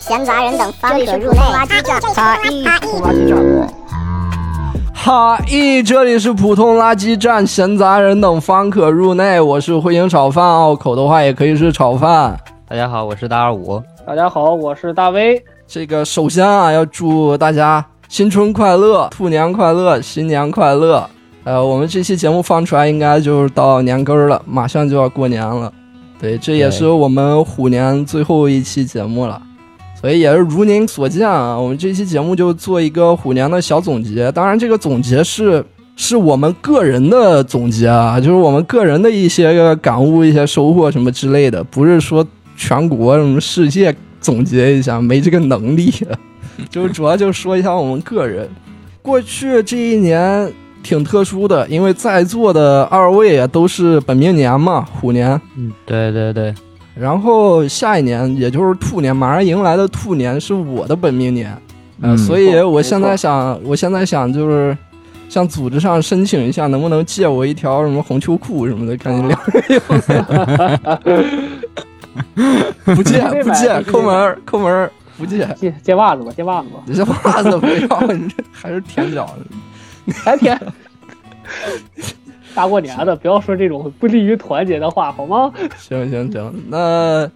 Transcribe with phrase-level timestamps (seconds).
[0.00, 1.38] 闲杂人等方可入内。
[1.38, 2.78] 垃圾站，哈一垃
[3.12, 3.68] 圾站。
[4.94, 9.40] 哈一，这里是普通垃圾站，闲杂人等方可入内。
[9.40, 12.38] 我是慧英炒饭，拗口的话也可以是炒饭。
[12.68, 13.82] 大家好，我是大二五。
[14.06, 15.42] 大家好，我是大威。
[15.66, 17.84] 这个首先啊，要祝大家
[18.14, 21.04] 新春快乐，兔年快乐，新年快乐。
[21.42, 25.72] 呃，我们这期节目放出来应该就是到年根儿了，马上就要过年了。
[26.20, 29.42] 对，这也是我们虎年最后一期节目了。
[30.00, 34.30] 所以也是如您所见啊，我们这期节目就做一个虎年的小总结。
[34.30, 35.64] 当然，这个总结是
[35.96, 42.24] 是我们个人的总结啊，就是我们个人的一些个感悟、一些收获什么之类的，不是说
[42.56, 45.92] 全国什么世界总结一下，没这个能力。
[46.70, 48.48] 就主要就说一下我们个人，
[49.02, 50.52] 过去这一年
[50.82, 55.40] 挺特殊的，因为在座的二位啊都是本命年嘛，虎年。
[55.56, 56.54] 嗯，对对对。
[56.94, 61.56] 然后下一年，也就是兔年，马上迎来的兔年是我的本命年，
[62.00, 64.76] 嗯，所以我现在想，我现在想就是
[65.28, 69.80] 向组织上申请一下，能不能借我一条什么红秋裤什么的，赶紧两人用。
[72.94, 75.46] 不借不借，抠门抠门，不 借。
[75.56, 76.82] 借借袜子吧，借袜子吧。
[76.86, 80.58] 你这袜子不要， 你这还是舔脚呢，还舔。
[82.54, 85.52] 大过年的，不要说这种不利于团结的话，好吗？
[85.76, 87.28] 行行行，那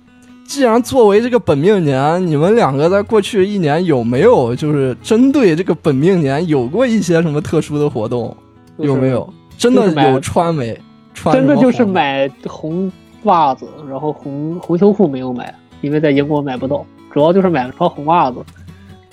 [0.47, 8.35] 既然作为这个本命年，你们两个在过去一年有没有就是针对这个本命年有过一些什么特殊的活动？
[8.77, 9.29] 有没有？
[9.59, 10.81] 真的有穿没？
[11.13, 12.91] 穿真的就是买红
[13.25, 16.87] 袜子，然后红红秋裤没有买，因为在英国买不到，
[17.19, 18.37] 主要就是买了双红袜子。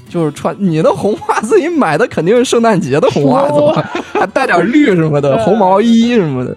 [0.08, 3.84] 就是穿你的红袜子，你买的肯定是圣诞节的红袜子吧？
[4.14, 6.56] 还带点绿什么的，红毛衣什么的，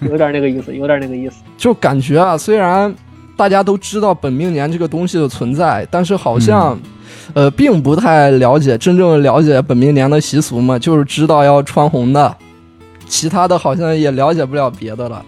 [0.10, 1.42] 有点那个意思，有点那个意思。
[1.58, 2.92] 就感觉啊，虽然
[3.36, 6.76] 大家都知道本命年这个东西的存在，但是好像，
[7.34, 12.34] 呃，并不太了解真正了解本命年的习俗嘛，就是知道要穿红的，
[13.06, 15.22] 其他的好像也了解不了别的了。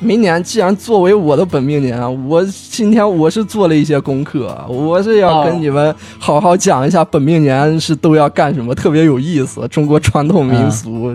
[0.00, 11.12] 明年既然作为我的本命年，我今天我是做了一些功课，我是要跟你们好好讲一下本命年是都要干什么，特别有意思，中国传统民俗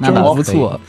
[0.00, 0.80] 真的不错。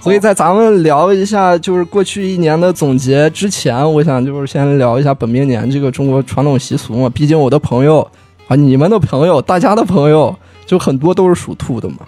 [0.00, 7.08] 所以在咱们聊一下就是过去一年的总结之前，我想就是先聊一下本命年这个中国传统习俗嘛。
[7.08, 8.00] 毕竟我的朋友
[8.48, 10.34] 啊，你们的朋友，大家的朋友，
[10.66, 11.98] 就很多都是属兔的嘛，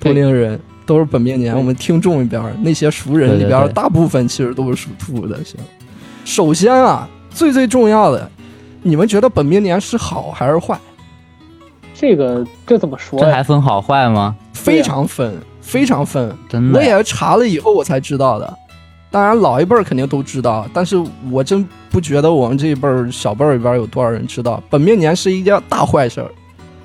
[0.00, 0.60] 同龄人。
[0.90, 5.36] 都是本命年，我们听众里边那些熟人里边，大部分其实都是属兔的。
[5.44, 5.56] 行，
[6.24, 8.28] 首先啊，最最重要的，
[8.82, 10.76] 你们觉得本命年是好还是坏？
[11.94, 13.20] 这个这怎么说？
[13.20, 14.34] 这还分好坏吗？
[14.52, 16.36] 非常分，非常分。
[16.48, 18.52] 真的，我也查了以后我才知道的。
[19.12, 21.00] 当然，老一辈儿肯定都知道，但是
[21.30, 26.28] 我真不觉得我们这一辈儿小辈儿里边有多少人知道，本命年是一件大坏事儿，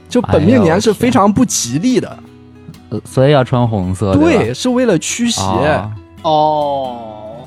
[0.08, 2.20] 就本命年是非常不吉利的。
[3.04, 5.42] 所以要穿红色，对，是为了驱邪。
[6.24, 7.46] 哦，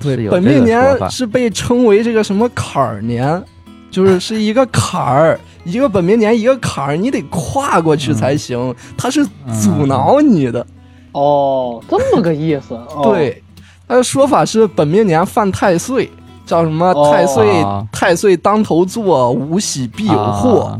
[0.00, 3.42] 对，本命年是被称为这个什么坎儿年，
[3.90, 9.24] 就是是一个坎儿，一个本命年一个坎儿，你得跨过去才行，它是
[9.62, 10.66] 阻挠你的。
[11.12, 12.78] 哦，这么个意思。
[13.02, 13.42] 对，
[13.86, 16.10] 它的说法是本命年犯太岁，
[16.44, 17.64] 叫什么太岁？
[17.92, 20.78] 太岁当头坐，无喜必有祸。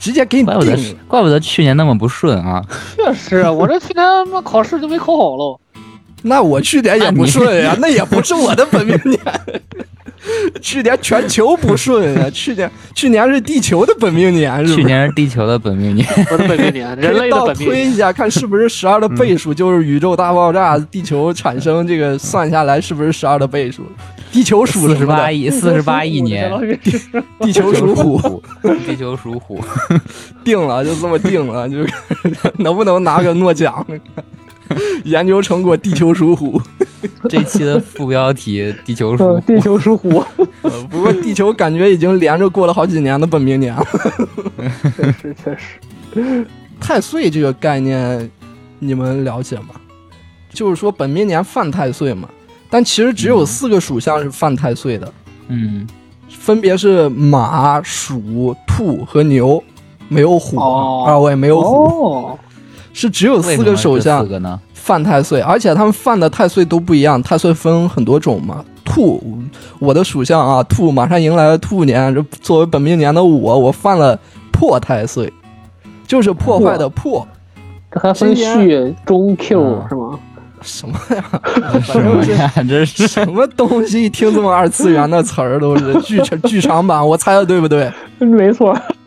[0.00, 2.64] 直接给你定，怪不得去年那么不顺啊！
[2.96, 5.60] 确实， 我这去年妈考试就没考好喽。
[6.22, 9.18] 那我去年也不顺呀， 那也不是我的本命年。
[10.60, 17.70] 去年全球不顺啊， 去年去年是地球的本命年，是去年是地球的本命年，我的本命年， 人类的本命年。
[17.70, 23.82] 推一下，看是不是十二的倍数，就是宇宙大爆炸，地球产生这个算下来是不是十二的倍数？
[24.32, 26.48] 地球属四十八亿，四十八亿年，
[27.40, 28.42] 地球属虎，
[28.86, 29.60] 地球属虎，
[30.44, 31.78] 定了，就这么定了，就
[32.58, 33.84] 能不能拿个诺奖？
[35.04, 36.60] 研究成果：地球属虎。
[37.28, 40.22] 这期的副标题：地球属地球属虎。
[40.90, 43.86] 不过地球感觉已经连着过了好几年的本命年了。
[44.96, 46.46] 确实确实。
[46.80, 48.30] 太岁这个概念，
[48.78, 49.68] 你们了解吗？
[50.52, 52.28] 就是说本命年犯太岁嘛。
[52.68, 55.12] 但其实只有四个属相是犯太岁的，
[55.48, 55.86] 嗯，
[56.28, 59.62] 分别是马、鼠、兔和牛，
[60.08, 60.58] 没有虎。
[61.04, 62.38] 二位没有虎，
[62.92, 64.26] 是只有四个属相
[64.74, 67.22] 犯太岁，而且他们犯的太岁都不一样。
[67.22, 68.64] 太岁分很多种嘛。
[68.84, 69.22] 兔，
[69.78, 74.18] 我的属相啊，兔马上迎来了兔年，这作为本命年的我，我犯了
[74.50, 75.32] 破太岁。
[76.06, 77.26] 就是破坏的破。
[77.92, 80.18] 这还分今序、中、Q 嗯是吗？
[80.62, 81.24] 什么呀？
[81.82, 82.52] 什么呀？
[82.68, 84.02] 这是什么东西？
[84.04, 87.90] 一听这么二次元的词儿都是 剧场剧场版，我猜的对不对？
[88.18, 88.76] 没错，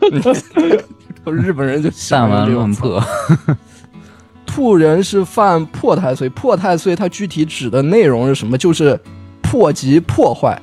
[1.26, 3.02] 日本人就喜欢这种破，
[4.54, 8.56] 兔人是犯破太岁，破太岁它具体指的内容是什么？
[8.56, 8.96] 就是
[9.42, 10.56] 破及破坏，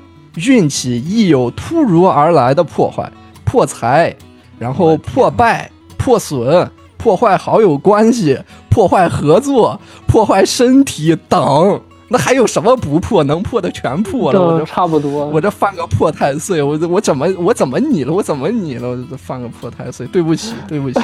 [0.47, 3.11] 运气亦有突如而来的破坏、
[3.43, 4.15] 破财，
[4.57, 8.39] 然后破败、破损、破坏好友关系、
[8.69, 9.77] 破坏合作、
[10.07, 11.81] 破坏身体等。
[12.11, 13.23] 那还有什么不破？
[13.23, 14.41] 能破的全破了。
[14.41, 15.25] 我这这差不多。
[15.27, 18.11] 我这犯个破太岁，我这我怎么我怎么你了？
[18.11, 18.89] 我怎么你了？
[18.89, 20.99] 我这犯个破太岁，对不起， 对不起。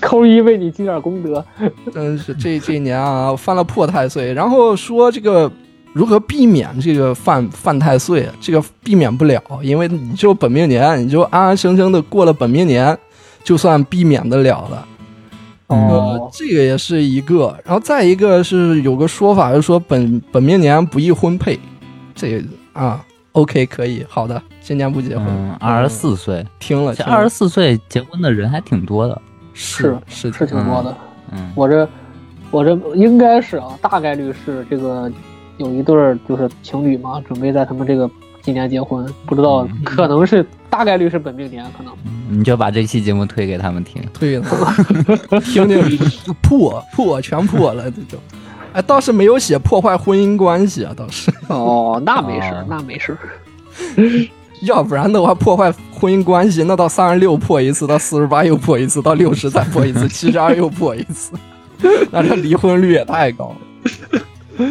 [0.00, 1.44] 扣一为你积点功德。
[1.92, 5.50] 真是这这一年啊，犯了破太岁，然后说这个
[5.92, 12.96] 如何避免这个犯犯太岁，这个避免不了，因为你就本命年，你就安安生生的过了本命年，
[13.44, 14.86] 就算避免得了了。
[15.70, 21.58] 呃哦，，这个也是一个，然后再一个是有个说法，就是说本本命年不宜婚配，
[22.14, 29.22] 这个啊，OK 可以，好的，今年不结婚，嗯，二十四岁，听了，听了这二十四岁结婚的人还挺多的。
[29.52, 30.96] 是是是挺多的。
[31.32, 31.88] 嗯，我这
[32.50, 35.10] 我这应该是啊，大概率是这个
[35.58, 38.10] 有一对儿就是情侣嘛，准备在他们这个
[38.42, 41.92] 今年结婚，不知道嗯可能是大概率是本命年，可能
[42.28, 44.02] 你就把这期节目推给他们听。
[44.18, 44.44] 对了，
[45.44, 45.98] 听听
[46.42, 48.18] 破破全破了，这就，
[48.72, 53.16] 哎，倒是没有写破坏婚姻关系啊，倒是，哦，那没事哦，那没事。
[54.62, 61.32] 要不然的话，破坏婚姻关系，那到三十六破一次，到四十八又破一次，到六十再破一次，七十二又破一次，
[62.10, 63.54] 那这离婚率也太高
[64.58, 64.66] 了。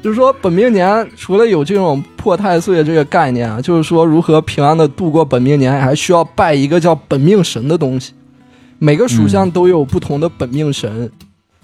[0.00, 8.12] 就是说，本命年除了有这种破太岁的这个概念啊，就是说如何平安的度过本命年，还需要拜一个叫本命神的东西。
[8.78, 11.10] 每个属相都有不同的本命神，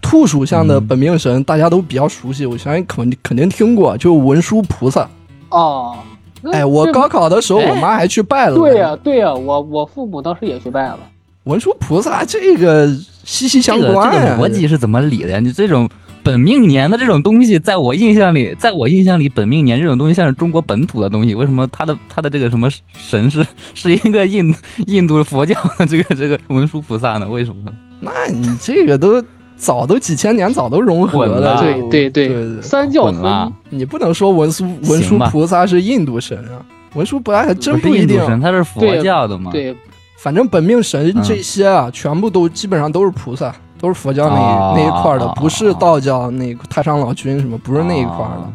[0.03, 5.09] 兔属相的本命神大家都比较熟悉，我相信肯肯定听过，就文殊菩萨。
[5.51, 5.97] 哦，
[6.43, 8.57] 那哎，我高考的时候，哎我妈还去拜了。
[8.57, 10.99] 对呀、对呀、我我父母当时也去拜了。
[11.45, 12.89] 文殊菩萨这个
[13.23, 15.39] 息息相这个关呀、这个逻辑是怎么理的呀？
[15.39, 15.89] 你这种
[16.25, 24.53] 本命年的这种东西，在我印象里，在我印象里，本命年这种东西像是中国本土的东西，为什么它的它的这个什么神是 是一个印
[24.87, 27.29] 印度佛教的这个这个文殊菩萨呢？
[27.29, 27.71] 为什么？
[28.01, 29.23] 那你这个都
[29.57, 33.77] 早都几千年早都融合了，了对对对对三教合混了一。
[33.77, 38.17] 你不能说文殊文殊菩萨是印度神啊，文殊菩萨还真不一定。
[38.17, 39.51] 印度神，它是佛教的嘛？
[39.53, 39.77] 对，
[40.19, 43.55] 反正本命神嗯这些啊，全部都基本上都是菩萨，
[43.85, 48.41] 都是佛教那那一块的，哦不是道教那个太上老君什么，不是那一块的。
[48.41, 48.53] 哦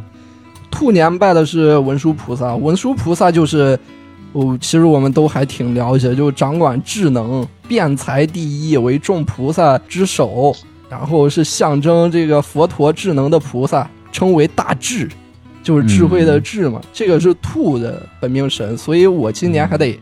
[0.71, 3.77] 兔年拜的是文殊菩萨，文殊菩萨就是，
[4.33, 10.55] 哦，其实我们都还挺了解，就掌管智能、辩才第一，为众菩萨之首，
[10.87, 15.09] 然后是象征这个佛陀智能的菩萨，称为大智，
[15.63, 16.79] 就是智慧的智嘛。
[16.93, 19.99] 这个是兔的本命神，所以我今年还得。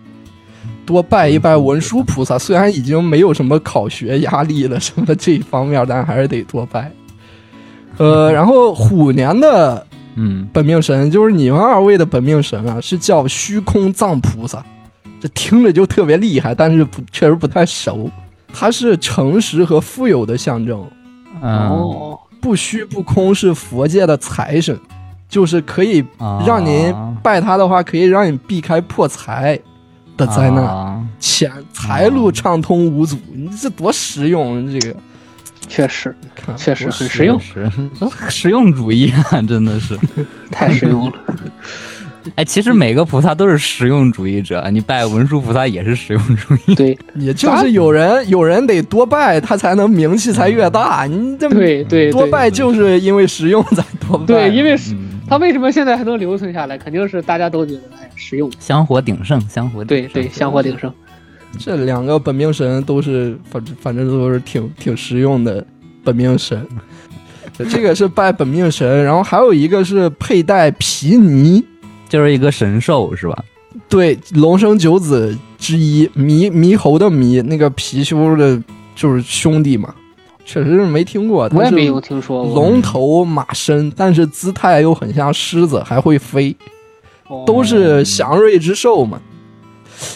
[0.88, 6.90] 多拜一拜文殊菩萨，虽然已经没有什么考学压力了什么的这一方面，但还是得多拜。
[7.98, 9.86] 呃，然后虎年的
[10.16, 14.64] 嗯，本命神就是你们二位的本命神啊，是叫虚空藏菩萨，
[15.20, 18.10] 这听着就特别厉害，但是不确实不太熟。
[18.54, 20.84] 它是诚实和富有的象征，
[21.42, 24.80] 嗯，哦，不虚不空是佛界的财神，
[25.28, 29.60] 就是可以啊让您拜他的话，可以让你避开破财
[30.18, 33.16] 的灾难，啊钱财路畅通无阻。
[33.34, 34.96] 你这多实用，这个
[35.68, 36.16] 确实
[36.56, 37.40] 确实很实用，
[38.28, 39.98] 实用主义啊，真的是。
[40.52, 41.14] 太实用了。
[42.36, 46.76] 哎，其实每个菩萨都是实用主义者，你拜文殊菩萨也是实用主义。
[46.76, 51.06] 对也就是有人有人得多拜，他才能名气才越大。
[51.06, 54.26] 你这对对对多拜就是因为实用才多拜。
[54.26, 54.76] 对，因为
[55.30, 58.50] 它为什么现在还能留存下来，肯定是大家都觉得哎实用。
[58.60, 60.92] 香火鼎盛，香火对对，香火鼎盛。
[61.60, 65.66] 这两个本命神都是反正反正都是挺挺实用的
[66.04, 66.66] 本命神。
[67.70, 71.64] 这个是拜本命神，然后还有一个是佩戴皮尼，
[72.08, 73.44] 就是一个神兽是吧？
[73.90, 78.62] 对，龙生九子之一，猕猕猴的猕，那个貔貅的
[78.96, 79.94] 就是兄弟嘛，
[80.48, 81.48] 确实是没听过。
[81.54, 82.56] 我也没有听说过。
[82.56, 86.56] 龙头马身，但是姿态又很像狮子，还会飞，
[87.28, 89.20] 哦都是祥瑞之兽嘛。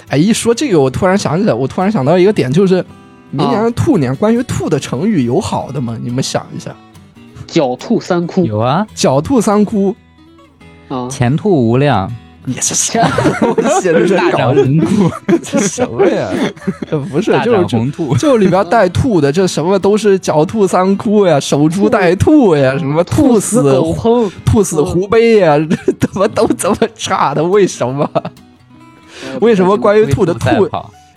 [0.08, 2.84] 哎，一说这个，我突然想起来，我突然想到一个点，就是
[3.30, 5.98] 明年的兔年，关于兔的成语有好的吗？
[6.02, 6.74] 你们想一下，
[7.46, 9.94] 狡兔三窟有啊，狡兔三窟，
[10.88, 12.10] 啊，前兔无量，
[12.46, 13.92] 你这什么东西？
[13.92, 15.12] 这是大展宏兔，
[15.44, 16.30] 这什么呀？
[16.90, 23.62] 这不是，就是红兔，就里边带兔的，这什么都是狡兔三窟呀，守株待兔呀，什么兔死
[24.46, 27.44] 兔死狐悲呀，这怎么都这么差的？
[27.44, 28.10] 为什么？
[29.40, 30.68] 为什么关于兔的兔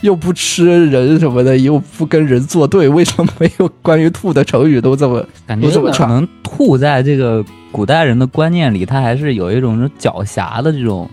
[0.05, 2.87] 又不吃人什么的，又不跟人作对？
[2.87, 5.27] 为什么没有关于兔的成语都这么？
[5.47, 7.43] 感觉可能兔在这个
[7.73, 11.09] 古代人的观念里，它还是有一种狡黠的这种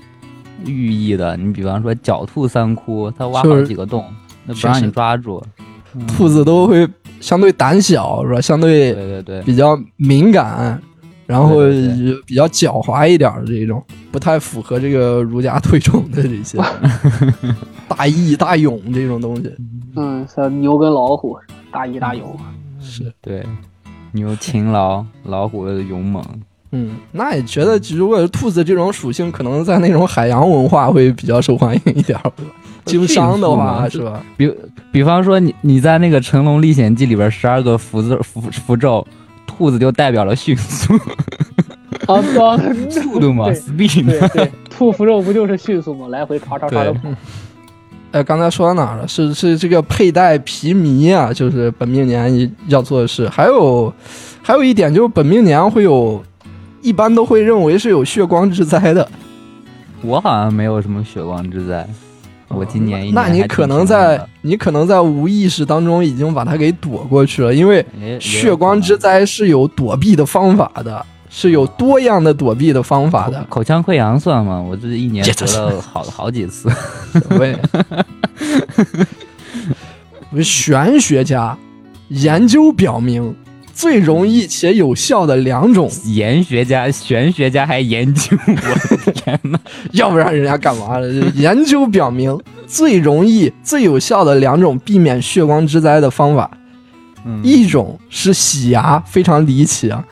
[0.66, 1.38] 寓意的。
[1.38, 4.04] 你比方说狡兔三窟，它挖好几个洞，
[4.46, 5.42] 那不让你抓住。
[5.96, 6.88] 嗯兔子都会
[7.20, 8.42] 相对胆小，是吧？
[8.42, 10.82] 相对对对对，比较敏感，
[11.32, 11.62] 然后
[12.26, 16.58] 比较狡猾一点的这种，不太符合这个儒家推崇的这些
[17.88, 19.50] 大义大勇这种东西。
[19.96, 21.38] 嗯，像牛跟老虎，
[21.72, 22.38] 大义大勇。
[22.82, 23.46] 是，对，
[24.12, 26.22] 牛勤劳，老虎的勇猛。
[26.74, 32.44] 嗯，那也觉得如果是兔子这种属性，可能在那种海洋文化会比较受欢迎一点儿吧。
[32.84, 34.22] 经商的话是吧？
[34.36, 34.54] 比
[34.92, 39.06] 比方说你你在那个《成龙历险记》里边十二个符字符符咒，
[39.62, 40.96] 兔子就代表了迅速
[42.08, 42.58] 啊啊，
[42.90, 44.06] 速度嘛对，speed。
[44.08, 46.08] 对对，兔符咒不就是迅速吗？
[46.08, 47.02] 来回唰唰唰的跑。
[48.12, 49.08] 哎，刚才说到哪儿了？
[49.08, 53.30] 是是这个佩戴皮迷啊，就是本命年要做的事。
[53.30, 53.94] 还有
[54.42, 56.24] 还有一点就是本命年会有，
[56.82, 59.08] 一般都会认为是有血光之灾的。
[60.02, 61.88] 我好像没有什么血光之灾，
[62.56, 67.86] 我今年一年那你可能在你可能在无意识当中已经把它给躲过去了，因为
[68.20, 73.46] 血光之灾是有躲避的方法的，是有多样的躲避的方法的。
[73.50, 74.62] 口腔溃疡算吗？
[74.62, 76.70] 我这一年这得了好好几次。
[77.40, 77.58] 喂，
[80.44, 81.58] 玄学家
[82.10, 83.34] 研究表明，
[83.82, 89.60] 最容易且有效的两种，研学家、玄学家还研究，我的天呐！
[89.94, 91.10] 要不然人家干嘛了？
[91.34, 96.52] 研究表明， 最容易、最有效的两种避免血光之灾的方法，
[97.26, 100.06] 嗯一种是洗牙，非常离奇啊，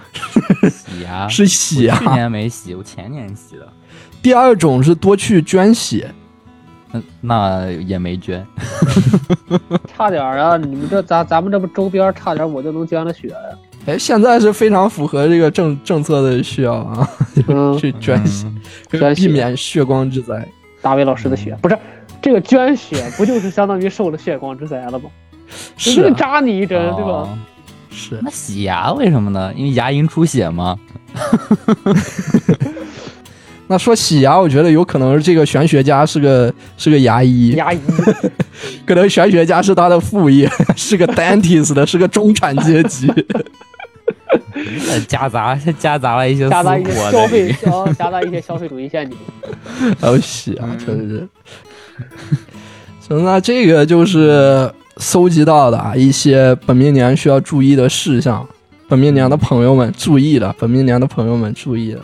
[0.71, 3.71] 洗牙 是洗牙去；年没洗，我前年洗的。
[4.19, 6.11] 第二种是多去捐血。
[6.91, 8.45] 那那也没捐，
[9.95, 10.57] 差点儿啊！
[10.57, 13.35] 你们这咱咱们这不周边差点我就能捐了血呀。
[13.85, 17.07] 哎，现在是非常符合这个政政策的需要啊，
[17.47, 18.61] 嗯， 去捐血，嗯
[18.99, 20.47] 捐血避免血光之灾。
[20.81, 21.77] 大卫老师的血不是
[22.21, 25.09] 这个捐血，不就是相当于受了血光之灾了吗？
[25.77, 27.11] 是扎你一针，对吧？
[27.11, 27.37] 哦
[27.91, 29.51] 是，那洗牙为什么呢？
[29.55, 30.77] 因为牙龈出血吗？
[33.71, 37.79] 那说洗牙，我觉得有可能是这个玄学家是个是个牙医，牙医，
[38.83, 43.07] 可能玄学家是他的副业，是个 dentist 的，是个中产阶级。
[44.89, 47.27] 呃夹杂夹杂了一些夹杂一些消。
[47.27, 49.17] 费消夹杂一些消费主义陷阱。
[50.01, 51.27] 还有洗啊，真是。
[53.07, 58.45] 行，那这个就是搜集到的啊一些本命年需要注意的事项，
[58.87, 62.01] 本命年的朋友们注意了，本命年的朋友们注意了。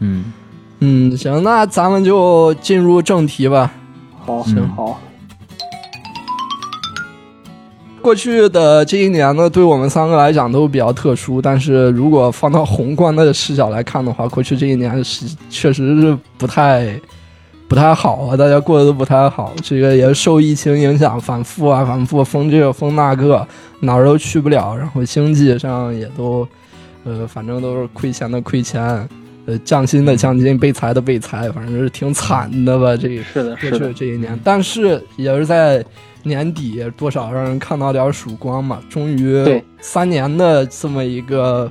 [0.00, 0.24] 嗯，
[0.86, 3.72] 嗯，行，那咱们就进入正题吧。
[4.18, 5.00] 好，行好，
[8.02, 17.00] 过去的这一年呢，对我们三个来讲都比较特殊，但是如果放到宏观的视角来看的话，过去这一年是确实是不太
[17.66, 19.54] 不太好啊，大家过得都不太好。
[19.62, 23.46] 这个也受疫情影响，反复啊，反复封这个封那个，
[23.80, 26.46] 哪儿都去不了，然后经济上也都，
[27.04, 29.08] 呃，反正都是亏钱的亏钱，
[29.46, 33.22] 呃，降薪的降薪，被裁的被裁，反正是挺惨的吧，这个。
[33.22, 35.84] 是的，是的，这一年，但是也是在
[36.22, 38.80] 年底多少让人看到点曙光嘛。
[38.88, 41.70] 终于对三年的这么一个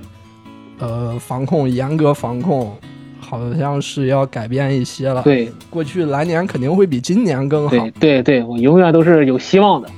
[0.77, 2.71] 呃防控严格防控，
[3.19, 5.23] 好像是要改变一些了。
[5.23, 7.91] 对过去来年肯定会比今年更好对。
[7.99, 9.89] 对对，我永远都是有希望的。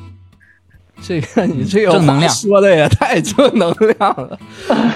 [1.02, 4.38] 这个你这个话正能量说的也太正能量了。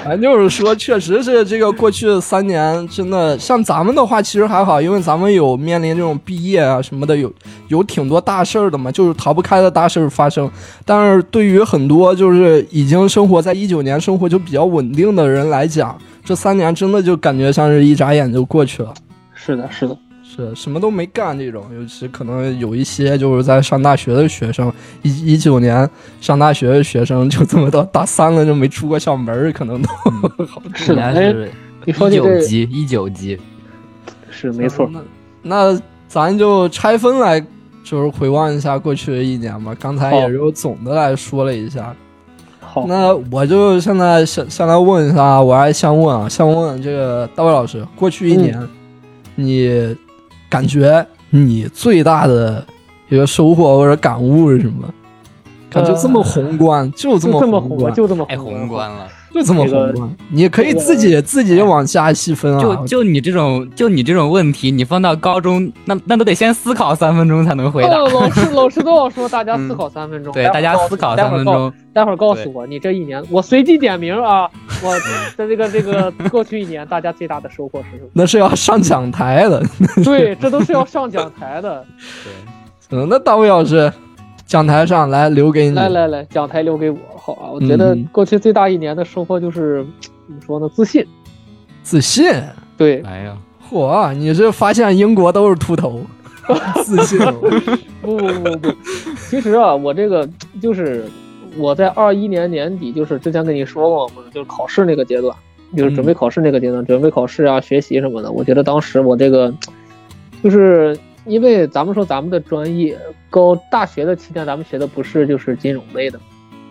[0.03, 7.31] 咱就是说，确实是这个过去三年，真的像咱们的话，其实还好，因为咱们有面临这种毕业啊什么的，有
[7.67, 10.49] 有挺多大事儿的嘛，就是逃不开的大事儿发生。
[10.85, 18.93] 但是对于很多就是已经生活在一九年生活就比较稳定的人来讲，这三年真的就感觉像是一眨眼就过去了。
[19.35, 19.97] 是的，是的，
[20.39, 25.89] 是什么都没干这种，尤其可能有一些就是在上大学的学生，一一九年
[26.21, 29.89] 上大学的学生，就这么到大三了就没出过校门，可能都
[30.45, 30.71] 好多。
[30.73, 31.51] 是的是
[31.85, 33.39] 你说一九级，一九级。
[34.29, 34.89] 是没错。
[34.91, 35.01] 那
[35.41, 37.39] 那咱就拆分来，
[37.83, 39.75] 就是回望一下过去的一年吧。
[39.79, 41.93] 刚才也就总的来说了一下。
[42.61, 48.67] 好，那我就现在先先来问一下，我还想问啊，想问这个大卫老师，过去一年、
[49.35, 49.95] 你
[50.49, 52.65] 感觉你最大的
[53.07, 54.91] 一个收获或者感悟是什么？
[55.69, 59.07] 感觉这么宏观，就这就这么宏宏观，就这么太宏观了。
[59.33, 60.15] 就这么这个宏观。
[60.31, 62.61] 你可以自己自己往下细分啊。
[62.61, 67.97] 就就你这种就你这种问题，你放到高中，那那都得先思考三分钟才能回答。
[67.97, 71.71] 哦，老师 老师都要说大家思考三分钟，对，大家思考三分钟。
[71.91, 74.49] 待会儿告诉我你这一年，我随机点名啊，
[74.83, 74.95] 我
[75.35, 78.09] 在这个这个过去一年大家最大的收获是什么？
[78.13, 79.61] 那是要上讲台的。
[80.03, 81.85] 对，这都是要上讲台的。
[82.23, 83.91] 对嗯，那大卫老师，
[84.49, 85.75] 讲台上来留给你。
[85.75, 87.51] 来来来，讲台留给我，好啊！
[87.53, 89.85] 我觉得嗯过去最大一年的收获就是
[90.25, 90.67] 怎么说呢？
[90.73, 91.05] 自信。
[91.83, 92.25] 自信。
[92.75, 93.37] 对，哎呀，
[93.69, 96.01] 嚯，你是发现英国都是秃头，
[96.83, 97.35] 自信哦。
[98.01, 98.75] 不不不不不，
[99.29, 100.27] 其实啊，我这个
[100.59, 101.05] 就是
[101.55, 105.31] 我在二一年年底，就是之前跟你说过嘛，就是考试那个阶段，
[105.77, 108.31] 就是准备考试那个阶段，准备考试啊、学习什么的。
[108.31, 109.53] 我觉得当时我这个，
[110.43, 110.97] 就是
[111.29, 112.97] 因为咱们说咱们的专业
[113.29, 116.19] 高大学的期间，咱们学的不是就是金融类的，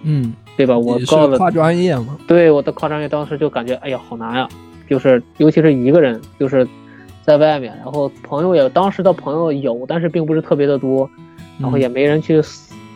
[0.03, 0.77] 嗯，对吧？
[0.77, 2.19] 我高了跨专业嘛？
[2.27, 4.49] 对我的跨专业，当时就感觉哎呀好难呀，
[4.91, 6.67] 就是尤其是一个人，就是
[7.23, 11.09] 在外面，然后朋友也当时的朋友有，但是并不是特别的多，
[11.59, 12.43] 然后也没人去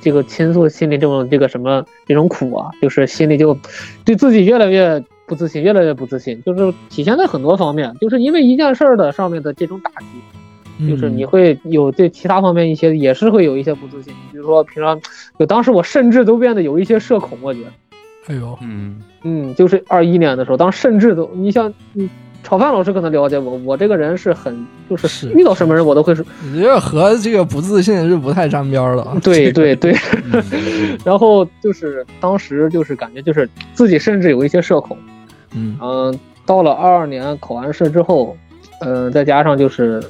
[0.01, 3.57] 这个倾诉心里这种这个什么这种苦啊，就是心里就
[4.05, 10.42] 对自己越来越不自信，越来越不自信，就是体现在很多方面，就是因为一件事儿的上面的这种打击，嗯
[10.89, 15.01] 就是你会有对其他方面一些也是会有一些不自信，比如说平常
[15.39, 17.67] 就当时我甚至都变得有一些社恐，我觉得。
[18.29, 22.09] 哎呦，嗯，嗯，就是二一年的时候，当时甚至都，你像你
[22.45, 29.17] 炒饭老师可能了解我，我这个人是很就是是遇到什么人我都会说，你这和这个不自信是不太沾边儿的啊。
[29.23, 29.93] 对对对，
[30.33, 34.97] 嗯嗯然后就是当时就是感觉就是自己甚至有一些社恐，
[35.57, 38.37] 嗯嗯、到了二二年考完试之后，
[38.81, 40.03] 嗯、再加上就是，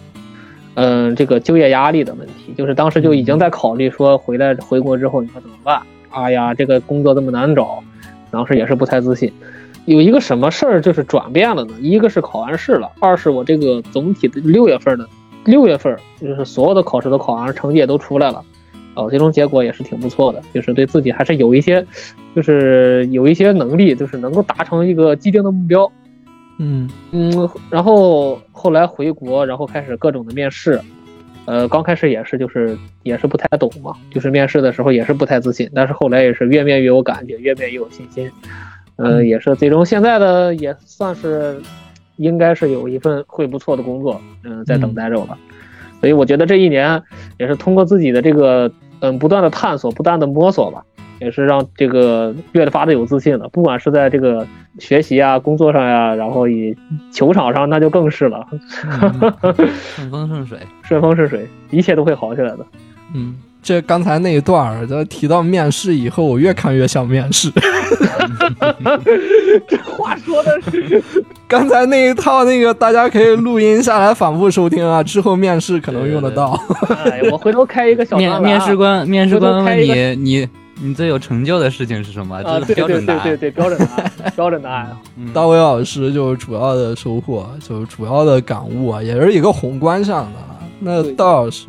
[0.75, 5.81] 嗯、这个就业压力的问题，就是当时就已经在考虑说回来回国之后你说怎么办？
[6.11, 7.83] 哎呀，这个工作这么难找，
[8.31, 9.33] 当时也是不太自信。
[9.85, 11.75] 有一个什么事儿就是转变了呢？
[11.81, 15.09] 一个是考完试了，二是我这个总体的六月份的
[15.45, 18.45] 六月份，就是所有的考试都考完，成绩也都出来了，
[18.95, 21.85] 哦，最终结果也是挺不错的，就是对自己还是有一些，
[22.37, 25.91] 就是有一些能力，就是能够达成一个既定的目标。
[26.63, 26.89] 嗯。
[27.11, 30.81] 嗯，然后后来回国，然后开始各种的面试，
[31.45, 38.31] 呃，刚开始也是就是也是不太懂嘛，就是面试的时候也是不太自信，但是后来也是越面越有感觉，越面越有信心，
[38.97, 39.27] 呃，嗯。
[39.27, 41.61] 也是最终现在的也算是
[42.17, 45.37] 应该是有一份会不错的工作，嗯、在等待着我吧，
[46.01, 47.03] 所以我觉得这一年
[47.39, 48.71] 也是通过自己的这个
[49.01, 50.85] 嗯不断的探索，不断的摸索吧。
[51.23, 54.45] 也是让这个越发的有自信了，不管是在这个
[54.79, 56.77] 学习啊、工作上呀、然后以
[57.13, 58.45] 球场上那就更是了，
[59.97, 60.59] 顺风顺水。
[60.83, 62.67] 顺风顺水，一切都会好起来的。
[63.15, 67.51] 嗯，这刚才那一段儿，这提到面试以后，我越看越像面试。
[69.69, 71.03] 这话说的是，
[71.47, 76.59] 刚才那一套那个，大家可以录音下来反复收听啊，之后面试可能用得到。
[77.05, 80.49] 哎，我回头开一个小面面试官面试官问你你
[80.83, 82.37] 你最有成就的事情是什么？
[82.37, 83.23] 啊，这对是标准答案。
[83.23, 84.97] 对对对对，标准答案， 标准答案。
[85.17, 90.59] 嗯大卫老师就是主要的收获，就是主要的感悟啊，也是一个宏观上的啊。
[90.81, 91.67] 那对道老师，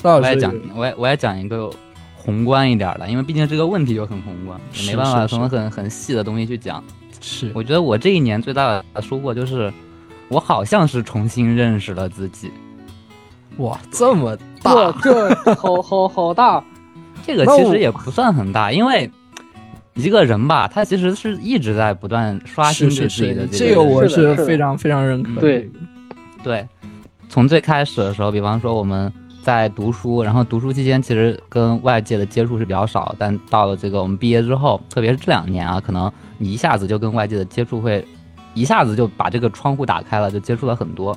[0.00, 1.70] 大老师我也讲，我也我也讲一个
[2.16, 6.82] 宏观一点的，因为毕竟这个问题就很宏观，没办法从很很细的东西去讲。
[7.20, 9.72] 是我觉得我这一年最大的收获就是，
[10.28, 12.50] 我好像是重新认识了自己。
[13.56, 16.64] 哇这么这大，这好好好大，
[17.28, 19.10] 这个其实也不算很大，因为
[19.92, 25.38] 一个人吧，他其实是一直在不断刷新自己的是，这个我是非常非常认可。
[25.38, 25.70] 对，
[26.42, 26.66] 对，
[27.28, 29.12] 从最开始的时候，比方说我们
[29.42, 38.02] 在读书，然后读书期间其实跟外界的接触是比较少，但到了这个我们毕业之后，特别是这两年啊，可能你一下子就跟外界的接触会，
[38.54, 41.12] 一下子就把这个窗户打开了，就接触了很多。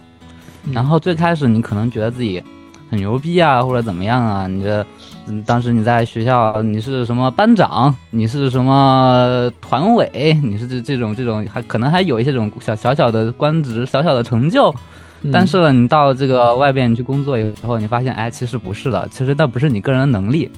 [0.65, 2.43] 嗯然后最开始你可能觉得自己
[2.91, 4.85] 很牛逼啊，或者怎么样啊，你这。
[5.27, 7.95] 嗯，当时你在学校，你是什么班长？
[8.09, 10.37] 你是什么团委？
[10.43, 14.73] 你是这这种这种，还可能还有一些这种小小小的官职、小小的成就，
[15.21, 20.49] 嗯但是呢，你到这个外边你去工作以后，你发现，哎，其实不是的，其实那不是你个人的能力，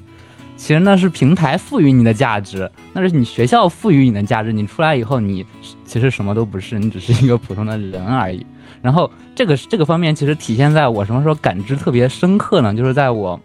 [0.55, 4.53] 其实那是平台赋予你的价值，那是你学校赋予你的价值。
[4.53, 5.45] 你出来以后，你
[5.85, 8.45] 其实什么都不是，你只是一个普通的人而已。
[8.81, 12.73] 然后这个这个方面其实体现在我什么时候感知特别深刻呢？
[12.73, 13.39] 就是在我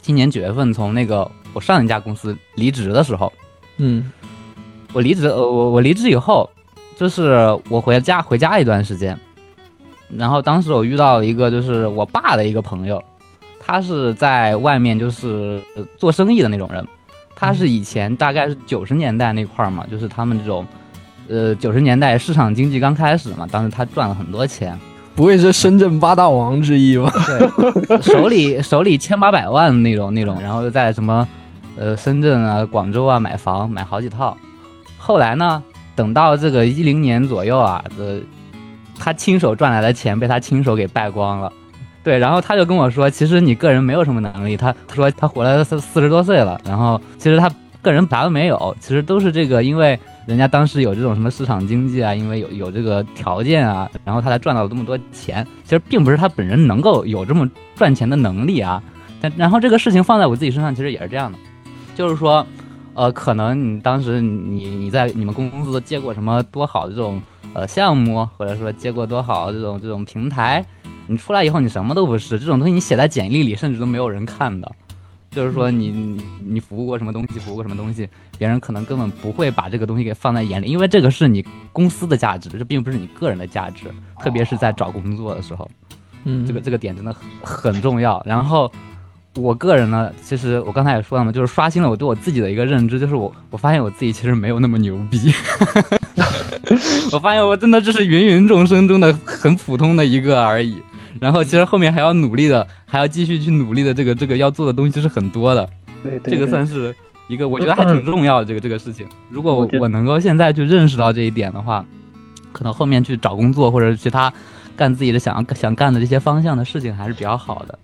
[0.00, 3.32] 今年九月份从那个我上一家公司离职的时候，
[3.78, 4.10] 嗯
[4.92, 6.48] 我离职，我我离职以后，
[6.96, 9.18] 就是我回家回家一段时间，
[10.08, 13.02] 然后当时我遇到了一个就是我爸的一个朋友，
[13.66, 16.86] 他是在外面就是呃做生意的那种人，
[17.34, 20.66] 他是以前大概是九十年代那块儿嘛，就是他们这种，
[21.28, 24.78] 呃九十年代市场经济刚开始嘛，当时他赚了很多钱，
[25.14, 27.10] 不会是深圳八大王之一吧？
[27.26, 31.26] 对，手里 手里千八百万那种那种，然后又在什么，
[31.76, 34.36] 呃，深圳啊、广州啊买房买好几套。
[34.98, 35.62] 后来呢，
[35.96, 38.20] 等到这个一零年左右啊，呃，
[38.98, 41.50] 他亲手赚来的钱被他亲手给败光了。
[42.04, 44.56] 对，然后他就跟我说，其实你个人没有什么能力。
[44.56, 55.46] 他他说他活了四四十多岁了，然后其实他个人啥都没有，其实都是这个，因为人家当时有这种什么市场经济啊，因为有有这个条件啊，然后他才赚到了这么多钱。
[55.64, 58.82] 其实并不是他本人能够有这么赚钱的能力啊。
[59.20, 61.38] 但然后这个事情放在我自己身上，其实也是这样的，
[61.94, 62.46] 就是说，
[62.92, 67.22] 呃，可能你当时你你在你们公司接过什么多好的这种
[67.54, 70.62] 呃项目，或者说接过多好这种这种平台，
[71.06, 74.70] 你出来以后你什么都不是，这种东西你写在简历里，甚至都没有人看的。
[75.30, 83.86] 就是说你你你服务过什么东西，服务过什么东西，别人可能根本不会把这个东西给放在眼里，因为这个是你公司的价值，这并不是你个人的价值，
[84.20, 85.68] 特别是在找工作的时候，
[86.22, 88.22] 嗯，这个这个点真的很很重要。
[88.24, 88.70] 然后
[89.34, 95.34] 我个人呢，其实我刚才也说了嘛，就是刷新了我对我自己的一个认知，就是我我发现我自己其实没有那么牛逼，
[97.10, 100.80] 我发现我真的就是芸芸众生中的很普通的一个而已。
[101.24, 105.66] 然后其实后面还要努力的，还要继续去努力的，这个这个要做的东西是很多的。
[106.02, 106.94] 对对，这个算是
[107.28, 109.06] 一个我觉得还挺重要的这个这个事情。
[109.30, 111.82] 如果我我能够现在去认识到这一点的话，
[112.52, 114.30] 可能后面去找工作或者其他
[114.76, 117.78] 干自己的想要想干的这些方向的事情还是比较好的。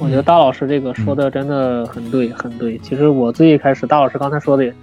[0.00, 2.76] 我觉得大老师这个说的真的很对，很对。
[2.78, 4.74] 其实我最一开始，大老师刚才说的也，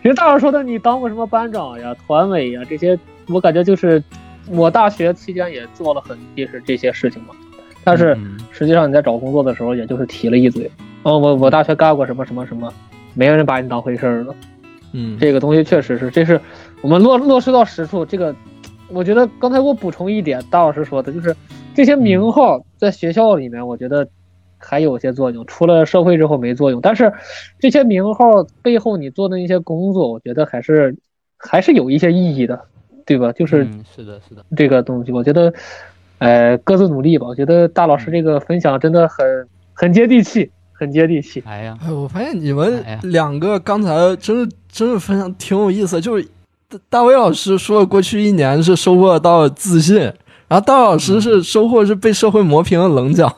[0.00, 4.00] 其实大老师说的你当过什么班长呀、团委呀这些，我感觉就是
[4.48, 7.34] 我大学期间也做了很也是这些事情嘛。
[7.84, 10.70] 但是嗯实际上你在找工作的时候，也就是提了一嘴，
[11.02, 12.72] 哦，我我大学干过什么什么什么，
[13.14, 14.34] 没人把你当回事儿了。
[14.92, 16.40] 嗯，这个东西确实是，这是
[16.80, 18.04] 我们落落实到实处。
[18.04, 18.34] 这个，
[18.88, 21.34] 我觉得刚才我补充一点，大老师说的就是
[21.74, 24.06] 这些名号在学校里面，我觉得
[24.58, 26.80] 还有些作用，出了社会之后没作用。
[26.80, 27.12] 但是
[27.58, 30.94] 这些名号背后你做的那些工作，我觉得还是
[31.38, 32.66] 还是有一些意义的，
[33.06, 33.32] 对吧？
[33.32, 35.52] 就是嗯，是的，是的，这个东西，我觉得，
[36.18, 37.26] 呃，各自努力吧。
[37.26, 41.42] 我觉得大老师这个分享真的很很接地气，很接地气。
[41.46, 46.28] 哎呀，哎，我发现你们两个刚才真的真的分享挺有意思，就是
[46.68, 49.98] 大大卫老师说过去一年是收获到自信，
[50.48, 53.34] 然后大老师是收获是被社会磨平了棱角。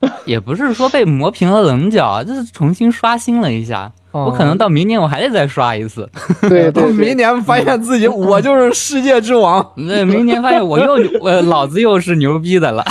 [0.24, 3.90] 也不是说被磨平了棱角，就是重新刷新了一下。
[4.26, 6.08] 我可能到明年我还得再刷一次。
[6.42, 9.64] 对对 到明，年发现自己我就是世界之王。
[9.76, 12.84] 那明年发现我又我老子又是牛逼的了，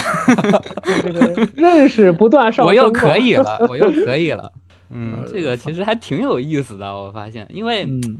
[1.04, 4.52] 这个 认识不断上升，我又可以了，我又可以了。
[4.90, 8.20] 嗯，这个其实还挺有意思的，我发现，因为嗯。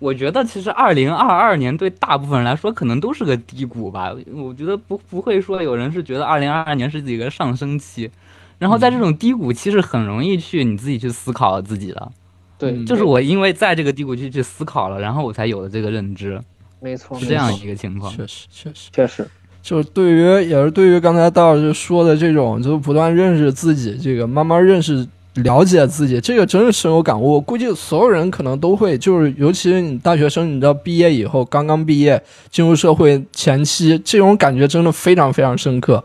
[0.00, 4.12] 我觉得其实二零二二年对大部分人来说可能都是个低谷吧。
[4.34, 8.10] 我觉得不不会说有人是觉得二零二二年是一个上升期，
[8.58, 12.12] 然后在这种低谷期是很容易去你自己去思考自己的。
[12.58, 16.40] 对，嗯就是我因为在这个低谷期去思考了，然后我才有了这个认知，
[16.80, 18.12] 没错，是这样一个情况。
[18.14, 19.28] 确实确实，确实，
[19.62, 25.06] 就是对于也是对于刚才大老师说的这种，就是不断认识自己，这个慢慢认识。
[25.42, 27.32] 了解自己，这个真是深有感悟。
[27.32, 36.00] 我估计所有人可能都会，就是尤其是你大学生，你知道毕业以后，刚刚毕业进入社会前期，这种感觉真的非常非常深刻。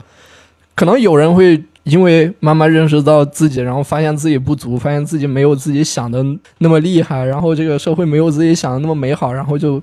[0.74, 6.24] 可能有人会因为慢慢认识到自己，然后发现自己不足，发现自己没有自己想的
[6.60, 9.82] 那么厉害，然后这个社会没有自己想的那么美好，然后就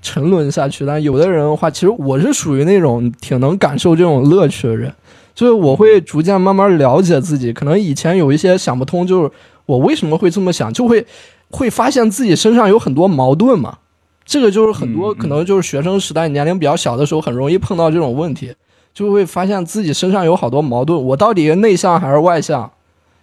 [0.00, 0.86] 沉沦下去。
[0.86, 4.92] 但有的人的话，其实我是属于那种挺能感受这种乐趣的人，
[5.34, 7.52] 就是我会逐渐慢慢了解自己。
[7.52, 9.30] 可能以前有一些想不通，就是
[9.66, 11.06] 我为什么会这么想，就会
[11.50, 13.78] 会发现自己身上有很多矛盾嘛。
[14.24, 18.54] 这个就是很多可能就是学生时代年龄比较小的时候，很容易碰到这种问题。
[18.92, 22.70] 就会发现自己身上有好多矛盾，我到底是内向还是外向？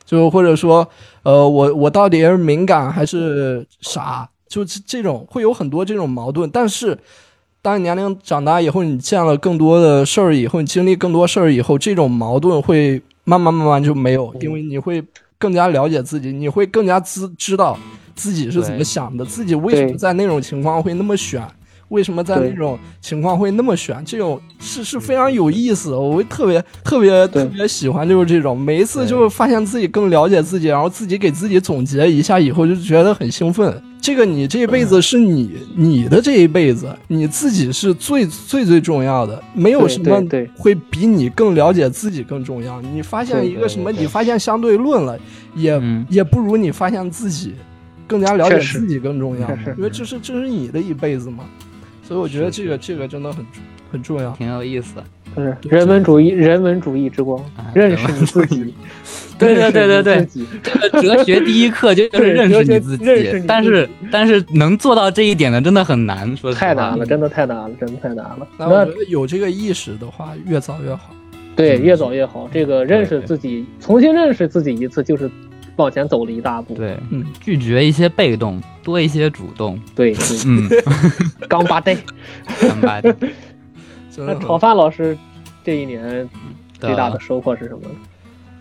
[0.06, 0.88] 就或者说，
[1.22, 4.28] 呃，我我到底是敏感还是傻？
[4.48, 6.50] 就这这种会有很多这种矛盾。
[6.50, 6.98] 但是，
[7.62, 15.04] 当你年龄长大以后，你见了更多的事儿以后，你经历更多事儿以后，这种矛盾会慢慢慢慢就没有，因为你会
[15.38, 17.78] 更加了解自己，你会更加知知道
[18.16, 21.48] 自己是怎么想的，自己为什么在那种情况会那么选。
[21.89, 24.04] 为什么在那种情况会那么选？
[24.06, 33.82] 这种是是非常有意思的，我会特别特别特别喜欢，就是这种每一次就是发现自己更了解自己，然后自己给自己总结一下以后，就觉得很兴奋。
[34.02, 40.23] 这个你这一辈子是你你的这一辈子，你自己是最最最重要的，没有什么
[40.56, 42.82] 会比你更了解自己更重要。
[42.82, 45.19] 你发现一个什么，你发现相对论了，
[45.54, 46.06] 也、嗯。
[46.10, 47.54] 也不如你发现自己
[48.08, 51.43] 更加了解自己更重要，因为这是这是你的一辈子嘛。
[52.10, 53.45] 所以我觉得这个这个真的很
[53.91, 54.32] 很重要。
[54.32, 54.95] 挺有意思。
[55.36, 58.74] 就是人文主义，人文主义之光啊，认识你自己。
[59.38, 60.28] 对对对对对
[60.63, 68.48] 这个哲学第一课就是认识你自己，认识你自己但是但是能做到这一点的真的很难，说实话太难了，真的太难了，真的太难了。
[68.58, 71.12] 那我觉得有这个意识的话，越早越好。
[71.56, 72.50] 对，嗯越早越好。
[72.52, 75.30] 这个认识自己，重新认识自己一次，就是
[75.80, 76.76] 往前走了一大步。
[76.76, 79.80] 对，嗯，拒绝一些被动，多一些主动。
[79.96, 80.70] 对，对嗯，
[81.50, 81.96] 刚八代。
[82.62, 83.15] 明白的。
[84.18, 85.18] 那炒饭老师
[85.63, 86.30] 这一年
[86.78, 87.80] 最大的收获是什么？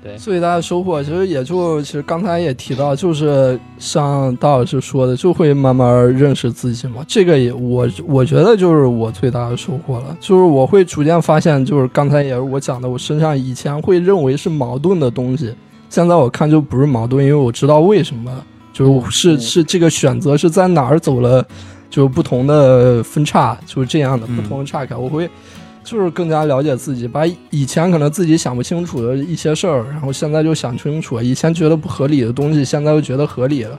[0.01, 7.05] 对，最大的收获，其实也就其实刚才也提到，就是像大老师说的，就会慢慢认识自己嘛。
[7.09, 15.53] 这个也我我觉得就是我最大的收获了，就是我会逐渐发现，就是刚才也是我讲的，我身上以前会认为是矛盾的东西，
[15.89, 21.47] 现在我看就不是矛盾，因为我知道为什么，就是是嗯是这个选择是在哪儿走了，
[21.89, 25.29] 就是不同的分叉，就是这样的嗯不同的岔开，我会。
[25.85, 31.25] 就是更加了解自己，把以前可能自己想不清楚的一些事儿，然后现在就想清楚了。
[31.25, 33.79] 以前觉得不合理的东西，现在又觉得合理了。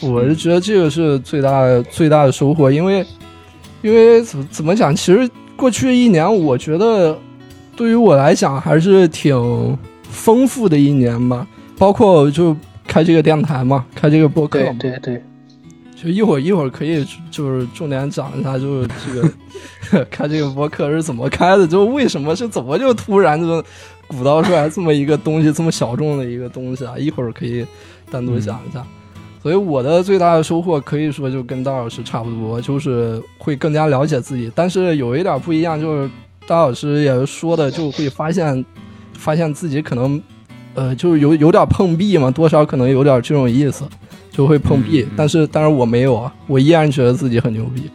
[0.00, 3.04] 我是觉得这个是最大最大的收获，因为
[3.82, 7.18] 因为怎么怎么讲，其实过去一年，我觉得
[7.76, 9.76] 对于我来讲还是挺
[10.12, 11.46] 丰富的一年吧。
[11.78, 15.20] 包括就开这个电台嘛，开这个播客嘛，对对，
[15.96, 23.60] 就一会儿一会儿可以就是重点讲一下，就是这个 开这个播客是怎么开的，就为什么是怎么就突然就
[24.06, 26.96] 鼓捣出来这么一个东西，这么小众的一个东西啊？
[26.96, 27.66] 一会儿可以
[28.10, 28.84] 单独讲一下。
[29.42, 34.52] 所以我的最大的收获可以说就跟大老师差不多，就是会更加了解自己。
[34.54, 36.08] 但是有一点不一样，就是
[36.46, 38.64] 大老师也说的，就会发现
[39.14, 40.20] 发现自己可能
[40.74, 43.84] 呃，就是有有点碰壁嘛，多少可能有点这种意思。
[44.34, 47.90] 就会碰壁，嗯嗯但是但是我没有啊，我依然觉得自己很牛逼。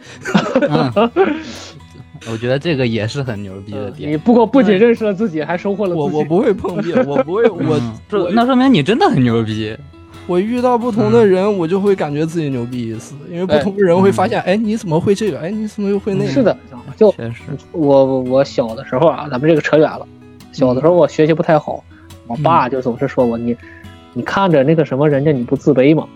[0.60, 1.10] 嗯，
[2.30, 4.12] 我觉得这个也是很牛逼的呃点。
[4.12, 6.00] 你不过不仅认识了自己，还收获了自己。
[6.00, 9.76] 我我不会碰壁， 我不会，我嗯这那说明你真的很牛逼。
[10.28, 15.40] 我遇到不同的人，我就会感觉自己牛逼一次，因为不同的人会发现，哎，你怎么会这个？
[15.40, 16.30] 哎，你怎么又会那个？
[16.30, 16.56] 是的，
[16.96, 20.06] 就确实，我我小的时候啊，咱们这个扯远了。
[20.58, 21.82] 小的时候我学习不太好，
[22.26, 23.56] 我爸就总是说我你
[24.12, 26.06] 你看着那个什么人家你不自卑吗？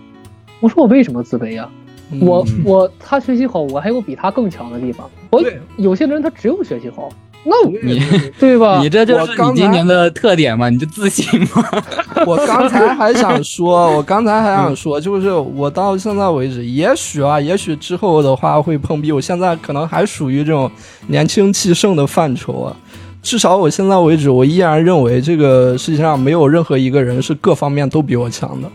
[0.60, 5.08] 我说我为什么自卑呀、嗯我我他学习好，我还有比他更强的地方。
[5.30, 5.42] 我
[5.78, 7.08] 有些人他只有学习好，
[7.42, 7.98] 那我你
[8.38, 8.80] 对 吧？
[8.82, 10.68] 你这就是你今年的特点嘛？
[10.68, 11.64] 你就自信嘛？
[12.26, 20.70] 我刚才还想 说，我刚才还想说，就是我到现在为止，也许啊，也许之后的话会碰壁，我现在可能还属于这种
[21.06, 22.76] 年轻气盛的范畴啊。
[23.22, 28.68] 至少我现在为止，我依然认为这个世界上没有任何一个人是各方面都比我强的。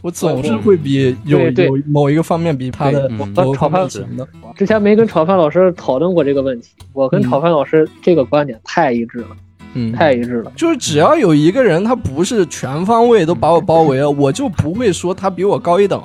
[0.00, 4.26] 我总是会比有有某一个方面比他的某方面炒饭强的。
[4.56, 9.28] 之前没跟炒饭老师讨论过这个问题，我跟嗯炒饭老师这个观点太一致了，
[9.74, 10.50] 嗯，太一致了。
[10.56, 16.02] 就是只要有一个人他不是全方位都把我包围了，我就不会说他比我高一等。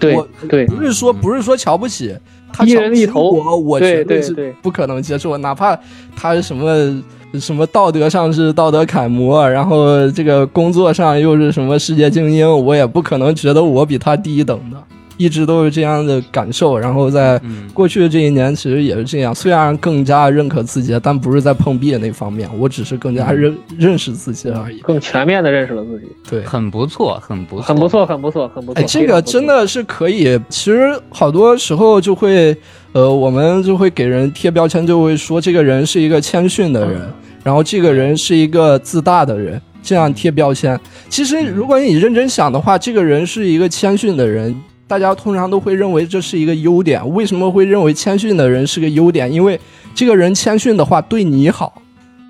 [0.00, 2.16] 对我对不是说不是说瞧不起
[2.52, 5.78] 他一瞧不起人一头我，我对绝是对是不可能接受，哪怕
[6.14, 7.02] 他是什么
[7.40, 14.82] 什么道德上是道德楷模，然后这个工作上又是什么世界精英，我也不可能觉得我比他低一等的，
[15.16, 16.78] 一直都是这样的感受。
[16.78, 24.78] 然后在嗯，过去的这一年，其实也是这样，虽然更加认可自己，但不是在碰壁的那方面，我只是更加认认识自己而已。
[24.80, 27.88] 更全面的认识了自己，对，很不错，很不错，很不。
[27.88, 28.82] 错，很不错，很不错。
[28.82, 30.38] 哎，这个真的是可以。
[30.48, 32.54] 其实好多时候就会，
[32.92, 37.00] 呃，我们就会给人贴标签，就会说这个人是一个谦逊的人，
[37.42, 40.78] 然后这个人是一个自大的人，这样贴标签。
[41.08, 44.54] 其实如果你认真想的话，这个人是一个谦逊的人。
[44.88, 49.30] 大家通常都会认为这是一个优点，为什么会认为谦逊的人是个优点？
[49.32, 49.58] 因为
[49.94, 51.82] 这个人谦逊的话对你好，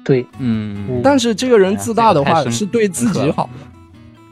[0.05, 3.67] 对，嗯，但是这个人自大的话是对自己好的。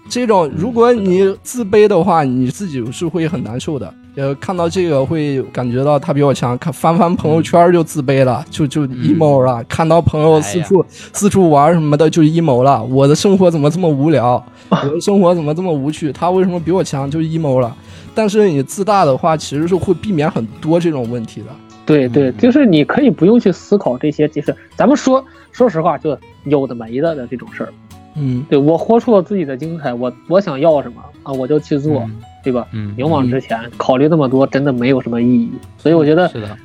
[0.09, 3.93] 这种如果你自卑的话，你自己是会很难受的。
[4.17, 9.63] 呃，看到这个会感觉到他比我强，看翻翻朋友圈就自卑了，就就 emo 了。
[9.65, 12.83] 看到朋友四处、四处玩什么的就 emo 了。
[12.85, 14.45] 我的生活怎么这么无聊？
[14.71, 16.13] 我的生活怎么这么无趣？
[16.13, 17.11] 他为什么比我强？
[17.11, 17.75] 就 emo 了。
[18.15, 21.47] 但是你自大的话，其实是会避免很多这种问题的。
[21.85, 27.73] 对对，就是你可以不用去思考这些，就是咱们说说实话，就有的没的的这种事儿。
[28.17, 31.99] 嗯对我活出了自己的精彩，我我想要什么啊，我就去做。
[32.03, 32.69] 嗯对吧？
[32.71, 35.51] 嗯，勇往直前，考虑那么多真的没有什么意义。
[35.77, 36.57] 所以我觉得是的，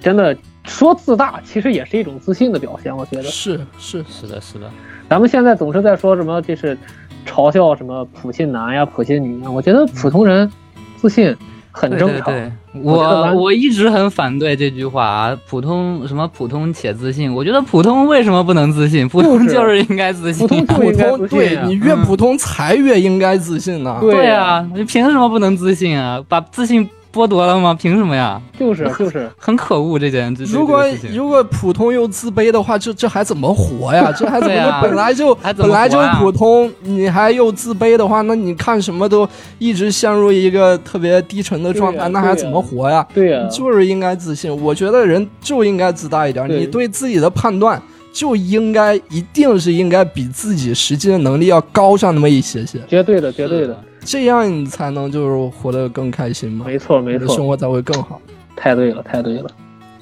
[0.00, 2.96] 真的说自大，其实也是一种自信的表现。
[2.96, 4.70] 我觉得是是，是的，是的，
[5.08, 6.78] 咱们现在总是在说什么，就是
[7.26, 9.50] 嘲笑什么普信男呀、普信女呀。
[9.50, 10.50] 我觉得普通人
[10.96, 11.36] 自信
[11.72, 12.26] 很对正常。
[12.26, 19.08] 对对，我我我一直很反对这句话啊，普通什么普通且自信，我觉得普通为什么不能自信？
[19.08, 20.48] 普通就是应该自信啊。
[20.48, 23.98] 普通就普应该通对自信啊你越普通才越应该自信呢。
[24.00, 26.22] 对对啊，你凭什么不能自信啊？
[26.28, 27.74] 把自信剥夺了吗？
[27.74, 28.40] 凭什么呀？
[28.58, 34.12] 就是 就是，很可恶这件这这如果如果普通又自卑的话，这这还怎么活呀？
[34.16, 43.06] 这还怎么、本来就本来就普通，你还又自卑的话，那你看什么都一直陷入一个特别低沉的状态，那还怎么活呀？
[43.14, 44.50] 对呀、就是应该自信。
[44.62, 47.80] 我觉得人就应该自大一点，对你对自己的判断
[48.12, 58.20] 就应该一定是应该比自己实际的能力要高上那么一些些，绝对的，绝对的，这样你才能就是活得更开心嘛，没错没错，生活才会更好。
[58.56, 59.50] 太对了，太对了。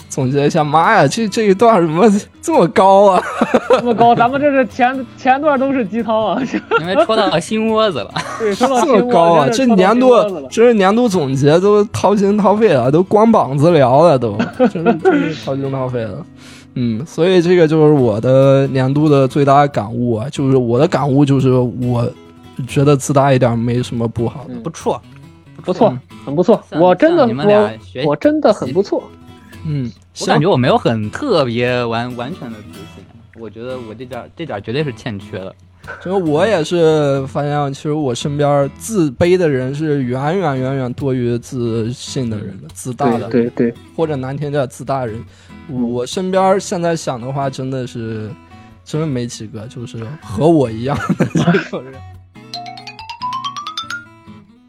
[0.09, 3.23] 总结一下，妈呀，这这一段怎么 这么高啊？
[3.69, 6.43] 这么高，咱们这是前前段都是鸡汤啊，
[6.79, 8.11] 你们戳到心窝子了。
[8.41, 9.47] 对，说到这心窝么高啊！
[9.49, 16.25] 真是戳到这年度这是年度总结，都掏心掏肺了，都光膀子聊了，都真是 真是掏心掏肺了。
[16.75, 22.11] 嗯，所以这个就是我的年度的最大感悟啊，就是我的感悟就是我
[22.67, 24.55] 觉得自大一点没什么不好的。
[24.55, 25.01] 嗯不错，
[25.65, 26.63] 不错，很不错。
[26.73, 29.03] 我真的向你们俩我学我真的很不错。
[29.67, 29.91] 嗯，
[30.21, 33.05] 我感觉我没有很特别完完全的自信，
[33.41, 35.55] 我觉得我这点这点绝对是欠缺的。
[35.99, 45.19] 其实我也是发现，其实我身边自卑的人是远远远远多于自信的人的，自大的对对对，或者难听点自大人。
[45.71, 48.31] 我身边现在想的话，真的是
[48.85, 51.95] 真没几个，就是和我一样的这种人。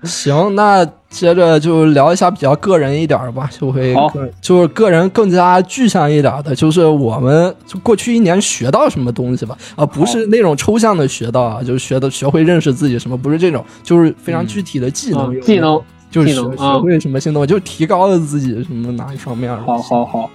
[0.04, 3.94] 行，那接着就聊一下比较个人一点儿吧，就会
[4.42, 19.54] 就是个人更加具象一点的，就是我们就过去一年学到什么东西吧，啊，不是那种抽象的学到啊，就是学的学会认识自己什么，不是这种，就是非常具体的技能，嗯，技能，就是学技能啊学会什么新东西，就是提高了自己什么哪一方面。
[19.66, 20.30] 好好好，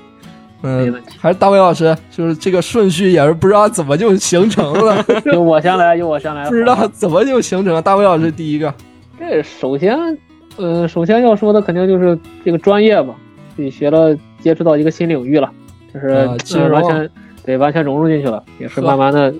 [0.62, 6.44] 嗯，还是大卫老师，就是这个顺序也是不知道怎么就形成了， 由我先来，由我先来。
[6.50, 7.80] 不知道怎么就形成了。
[7.80, 8.72] 大卫老师第一个，
[9.18, 10.18] 这首先，
[10.56, 13.14] 呃，首先要说的肯定就是这个专业嘛，
[13.56, 15.50] 自己学了，接触到一个新领域了，
[15.92, 17.10] 就是、完全
[17.44, 19.32] 对完全融入进去了，也是慢慢的，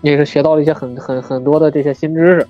[0.00, 2.46] 也是学到了一些很很很多的这些新知识。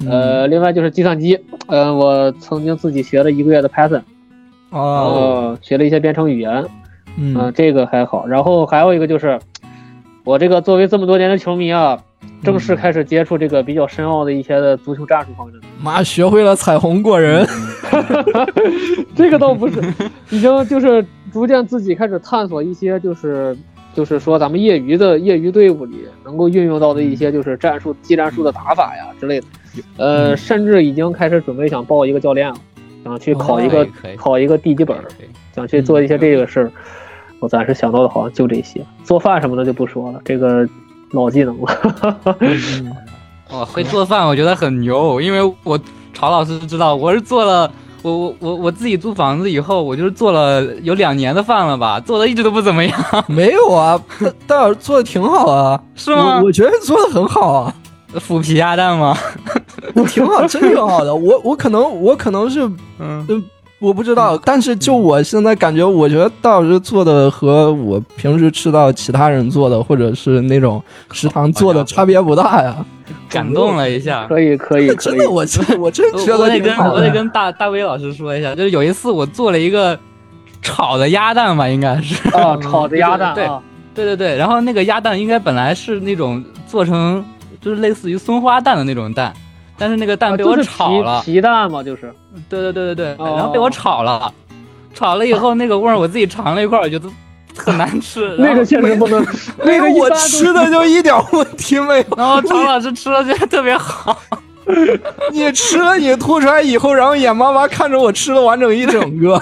[0.00, 4.02] 嗯呃，另外就是计算机，呃，我曾经自己学了一个月的 Python，
[4.70, 6.64] 哦，后学了一些编程语言，
[7.16, 8.26] 嗯、嗯这个还好。
[8.26, 9.38] 然后还有一个就是，
[10.24, 12.02] 我这个作为这么多年的球迷啊，
[12.42, 15.60] 正式开始接触这个比较深奥的一些的足球战术方面。
[15.60, 15.66] 的。
[15.82, 17.46] 妈学会了彩虹过人，
[19.14, 19.80] 这个倒不是，
[20.30, 23.56] 已经就是逐渐自己开始探索一些，就是
[23.94, 29.46] 就是说咱们业余的业余队伍里能够运用到的一些就是战术、技战术的打法呀之类的。
[29.96, 32.56] 呃，甚至已经开始准备想报一个教练了，
[33.02, 35.04] 想去考一个、哦考一个地级本儿，
[35.54, 36.70] 想去做一些这个事儿。
[37.40, 40.66] 我暂时想到的好像就这些，做饭什么的就不说了，这个
[41.14, 42.36] 老技能了。
[42.40, 42.92] 嗯
[43.50, 45.78] 哇，会做饭我觉得很牛，因为我
[46.12, 47.70] 曹老师知道我是做了。
[48.02, 56.44] 我我我我自己租房子以后，我就是做了有两年的饭了吧，做的一直都不怎么样，没有啊，大大老师做的挺好啊，是吗我？
[56.44, 57.74] 我觉得做的很好啊，
[58.20, 59.16] 腐皮鸭蛋吗？
[60.06, 61.14] 挺好，真挺好的。
[61.14, 63.26] 我我可能我可能是嗯，
[63.84, 72.84] 我不知道，但是就我现在感觉，我觉得大老师做的和我平时吃到其他人做的，或者是那种食堂做的差别不大呀。
[73.28, 74.26] 感动了一下。
[74.26, 76.94] 可以可以可以真的，，我真我真我觉我得跟得挺好的。
[76.94, 79.98] 我得跟大大威老师说一下，就是有一次我做了一个
[80.62, 83.60] 炒的鸭蛋吧，应该是，啊，炒的鸭蛋 对啊，
[83.94, 87.22] 对对对，然后那个鸭蛋应该本来是那种做成
[87.60, 89.34] 就是类似于松花蛋的那种蛋，
[89.76, 92.12] 但是那个蛋被我炒了，皮皮蛋嘛，就是。
[92.48, 93.34] 对对对对对，哦。
[93.36, 94.32] 然后被我炒了，
[94.94, 97.08] 炒了以后 那个味儿我自己尝了一块儿，我觉得
[97.56, 99.24] 很难吃， 那个确实不能，
[99.64, 102.04] 那个我吃的就一点问题没有。
[102.16, 104.16] 然后张老师吃了觉得特别好，
[105.32, 109.40] 你吃了你吐出来以后，然后眼巴巴看着我吃了完整一整个。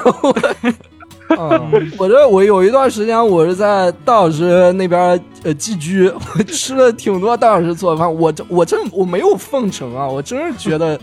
[1.39, 10.99] 嗯，我这我有一段时间我是在大老师那边呃寄居，我吃了挺多大老师做的饭，我这我真我没有奉承啊，我真是觉得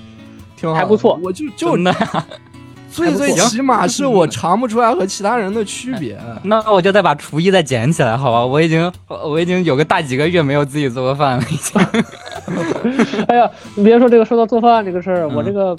[0.56, 2.26] 挺好，还不错我就就真的呀。
[2.92, 6.20] 最最起码是我尝不出来和其他人的区别。
[6.42, 8.44] 那我就再把厨艺再捡起来，好吧？
[8.44, 11.80] 我已经我已经有个大几个月没有自己做过饭了，已经。
[13.28, 15.78] 哎呀，你别说这个，说到做饭这个事儿，我这个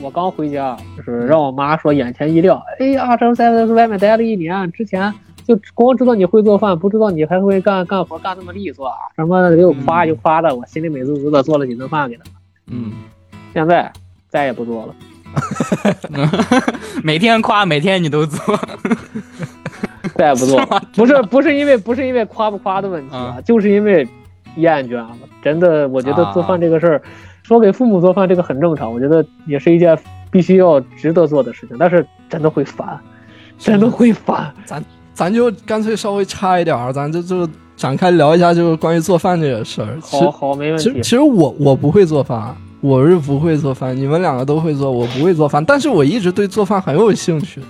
[0.00, 5.12] 我刚回家，就是让我妈说眼前一亮，哎呀，这在外面待了一年，之前
[5.46, 12.22] 就光知道你会做饭，不知道你还会干干活干那么利索啊，什么给我夸就夸的，我心里美滋滋的，做了几顿饭给他。
[12.68, 12.92] 嗯，
[13.52, 13.92] 现在
[14.28, 14.94] 再也不做了。
[17.04, 18.58] 每天夸，每天你都做，
[20.16, 20.82] 再也不做了。
[20.96, 24.08] 不是不是因为不是因为夸不夸的问题啊，就是因为
[24.56, 25.10] 厌倦了。
[25.42, 27.02] 真的，我觉得做饭这个事儿，
[27.50, 29.98] 说给父母做饭这个很正常，我觉得也是一件
[30.30, 31.76] 必须要值得做的事情。
[31.80, 32.96] 但是真的会烦，
[33.58, 34.54] 真的会烦。
[34.64, 39.98] 咱咱就干脆稍微差一点儿，咱就就展开聊一下，就是关于做饭这个事儿。
[40.00, 40.84] 好好，没问题。
[40.84, 42.56] 其实其实我我不会做饭。
[42.80, 47.60] 我是不会做饭，你们两个都会做，我不会做饭，但是我一直对做饭很有兴趣，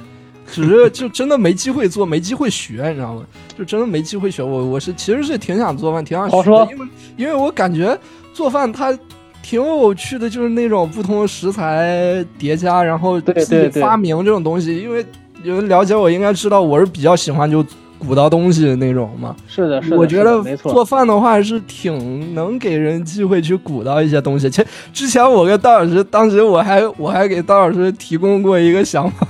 [0.47, 3.23] 只是就真的没机会做，没机会学，你知道吗？
[3.59, 4.41] 就真的没机会学。
[4.41, 7.99] 我我是其实是挺想做饭，挺想学的，因为因为我感觉
[8.33, 8.97] 做饭它
[9.43, 14.77] 挺有趣的，就是那种不同的食材叠加，然后自己发明这种东西。
[14.79, 15.05] 因为
[15.43, 17.65] 有人了解我，应该知道我是比较喜欢就。
[18.03, 20.43] 鼓捣东西的那种嘛，是的，是的，我觉得。
[20.57, 24.49] 做饭的话是挺能给人机会去鼓捣一些东西。
[24.49, 29.29] 其实之前我跟戴老师，当时我还我还给戴老师提供过一个想法，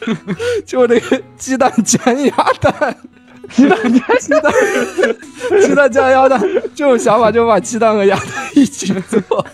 [0.64, 2.96] 就那个鸡蛋 煎鸭蛋，
[3.50, 4.52] 鸡蛋加鸡蛋，
[5.60, 6.40] 鸡蛋加鸭蛋
[6.74, 9.44] 这种想法，就把鸡蛋和鸭蛋一起做。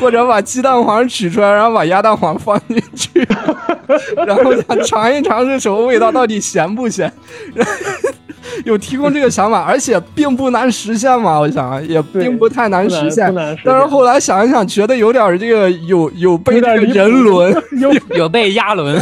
[0.00, 3.24] 或者把鸡蛋黄取出来，然后把鸭蛋黄放进去，
[4.26, 7.12] 然后想尝一尝是什么味道，到底咸不咸？
[8.64, 11.38] 有提供这个想法，而且并不难实现嘛。
[11.38, 13.32] 我想也并不太难实现，
[13.64, 19.00] 但是后来想一想，觉得有点这个有有被这个人伦，有有被鸭伦，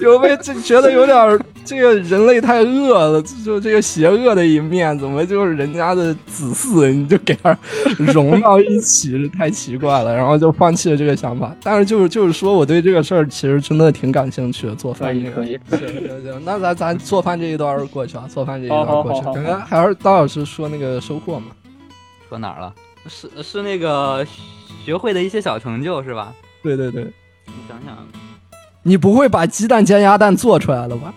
[0.00, 7.56] 有被这觉得有点这个人类太恶了，就这个邪恶的一面，怎么就是人家的子嗣你就给它
[7.98, 10.14] 融到一起，太奇怪了。
[10.14, 11.54] 然后就放弃了这个想法。
[11.62, 15.12] 但是就是就是说，我对这个事儿其实真的挺感兴趣的，做饭。
[15.12, 18.84] 可以可以，行行行，那咱咱做饭这一段过去啊，做饭这一段。
[18.84, 21.46] 过去，刚刚还是刀老师说那个收获嘛？
[22.28, 22.74] 说哪儿了？
[23.08, 24.24] 是是那个
[24.84, 26.32] 学会的一些小成就是吧？
[26.62, 27.04] 对对对，
[27.46, 27.96] 你想想，
[28.82, 31.12] 你不会把鸡蛋煎鸭蛋做出来了吧？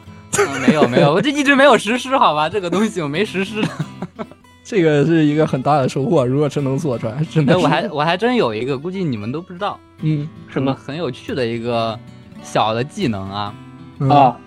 [0.68, 2.50] 没有没有，我这一直没有实施，好吧？
[2.50, 3.64] 这个东西我没实施。
[4.64, 7.58] 这个是一个很大的收获，如果真能做出来，真的。
[7.58, 11.98] 我还我还真有一个，估计你们都不知道，嗯，什么很有趣的一个
[12.42, 13.54] 小的技能啊
[14.10, 14.38] 啊。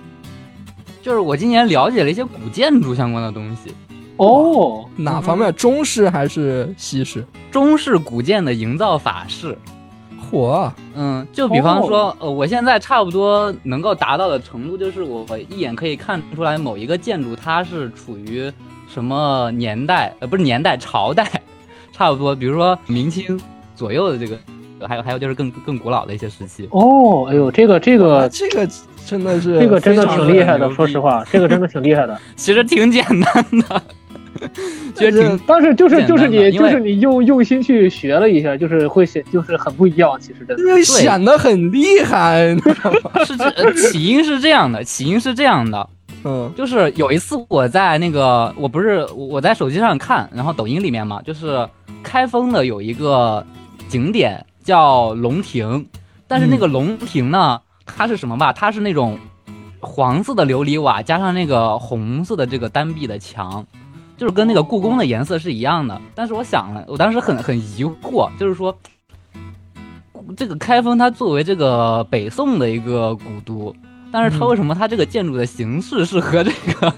[1.00, 3.72] 就是我今年了解了一些古建筑相关的东西，
[4.16, 5.54] 哦，哪方面？
[5.54, 7.24] 中式还是西式？
[7.52, 9.56] 中式古建的营造法式，
[10.30, 18.52] 嚯，嗯，就比方说，呃，我现在差不多能够达到的程度，就是我一眼可以看出来某一个建筑它是处于
[18.92, 21.28] 什么年代，呃，不是年代，朝代，
[21.92, 23.40] 差不多，比如说明清
[23.74, 24.38] 左右的这个，
[24.86, 26.68] 还有还有就是更更古老的一些时期。
[26.72, 28.68] 哦，哎呦，这个这个这个。
[29.06, 32.20] 真的是这个真的挺厉害的，说实话，这个真的挺厉害的。
[32.36, 33.82] 其实挺简单的，
[34.94, 40.18] 其实挺，但是就是就是你就是你用用心去学了一下，就是会显就是很不一样。
[40.20, 42.56] 其实真的显得很厉害。
[43.24, 45.88] 是起因是这样的，起因是这样的，
[46.24, 51.68] 嗯，就是有一次我在那个我不是我在手机上看，然后抖音里面嘛，就是
[52.02, 53.44] 开封的有一个
[53.88, 55.86] 景点叫龙亭，
[56.26, 57.60] 但是那个龙亭呢。
[57.90, 58.52] 它是什么吧？
[58.52, 59.18] 它是那种
[59.80, 63.64] 黄色的琉璃瓦，加上那个红色的这个单壁的墙，
[64.18, 65.98] 就是跟那个故宫的颜色是一样的。
[66.14, 68.76] 但是我想了，我当时很很疑惑，就是说，
[70.36, 73.74] 这个开封它作为这个北宋的一个古都，
[74.12, 76.92] 但是它为什么它这个建筑的形式是和这个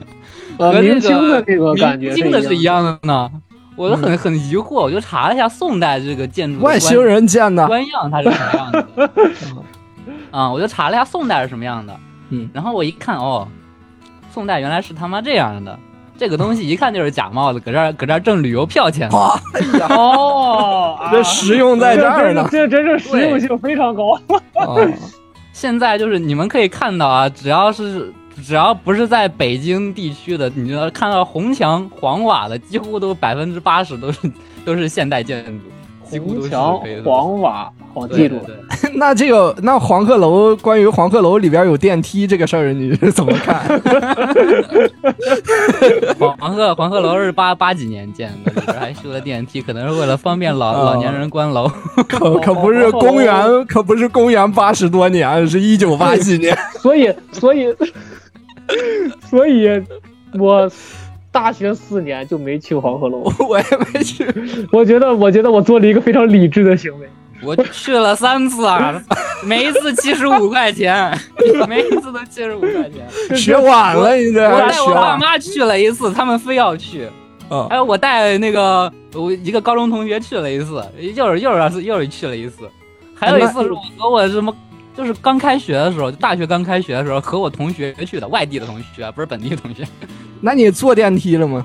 [0.58, 3.30] 和明清的这个感觉的是一样的呢？
[3.76, 8.86] 我就很很疑惑，我就查了一下宋代这个建筑外星人建的官样，它是什么样的？
[10.30, 11.96] 啊， 我就查了一下宋代是什么样的，
[12.28, 13.48] 嗯，然后我一看，哦，
[14.34, 15.78] 宋代原来是他妈这样的，
[16.20, 19.08] 这个东西一看就是假冒的，搁这儿搁这儿挣旅游票钱。
[19.08, 24.20] 哦，这实用在这儿呢，这真是实用性非常高。
[25.54, 28.12] 现在就是你们可以看到啊，只要是
[28.44, 34.18] 只要不是在北京地区的，你就看到红墙黄瓦的，几乎都百分之八十都是
[34.62, 35.64] 都是现代建筑。
[36.18, 38.40] 红墙黄瓦，好记住。
[38.96, 43.80] 那这个，那黄鹤楼关于黄鹤楼里边有电梯这个事儿，你是 怎么看？
[46.18, 51.70] 黄鹤黄鹤楼是八八几年建的，里边还修了电梯，可能是为了方便老老年人关楼。
[52.08, 56.56] 可可不是公元，可不是公元八十多年，是一九八几年。
[56.80, 57.74] 所以，所以，
[59.28, 59.68] 所以，
[60.38, 60.68] 我。
[61.32, 64.26] 大学四年就没去黄鹤楼， 我也没去。
[64.72, 67.08] 我觉得，我觉得我做了一个非常理智的行为。
[67.42, 69.00] 我去了三次啊，
[69.44, 71.10] 每一次七十五块钱，
[71.68, 73.36] 每一次都七十五块钱。
[73.36, 77.08] 学晚了，你这我带我爸妈去了一次，他们非要去。
[77.52, 80.84] 嗯还有我带那个我一个高中同学去了一次，
[81.16, 82.68] 又是又是又是去了一次，
[83.14, 84.54] 还有一次是我和我什么，
[85.00, 89.82] 就是刚开学的时候，就大学刚开学的时候和我同学去的，外地的同学，不是本地同学。
[90.42, 91.64] 那你坐电梯了吗？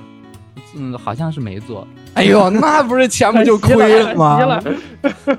[0.78, 1.86] 嗯，好像是没坐。
[2.14, 4.40] 哎呦，那不是钱不就 亏了吗？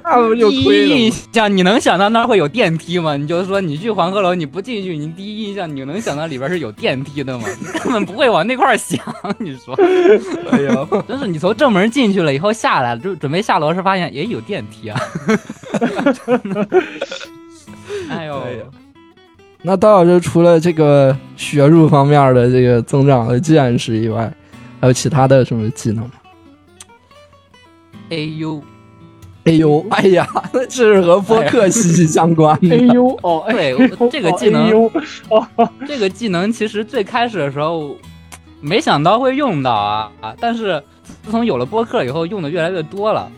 [0.03, 1.23] 那不就第亏一印了吗？
[1.33, 3.17] 象，你能想到那儿会有电梯吗？
[3.17, 7.47] 你就说你去黄鹤楼，你不进去，你第一印象你能想到里边是有电梯的吗？
[7.61, 8.99] 你根本不会往那块儿想。
[9.39, 9.75] 你说，
[10.53, 15.01] 哎呦，真是你从正门进去了以后下来，就准备下楼时发现也有电梯啊。
[18.11, 18.43] 哎呦，
[19.63, 24.33] 那道老师除了这个学术方面的这个增长的见识以外，
[24.81, 26.13] 还有其他的什么技能吗？
[28.11, 28.63] 哎呦，
[29.45, 32.77] 哎呦，哎呀， 那这是和播客息息相关的。
[32.77, 34.71] 哎呦哦，哎对这个技能
[35.87, 37.97] 这个技能其实最开始的时候
[38.61, 40.35] 没想到会用到啊啊！
[40.41, 43.31] 但是自从有了播客以后，用的越来越多了。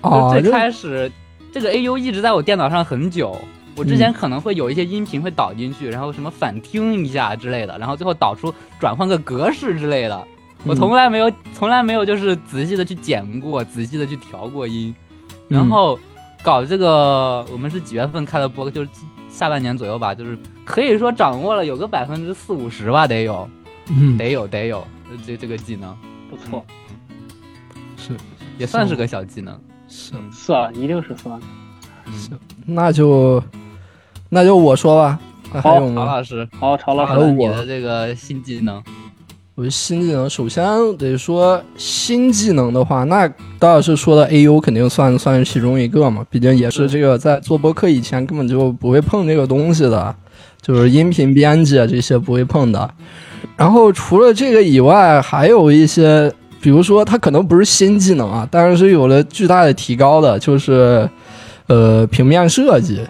[0.00, 1.10] 啊，就最开始
[1.52, 3.36] 这个 AU 一直在我电脑上很久，
[3.76, 10.16] 我之前可能会有一些音频会导进去，然后什么反听一下之类的，然后最后导出转换个格式之类的。
[10.64, 14.94] 我嗯从来没有从来没有就是仔细的去剪过，仔细的去调过音，
[15.48, 15.58] 嗯。
[15.58, 15.98] 然后
[16.42, 18.70] 搞这个，我们是几月份开的播？
[18.70, 18.88] 就是
[19.28, 23.48] 下半年左右吧，就是可以说掌握了有个百分之四五十吧，得有，
[23.88, 24.16] 嗯。
[24.16, 24.78] 得有，得有，
[25.10, 25.96] 呃这这个技能。
[26.30, 26.64] 不错，
[27.96, 28.12] 是。
[28.56, 29.60] 也算是个小技能。
[29.88, 30.14] 是。
[30.32, 31.38] 算一定是算。
[32.12, 32.30] 是，
[32.66, 33.42] 那就
[34.34, 35.16] 那就我说吧，
[35.52, 36.04] 那还有曹？
[36.04, 38.82] 老师，好，曹老还有师，我你的这个新技能，
[39.54, 40.66] 我的新技能，首先
[40.96, 43.28] 得说新技能的话，那
[43.60, 50.12] 当老师说的 AU 肯定算算是其中一个嘛，毕竟也是这个在做播客以前根本就不会碰这个东西的，
[50.60, 52.90] 就是音频编辑啊这些不会碰的。
[53.56, 56.28] 然后除了这个以外，还有一些，
[56.60, 61.08] 比如说它可能不是新技能啊，但是是有了巨大的提高的，就是
[61.68, 63.00] 呃平面设计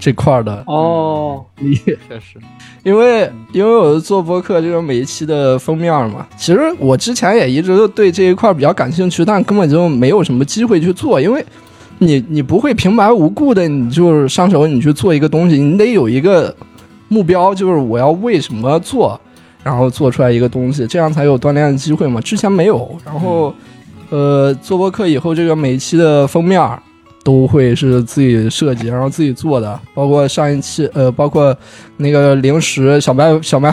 [0.00, 1.76] 这块儿的哦，力。
[1.76, 2.40] 确实，
[2.82, 11.44] 因为因为我是做播客就是每一期的封面嘛，其实我之前也一直都对这一块比较感兴趣，但根本就没有什么机会去做，因为
[11.98, 16.52] 你你不会平白无故的你就是上手你去做一个东西，你得有一个
[17.08, 19.20] 目标，就是我要为什么做，
[19.62, 22.20] 然后做出来一个东西，这样才有锻炼的机会嘛。
[22.22, 23.54] 之前没有，然后
[24.08, 26.58] 呃做播客以后，这个每一期的封面。
[27.22, 31.54] 都会是自己设计，然后自己做的，包括上一期，呃，包括
[31.98, 33.70] 那个零食小卖小卖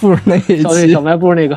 [0.00, 0.62] 部那一期。
[0.62, 1.56] 小小卖部那个，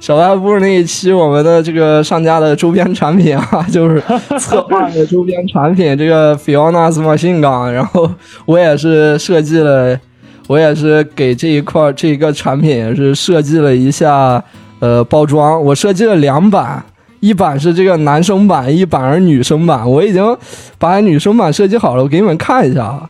[0.00, 4.00] 小卖部 那一期，我们的这个上架的周边产品啊， 就是
[4.38, 8.10] 策划的周边产品， 这个 Fiona 斯马信港，然后
[8.44, 9.98] 我也是设计了，
[10.46, 14.42] 我也是给这一块这一个产品也是设计了一下
[14.78, 16.84] 呃包装，我设计了两版。
[17.20, 19.88] 一版是这个男生版，一版是女生版。
[19.88, 20.36] 我已经
[20.78, 23.08] 把女生版设计好了，我给你们看一下啊。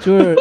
[0.00, 0.36] 就 是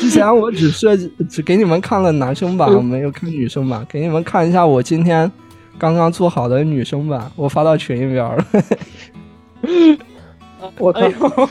[0.00, 5.30] 之前我只设计只给你们看了男生版，我没有看女生版，给你们看一下我今天
[5.76, 8.44] 刚刚做好的女生版，我发到群里边了。
[10.78, 11.00] 我操，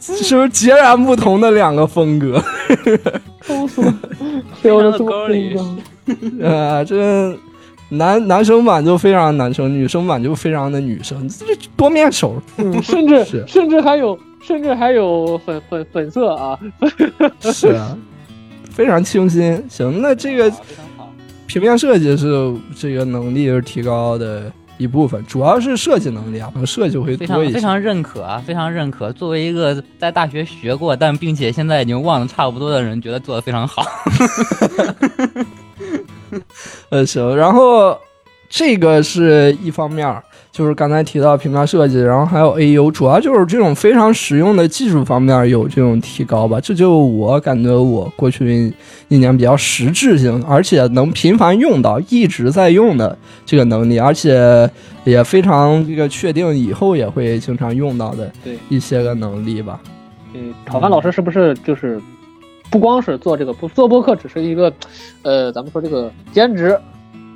[0.00, 2.42] 是不是截然不同的两个风格？
[3.46, 3.94] 抠死了，
[4.62, 5.56] 标的这么高里
[6.40, 7.32] 呃，这
[7.90, 12.40] 男男生版就非常男生，女生版就非常的女生，这多面手。
[12.56, 16.58] 嗯， 甚至甚至还有甚至还有粉粉粉色啊，
[17.40, 17.96] 是啊，
[18.70, 19.62] 非常清新。
[19.68, 21.12] 行，那这个非常好。
[21.46, 27.52] 平面设计是这个能力是提高的一部分，主要是设计能力啊，可能设计会非多一些。
[27.52, 29.12] 常非常认可啊，非常认可。
[29.12, 33.84] 作为一个在大学学过，但并且现在已经忘得差不多的人，觉得做的非常好。
[36.90, 37.96] 呃，行，然后
[38.48, 40.14] 这个是一方面，
[40.52, 46.60] 就是刚才提到平面设计，然后还有 AU，主要就是这种非常实用的技术方面有这种提高吧。
[46.60, 48.72] 这就我感觉我过去
[49.08, 54.70] 一年比较实质性，而且能频繁用到，一直在用的这个能力，而且
[55.02, 59.80] 也非常这个确定以后也会经常用到的对一些个能力吧。
[60.34, 62.00] 嗯，炒饭老师是不是就是
[62.74, 64.72] 不光是做这个不做播客，只是一个
[65.22, 66.76] 呃，咱们说这个兼职，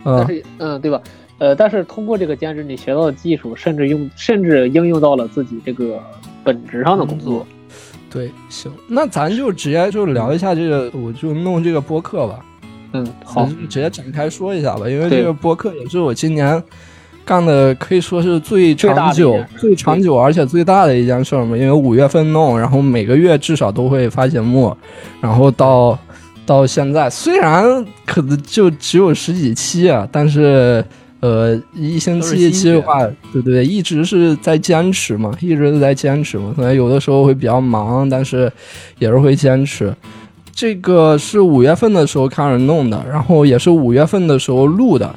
[0.03, 1.01] 但嗯，是嗯，对吧？
[1.39, 6.03] 呃，但是通过这个兼职，你学到的技术，甚至用甚至应用到了自己这个
[6.43, 7.47] 本职上的工作。
[8.11, 12.45] 对，行，那咱就直接就聊一下这个，我就弄这个播客吧。
[12.95, 16.61] 嗯，好直接展开说一下吧，因为这个播客也是我今年
[17.29, 21.55] 干的可以说是最长久最长久而且最大的一件事儿嘛。
[21.55, 24.75] 因为五月份弄，然后每个月至少都会发节目，
[25.21, 25.99] 然后到
[26.47, 30.83] 到现在，虽然可能就只有十几期啊，但是
[31.21, 36.55] 呃，一星期一期的话，对对对，一直是在坚持嘛，一直都在坚持嘛。
[36.57, 38.51] 可能有的时候会比较忙，但是
[38.99, 39.95] 也是会坚持。
[40.51, 45.15] 这个是五月份的时候开始弄的，然后也是五月份的时候录的。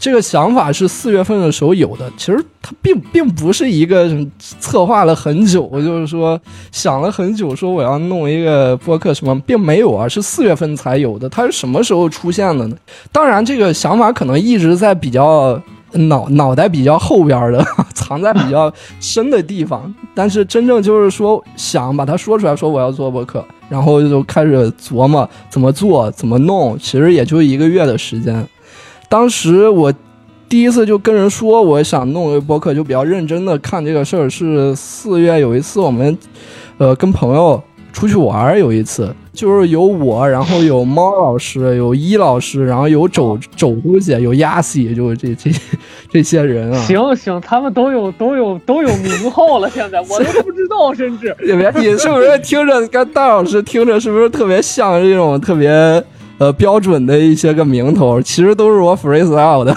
[0.00, 6.40] 这个想法是四月份的时候有的，其实它并并不是一个策划了很久，就是说
[6.72, 11.28] 想了很久，说我要弄一个播客什么，并没有啊，是四月份才有的。
[11.28, 12.76] 它是什么时候出现的呢？
[13.12, 15.60] 当然，这个想法可能一直在比较
[15.92, 19.94] 脑 脑袋比较后边的，藏在比较深的地方。
[20.14, 28.42] 但是真正就是说想把它说出来，说我要做播客，然后就开始琢磨怎么做、怎么弄，其实也就一个月的时间。
[29.10, 29.92] 当时我
[30.48, 34.30] 第一次就跟人说我想弄一个播客，就比较认真的看这个事儿。
[34.30, 36.16] 是四月有一次我们，
[36.78, 37.60] 呃，跟朋友
[37.92, 45.50] 出去玩儿，有一次就是有我，然后有猫老师，有一老师，然后有肘 肘姑姐，有亚西，就是这这
[46.08, 46.78] 这些人啊。
[46.86, 55.68] 行行，他们都有都有都有名号了，现在我都不知道，甚至 你你是不是听着跟大老师听着是不是特别像这种特别？
[56.40, 59.76] 呃，标准的一些个名头，其实都是我 freestyle 的，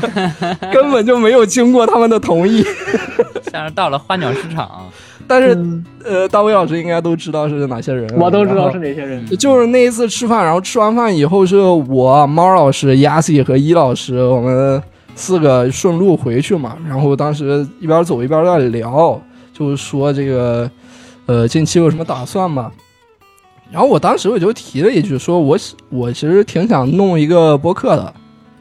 [0.72, 2.64] 根本就没有经过他们的同意。
[3.52, 4.88] 像是到了花鸟市场，
[5.26, 5.54] 但是
[6.02, 9.26] 呃，大卫老师应该都知道是哪些人，我都知道是哪些人。
[9.36, 14.82] 就是那一次吃饭，然后吃完饭以后，是我猫老师、亚西和伊老师，我们
[15.14, 16.78] 四个顺路回去嘛。
[16.88, 19.20] 然后当时一边走一边在聊，
[19.52, 20.70] 就是说这个
[21.26, 22.72] 呃，近期有什么打算嘛？
[23.72, 25.56] 然后我当时我就提了一句，说我
[25.90, 28.14] 我其实挺想弄一个播客的，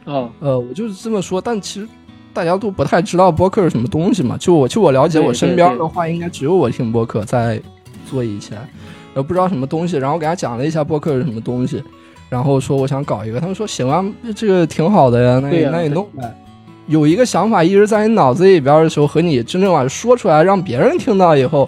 [0.05, 1.87] 哦，呃，我就是这么说，但其实
[2.31, 4.37] 大家都不太知道播客是什么东西嘛。
[4.37, 7.59] 就我就我了解，我身边的话，应该只有我听播客在
[8.07, 8.59] 做以前，
[9.15, 9.97] 呃，不知道什么东西。
[9.97, 11.83] 然后给他讲了一下播客是什么东西，
[12.29, 14.05] 然后说我想搞一个，他们说行啊，
[14.35, 16.31] 这个挺好的呀，那你那你弄呗。
[16.85, 21.67] 有一个想法一直在你脑子里边的时候，和你真正把它说出来，让别人听到以后。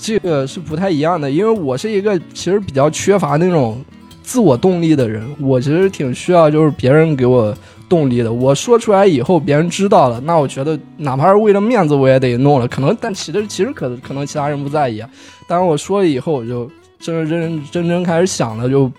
[0.00, 3.84] 这个是不太一样的，因为我是一个其实比较缺乏那种
[4.22, 7.54] 自我动力的人，我其实挺需要就是别人给我
[7.88, 8.32] 动力的。
[8.32, 12.66] 我说出来以后，别人知道了，那我觉得哪怕是为了面子，我也得弄了。
[12.66, 15.02] 可能但其实其实可可能其他人不在意，
[15.46, 18.90] 但是我说了以后，我就真真真真开始想了，就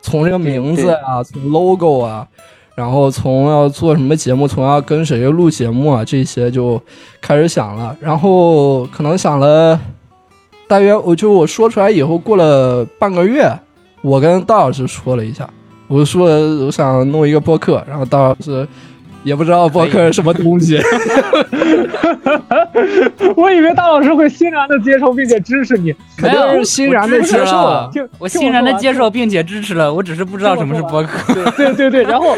[0.00, 2.26] 从这个名字啊，从 logo 啊，
[2.74, 6.80] 然后从要做什么节目，从要跟谁录节目啊，这些就
[7.20, 9.78] 开始想了，然后可能想了。
[10.68, 13.50] 大约我就我说出来以后，过了半个月，
[14.02, 15.48] 我跟大老师说了一下，
[15.88, 16.28] 我说
[16.66, 18.68] 我想弄一个播客，然后大老师
[19.24, 20.78] 也不知道播客是什么东西，
[23.36, 32.36] 我以为大老师会欣然的接受并且支持你，没有欣然的接受了，我欣然的接受并且支持了，我只是不知道什么是播客，对对对，然后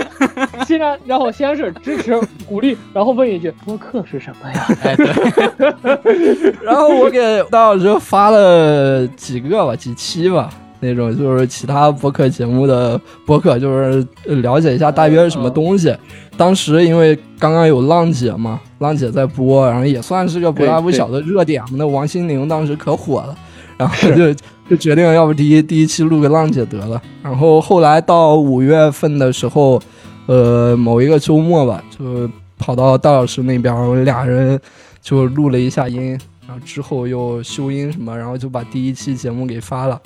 [0.67, 4.67] 欣然，然后先是支持鼓励，然后问一句播客是什么呀？
[4.83, 10.51] 哎，对， 然后我给大老师发了几个吧，几期吧。
[10.81, 14.07] 那种就是其他播客节目的播客，就是
[14.43, 15.95] 了解一下大约是什么东西。
[16.37, 21.71] 当时因为刚刚有浪姐嘛，浪姐在播，然后也算是个不大不小的热点嘛。
[21.75, 23.37] 那王心凌当时可火了，
[23.77, 24.35] 然后就
[24.69, 27.01] 就决定要不第一第一期录个浪姐得了。
[27.23, 29.79] 然后后来到五月份的时候，
[30.27, 34.59] 呃，某一个周末吧，就跑到大老师那边，我们俩人
[35.03, 40.01] 就录了一下音，然后之后又修音什么，然后就把第一期节目给发了。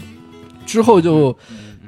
[0.67, 1.37] 之后就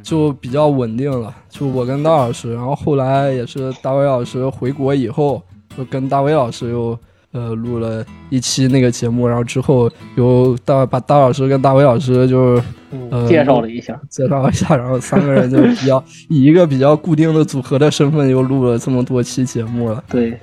[0.03, 5.43] 就比较稳定了，就我跟大老师，然后后来也是大伟老师回国以后，
[5.77, 6.99] 就跟大伟老师又
[7.33, 12.62] 呃录了一期那个节目，然后之后又大把大老师跟大伟老师就是
[13.11, 20.03] 呃介绍了一下，介绍一下，然后三个人就比较以一个比较固定的组合的身份又录了这么多期节目了。
[20.09, 20.39] 对，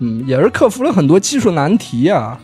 [0.00, 2.40] 嗯，也是克服了很多技术难题啊。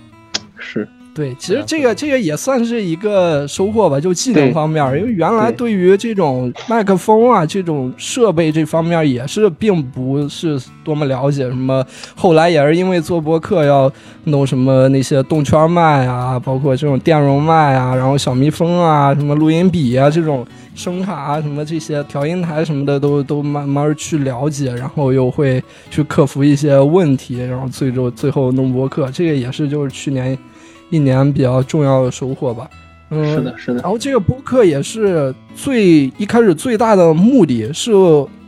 [0.59, 0.87] 是。
[1.19, 11.49] 对，其实这个这个也算是一个收获吧，就技能方面，因为原来对于这种麦克风啊这种设备这方面也是并不是多么了解。
[11.49, 13.93] 什么后来也是因为做播客要
[14.27, 20.47] 弄什么那些动圈麦啊，包括这种电容麦啊，然后小蜜蜂啊，什么录音笔啊这种
[20.77, 25.61] 声卡啊，什么这些调音台什么的都都慢慢去了解，然后又会
[25.91, 30.39] 去克服一些问题，然后最终最后弄播客，这个也是就是去年。
[30.91, 32.69] 一年比较重要的收获吧，
[33.11, 33.81] 嗯，是的，是的。
[33.83, 37.93] 然后这个播客也是最一开始最大的目的是，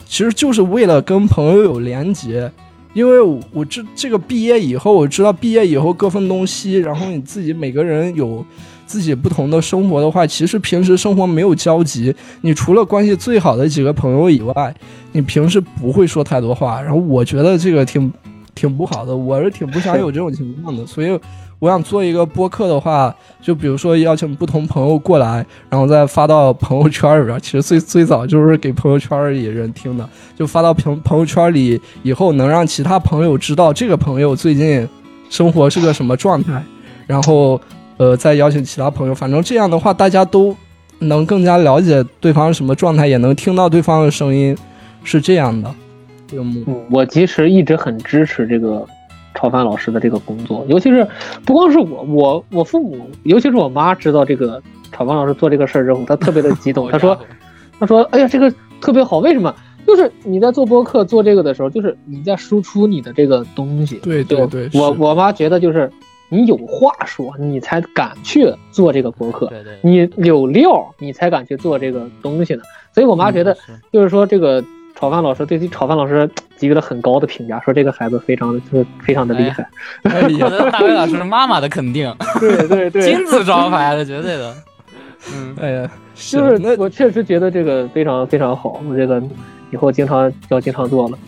[0.06, 2.50] 其实就是为了跟朋友有连接，
[2.94, 8.44] 因为我我这这个毕业以后，我知道毕业以后各分东西，然后你自己每个人有
[8.86, 14.74] 自己不同的生活的话，其实平时生活没有交集，你除了关系最好的几个朋友以外，
[15.12, 16.82] 你平时不会说太多话。
[16.82, 18.12] 然后我觉得这个挺
[18.54, 21.16] 挺不好的，我是挺不想有这种情况的，所以
[21.60, 27.38] 我想做一个播客的话，就比如说邀请不同朋友过来，然后再发到朋友圈里边。
[27.40, 34.88] 其实最最早就是给朋友圈里人听的，就发到朋朋友圈里以后，能让其他朋友知道这个朋友最近
[35.28, 36.62] 生活是个什么状态，
[37.06, 37.60] 然后
[37.98, 39.14] 呃再邀请其他朋友。
[39.14, 40.56] 反正这样的话，大家都
[41.00, 44.56] 能更加了解对方是什么状态，也能听到对方的声音，
[45.04, 45.74] 是这样的。
[46.32, 48.86] 嗯，我其实一直很支持这个
[49.34, 51.06] 炒饭老师的这个工作，尤其是
[51.44, 57.18] 不光是我，我我父母，尤其是我妈知道这个炒饭老师做这个事儿之后，她特别的激动，她说，
[57.78, 59.54] 她说，哎呀，这个特别好，为什么？
[59.86, 63.96] 就是你在做播客做这个的时候，就是你在输出你的这个东西。
[63.96, 65.90] 对对对，我我妈觉得就是
[66.28, 72.62] 你有话说，你才敢去做这个播客，对对，你有料，你才敢去做这个东西呢。
[72.92, 73.56] 所以我妈觉得，
[73.92, 74.62] 就是说这个。
[75.00, 76.28] 炒饭老师对炒饭老师
[76.58, 79.66] 给予了很高的评价，说这个孩子非常的就是非常的厉害。
[80.02, 84.54] 哎呀， 大卫老师是妈妈的肯定，对对对，金字招牌的，绝对的。
[85.32, 89.22] 嗯，哎呀，就是我确实觉得这个非常非常好，我这个
[89.70, 91.18] 以后经常要经常做了，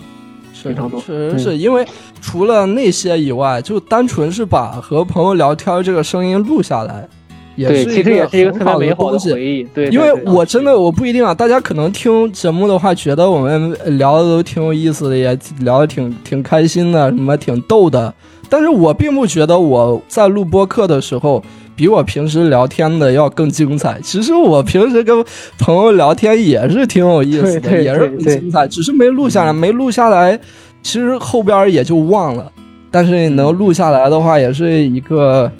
[0.53, 1.01] 经常做。
[1.01, 1.87] 确实是因为
[2.21, 7.09] 除了那些以外，就单纯是把和朋友聊天这个声音录下来。
[7.57, 9.63] 对，其实也是一个特别美好的回忆。
[9.75, 18.13] 对，因为我真的我不一定啊，大家可能听节目的话，觉得我们聊的都挺有意思的，也聊的挺挺开心的，什么挺逗的。
[18.49, 21.43] 但是我并不觉得我在录播课的时候，
[21.77, 23.99] 比我平时聊天的要更精彩。
[24.03, 25.25] 其实我平时跟
[25.59, 30.39] 朋友聊天也是挺有意思的，也是很精彩，只是没录下来，没录下来，
[30.83, 32.51] 其实后边也就忘了。
[32.91, 35.51] 但是能录下来的话，也是一个。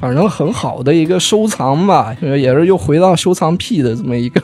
[0.00, 4.42] 反正很好的一个收藏吧，也是又回到收藏癖的这么一个。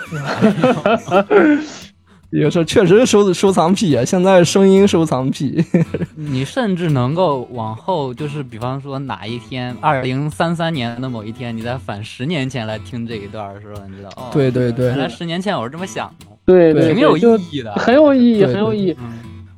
[2.30, 5.64] 有时候确实是收收藏癖啊，现在声音收藏癖。
[6.14, 18.96] 你甚至能够往后，就是比方说哪一天，二零三三年的某一天，你再返十年前来听这一段的时候，你知道哦，对对对，原来十年前我是这么想的，对，挺有意义的，很有意义，很有意义。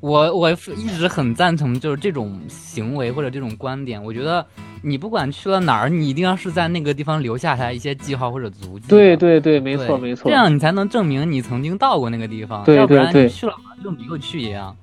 [0.00, 4.44] 我我一直很赞成就是这种行为或者这种观点，我觉得。
[4.80, 8.86] 你不管去了哪儿，你一定要是在那个地方留下来一些记号或者足迹。
[8.88, 10.30] 对对对，没错没错。
[10.30, 12.62] 这样你才能证明你曾经到过那个地方。
[12.62, 12.96] 对对对。
[12.96, 14.74] 要不然你去了就没有去一样。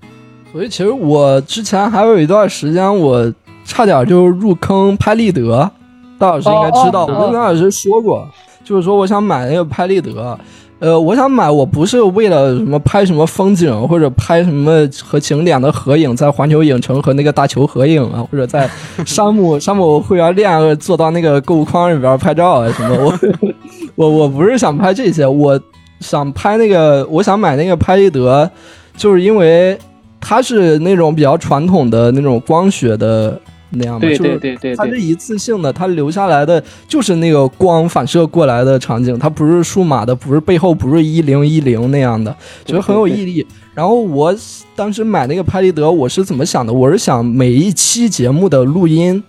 [0.52, 5.72] 所以其实我之前还有一段时间，我差点就入坑拍立得。
[6.20, 8.28] 大老师应该知道，我跟大老师说过，
[8.66, 10.38] 就是说我想买那个拍立得。
[10.80, 18.70] 呃，我想买，我不是为了什么拍什么风景，或者拍什么和景点的合影，在环球影城和那个大球合影啊，或者在
[19.06, 22.96] 山姆 山姆会员店坐到那个购物框里边拍照啊什么。
[22.98, 25.60] 我我我不是想拍这些，我
[26.02, 28.50] 想拍那个，我想买那个拍立得，
[28.98, 29.78] 就是因为
[30.20, 33.40] 它是那种比较传统的那种光学的。
[33.76, 43.46] 那样的，就是它是一次性的，它留下来的就是那个光反射过来的场景，它不是数码的，不是背后不是一零一零那样的，觉得很有毅力。
[43.74, 44.34] 然后我
[44.76, 46.72] 当时买那个拍立得，我是怎么想的？
[46.72, 49.22] 我是想每一期节目的录音，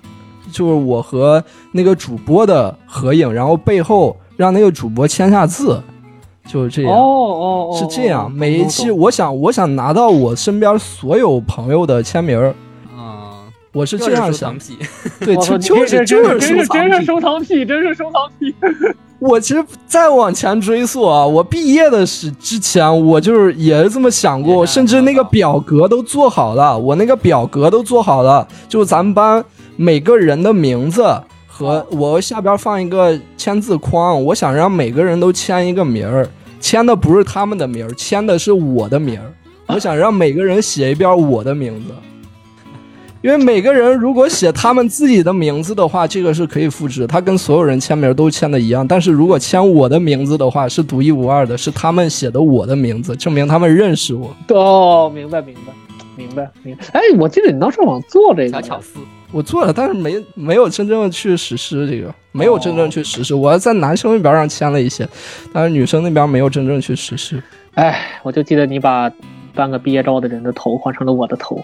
[0.52, 1.42] 就是我和
[1.72, 5.82] 那个主播的合影，然后背后让那个主播签下字，
[6.48, 6.92] 就是这样。
[6.92, 8.30] 哦哦哦，是这样。
[8.30, 12.54] 每一期，我想，我想拿到我身边所有朋友的签名。
[13.76, 14.56] 我是这样想，
[15.20, 18.54] 对，就就是就是真是真是收藏癖，真是收藏癖。
[19.18, 29.44] 我其实再往前追溯啊，我毕业的时之前，我就是也是这么想过，甚至那个表格都做好了，我那个表格都做好了，就咱们班
[29.76, 31.06] 每个人的名字
[31.46, 36.26] 和我下边放一个签字框，我想让每个人都签一个名儿，
[36.60, 39.28] 签的不是他们的名儿，签的是我的名儿，
[39.74, 41.94] 我想让每个人写一遍我的名字。
[43.22, 48.86] 因为每个人如果写他们自己的名字的话，这个是可以复制，他跟所有人签名都签的一样。
[48.86, 54.36] 但是如果签我的名字的话，是独一无二的，是他们写的我的名字，证明他们认识我。
[54.48, 55.72] 哦，明白，明白，
[56.14, 56.84] 明白，明白。
[56.92, 59.00] 哎，我记得你当时往做这个小巧思，
[59.32, 63.34] 我做了，但是没没有真正去实施这个，没有真正去实施。
[63.34, 65.08] 我在男生那边上签了一些，
[65.52, 67.42] 但是女生那边没有真正去实施。
[67.74, 69.10] 哎，我就记得你把。
[69.54, 71.58] 办个毕业照的人的头换成了我的头，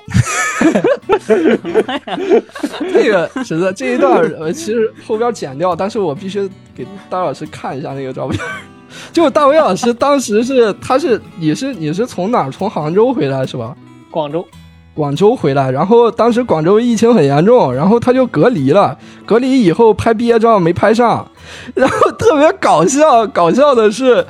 [2.93, 8.39] 这个实在这一段呃，其实后边剪掉，但是我必须给大伟老师看一下那个照片。
[9.13, 13.75] 就大伟老师当时是，他是你是你是从哪儿从杭州回来是吧？
[14.11, 14.47] 广州，
[14.95, 18.99] 广州回来，然后当时广州疫情很严重，然后他就隔离了。
[19.25, 21.27] 隔离以后拍毕业照没拍上，
[21.75, 23.27] 然后特别搞笑。
[23.29, 24.27] 搞笑的是，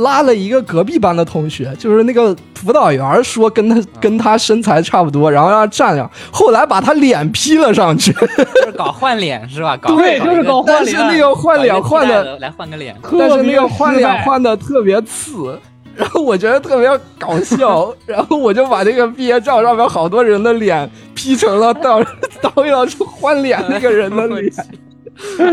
[0.00, 8.12] 拉了一个隔壁班的同学，就是那个辅导员说跟他跟他身材差不多，然后让他站上，后来把他脸 P 了上去。
[8.12, 8.26] 就
[8.66, 9.76] 是搞换脸是吧？
[9.80, 15.58] 搞对就是搞换但是那个换脸换的，来换个脸，但是那个换脸换的特别次。
[15.94, 16.88] 然后我觉得特别
[17.18, 22.02] 搞笑， 然后我就把那个毕业照上面好多人的脸 P 成了 导
[22.40, 24.50] 导演师换脸那个人的脸。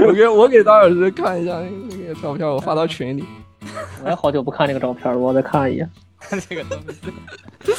[0.08, 1.52] 我给我给导老师看一下
[1.90, 3.26] 那个照片，我发到群里。
[4.04, 5.90] 我也好久不看这个照片了，我再看一眼。
[6.50, 7.74] 这个东西，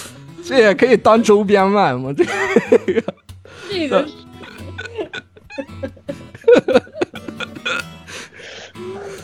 [0.45, 2.13] 这也可以当周边卖吗？
[2.17, 3.03] 这个
[3.71, 4.07] 这个。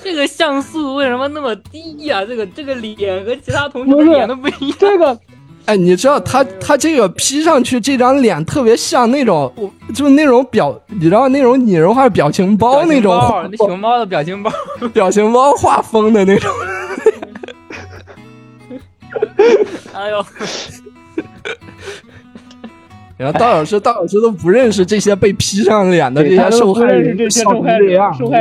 [0.03, 4.79] 这个像素为什么那么低呀、这个这个脸和其他同学的脸都不一样。
[4.79, 5.19] 这个
[5.67, 9.53] 哎，你知道他他这个 P 上去这张脸特别像那种，
[9.95, 13.13] 就是那种表，你知道那种拟人化表情包那种
[13.57, 14.51] 熊猫的表情包，
[14.95, 16.51] 表情包画风的那种。
[19.93, 20.25] 哎呦，
[23.17, 27.79] 然后道老师，道老师都不认识这些被 P 上脸的这些受害人，这些受害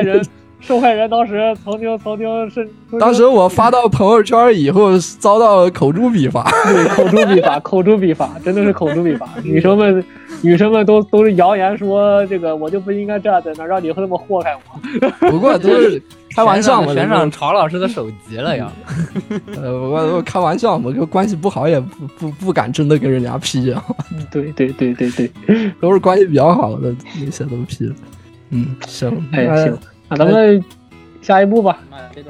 [0.02, 0.22] 人，
[0.60, 2.68] 受害人当时曾经曾经是
[3.00, 6.50] 当时我发到朋友圈以后，遭到口诛笔伐。
[6.66, 9.30] 对口诛笔伐， 口诛笔伐，真的是口诛笔伐。
[9.44, 10.04] 女生们，
[10.42, 15.30] 女生们都都是谣言说这个我就不应该站在那儿，让你这么祸害我。
[15.30, 16.02] 不过都是
[16.36, 18.72] 开玩笑嘛，悬上曹老师的手机了呀。
[19.62, 23.84] 呃，我我开玩笑嘛，就关系不好也不不不敢真的跟人家 P 啊，
[24.32, 25.32] 对对对对对，
[25.80, 27.96] 都是关系比较好的那些都 P 了。
[28.50, 29.78] 嗯，行，哎那行，
[30.10, 30.64] 那咱们
[31.22, 31.80] 下一步吧，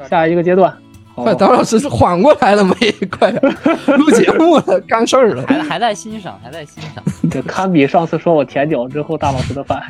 [0.08, 0.72] 下一个阶段。
[1.14, 2.92] 快，当老师是缓过来了没？
[3.10, 3.42] 快点，
[3.96, 5.42] 录节目了，干事儿了。
[5.46, 7.02] 还还在欣赏，还在欣赏。
[7.30, 9.82] 这堪比上次说我舔脚之后大老师的饭。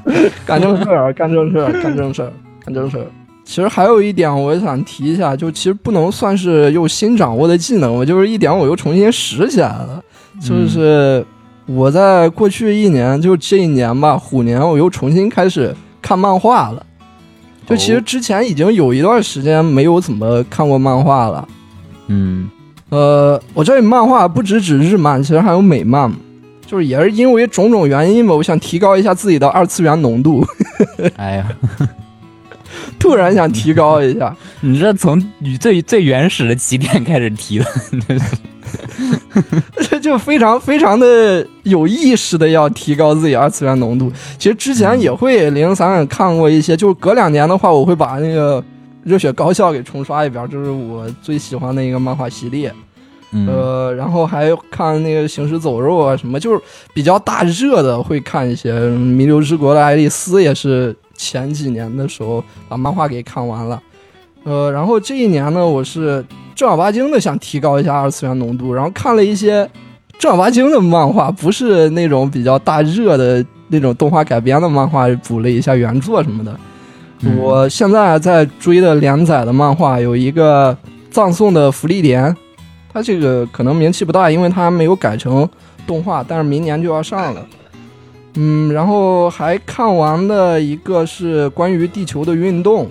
[0.44, 2.32] 干正事儿，干正事儿，干正事儿，
[2.62, 3.06] 干正事儿。
[3.44, 10.02] 其实还有一点，我想提一下，就其实不能算是又新掌握的技能，我就是一点我又重新拾起来了。
[10.40, 11.24] 就是
[11.64, 16.84] 我在过去一年，就这一年吧，虎年，我又重新开始看漫画了。
[17.66, 21.48] 就其实之前已经有一段时间没有怎么看过漫画了。
[22.08, 22.48] 嗯，
[22.90, 26.12] 呃，我这里漫画不只指日漫，其实还有美漫，
[26.66, 30.46] 就是也是因为种种原因吧，我想提高一下自己的二次元浓度，
[31.16, 31.48] 哎呀，
[33.00, 34.36] 突然想提高一下。
[34.60, 35.22] 你这从
[35.60, 37.66] 最最原始的起点开始提的，
[39.88, 44.12] 这就非常非常的有意识的要提高自己二次元浓度。
[44.38, 48.60] 其实之前也会零零散散看过一些，就是隔两年的话，我会把那个
[49.02, 52.72] 《热血高校》给重刷一遍，这是我最喜欢的一个漫画系列。
[53.36, 56.60] 嗯呃，然后还看那个《行尸走肉》啊，什么就是
[56.92, 63.82] 比较大热的会看一些，《弥留之国的爱丽丝》也是前几年的时候把漫画给看完了。
[64.44, 66.24] 呃，然后这一年呢，我是
[66.54, 69.68] 正儿八经的想提高一下二次元浓度，然后看了一些
[70.18, 76.52] 正儿八经的漫画，不是那种比较大热的那种动画改编的漫画，补了一下原作什么的。
[77.22, 80.76] 嗯我现在在追的连载的漫画有一个
[81.10, 82.36] 葬送的福利莲，
[82.92, 85.48] 它这个可能名气不大，因为它没有改成
[85.86, 87.46] 动画，但是明年就要上了。
[88.34, 92.88] 嗯，然后还看完的一个是关于地球的运动，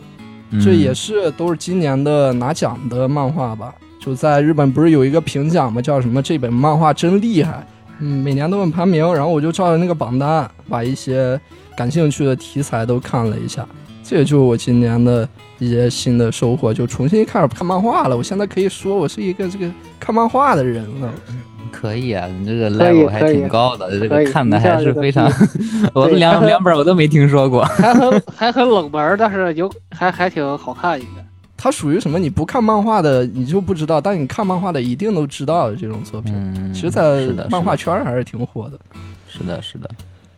[0.62, 3.74] 这也是都是今年的拿奖的漫画吧？
[4.00, 5.82] 就在日本不是有一个评奖吗？
[5.82, 7.66] 叫什么这本漫画真厉害。
[8.00, 11.40] 嗯，每年都有排名，然后我就照着那个榜单，把一些
[11.78, 13.66] 感兴趣的题材都看了一下。
[14.04, 15.28] 这也就是我今年的
[15.60, 18.18] 一些新的收获，就重新开始看漫画了。
[18.18, 21.14] 我现在可以说我是一个这个看漫画的人了。
[21.74, 25.28] 可以啊，你这个 level 还挺高的，这个看的还是非常，
[25.94, 27.64] 我对两两本我都没听说过。
[27.76, 31.26] 还很还很冷门，但是有还还挺好看应该。
[31.58, 32.20] 它属于什么？
[32.20, 36.34] 你不看漫画的你就不知道，但你看漫画的一定都知道的这种作品。
[36.36, 38.78] 嗯，其实，在漫画圈还是挺火的。
[39.28, 39.90] 是的，是的，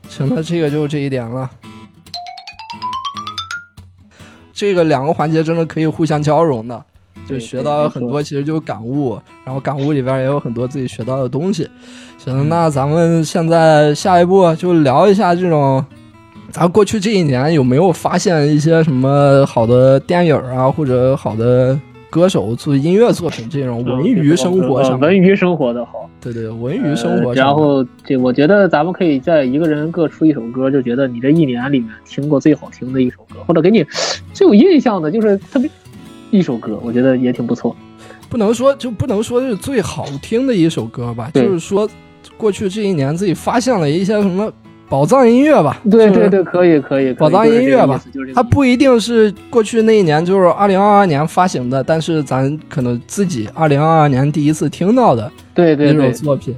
[0.07, 1.49] 行，那这个就这一点了。
[4.53, 6.86] 这个两个环节真的可以互相交融的，
[7.28, 11.67] 就学到了很多，其实就是感悟，然后感悟里边也有很多自己学到的东西。
[12.17, 15.84] 行，那咱们现在下一步就聊一下这种，
[16.51, 21.78] 咱过去这一年有没有发现一些什么好的电影啊，或者好的
[22.09, 26.09] 歌手做音乐作品这种文娱生活文娱生活的好。
[26.21, 27.30] 对对，文娱生活。
[27.30, 33.86] 呃然后这我觉得咱们可以在一个人各出一首歌，就觉得你这一年里面听过最好听的一首歌，或者给你
[34.34, 35.69] 最有印象的，就是特别
[36.36, 37.75] 一首歌，我觉得也挺不错。
[38.29, 41.88] 不能说就不能说是最好听的一首歌吧，就是说
[42.36, 44.51] 过去这一年自己发现了一些什么
[44.89, 45.79] 宝藏音乐吧？
[45.89, 56.55] 对对对，可以可以，宝藏音乐吧，它不一定是过去那一年，就是二零二二年发行的，但是咱可能自己二零二二年第一次听到的对对对对作品，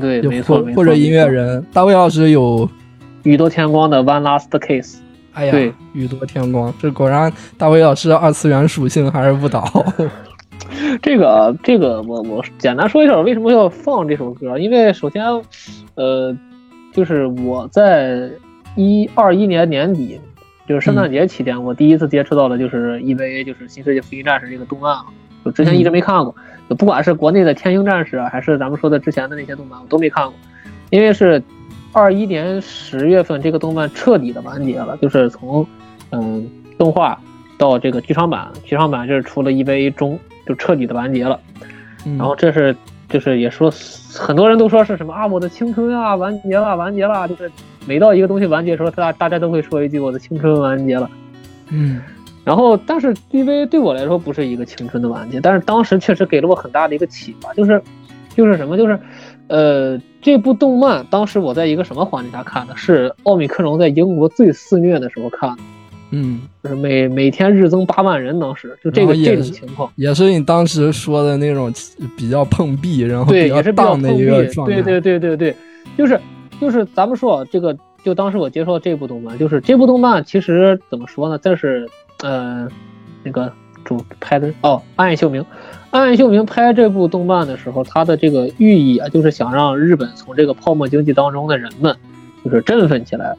[0.00, 2.68] 对，没错，或或者音乐人，大卫老师有，
[3.24, 4.96] 宇多田光的《One Last Kiss》。
[5.38, 9.64] 哎呀对，宇多天光，这果然大卫老师二次元属性还是不倒。
[11.00, 15.24] 这个这个我我简单说一下我为什么要放这首歌，因为首先，
[15.94, 16.36] 呃，
[16.92, 18.28] 就是我在
[18.74, 20.20] 一二一年年底，
[20.66, 25.04] 就是圣诞节期间，我第一次接触到的就是 EVA，就是《新世界福音战士》这个动漫啊，
[25.44, 26.34] 就之前一直没看过，
[26.68, 30.34] 就不管是国内的《天鹰战士》啊，还是咱们说的之前的那些动漫，我都没看过，
[30.90, 31.40] 因为是
[31.92, 35.66] 二一年十月份这个动漫彻底的完结了，就是从
[36.10, 37.18] 嗯动画
[37.56, 41.38] 到这个剧场版，剧场版就是出了 EVA 中就彻底的完结了。
[42.04, 42.74] 然然后这是
[43.08, 43.72] 就是也说
[44.14, 47.50] 很多人都说是什么啊，我的青春啊完结了，完结了，就是
[47.86, 51.10] 每到一个东西完结的时候，大大家都会说一句我的青春完结了。
[51.70, 52.00] 嗯
[52.44, 57.82] 然后，但是 EVA 对我来说不是一个青春的完结，但是当时确实给了我很大的一个启发，就是
[58.34, 58.98] 就是什么，就是
[59.48, 62.76] 呃，这部动漫当时我在一个什么环境下看的？
[62.76, 65.62] 是奥密克戎在英国最肆虐的时候看的，
[66.10, 69.90] 嗯，就是每每天日增八万人，当时就这个这种情况。
[69.96, 71.72] 也是你当时说的那种
[72.16, 74.74] 比较碰壁，然后对，比较也是比较碰壁一个状态。
[74.74, 75.56] 对对对对对，
[75.96, 76.20] 就是
[76.60, 81.38] 就是咱们说啊这个，就当时我接触到这部动漫，就是这部动漫其实怎么说呢？
[81.38, 81.88] 这是
[82.22, 82.68] 呃
[83.22, 83.52] 那个
[83.88, 85.42] 主拍的哦，暗夜秀明，
[85.88, 91.96] 暗夜秀明拍这部动漫的时候，他的这个寓意啊，就是想让日本从这个泡沫经济当中的人们，
[92.44, 93.34] 就是振奋起来，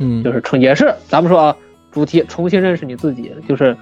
[0.00, 1.56] 嗯，就是重也是咱们说啊，
[1.92, 3.76] 主题重新认识你自己，就是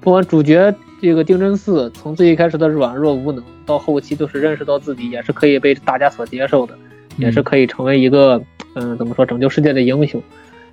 [0.00, 6.76] 不管主角这个丁真寺从最一开始的软弱无能，到后期就是认识到自己也是可以被大家所接受的，
[7.16, 8.42] 也是可以成为一个
[8.74, 10.20] 嗯、怎么说拯救世界的英雄，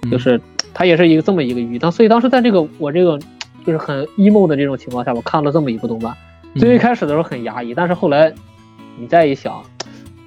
[0.09, 0.41] 就是
[0.73, 1.77] 他也是一个这么一个寓意。
[1.77, 3.19] 当所以当时在这个我这个
[3.65, 6.15] 就是很 emo 的这种情况下，我看了这么一部动漫，
[6.55, 8.33] 最一开始的时候很压抑，但是后来
[8.97, 9.61] 你再一想，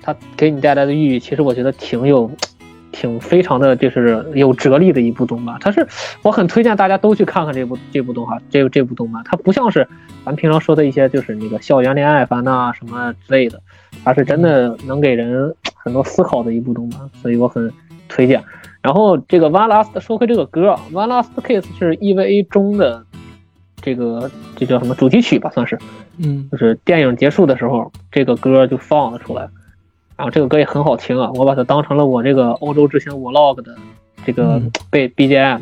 [0.00, 2.30] 它给你带来的寓意，其实我觉得挺有。
[2.96, 5.84] 挺非常的就是有哲理的一部动漫，它是
[6.22, 9.88] 我很推荐大家都去看看这部这部动画这这部动漫，它不像是
[10.24, 13.60] 咱平常说的一些就是那个校园恋爱番呐、什么之类的，
[14.04, 17.68] 它是真的能给人很多思考的一部动漫，所以我很
[18.08, 18.40] 推荐。
[18.80, 23.04] 然后这个 One Last 说回这个歌啊，One Last Kiss 是 EVA 中的
[23.84, 25.78] 这个这叫什么主题曲吧，算是，
[26.16, 26.48] 嗯。
[26.50, 29.42] 就是电影结束的时候，这个歌就放了出来，
[30.16, 33.76] 然后这个歌也很好听啊，我把它当成了我这个欧洲之行 vlog 的
[34.24, 34.70] 这个嗯。
[34.90, 35.60] 被 BGM，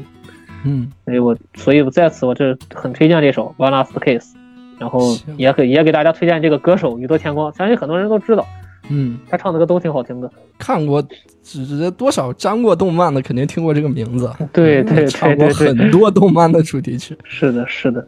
[0.64, 0.92] 嗯。
[1.04, 4.36] 所以我所以我在此我这很推荐这首 One Last Kiss，
[4.78, 5.00] 然后
[5.36, 8.46] 也给也给大家推荐这个歌手宇多田光，相信很多人都知道，
[8.88, 10.30] 嗯，他唱的歌都挺好听的。
[10.58, 11.02] 看过，
[11.42, 14.30] 只是多少沾过动漫的，肯定听过这个名字。
[14.52, 17.16] 对对唱过很多动漫的主题曲。
[17.24, 18.06] 是的，是的。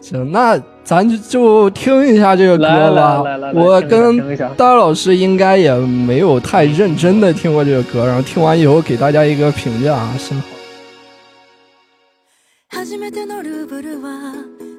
[0.00, 3.52] 行，那咱就就听一下这个歌吧来来来。
[3.52, 10.36] 来我跟大老师应该也没有太认真的听过这个歌，然后听完以后给大家一个评价啊，先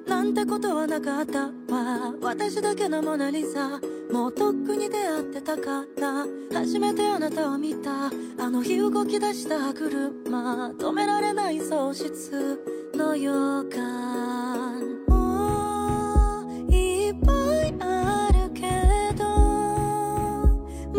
[0.07, 2.13] なんてことはなかったわ。
[2.21, 3.79] 私だけのモナリザ。
[4.11, 6.25] もうとっくに出会ってたから。
[6.53, 8.07] 初めてあなたを見た。
[8.37, 10.69] あの日動き出した車。
[10.71, 12.61] 止められない喪失
[12.93, 13.31] の予
[13.69, 14.81] 感。
[15.07, 17.31] もういっぱ
[17.65, 18.69] いあるけ
[19.17, 19.25] ど。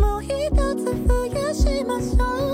[0.00, 0.30] もう一
[0.74, 2.45] つ増やしましょう。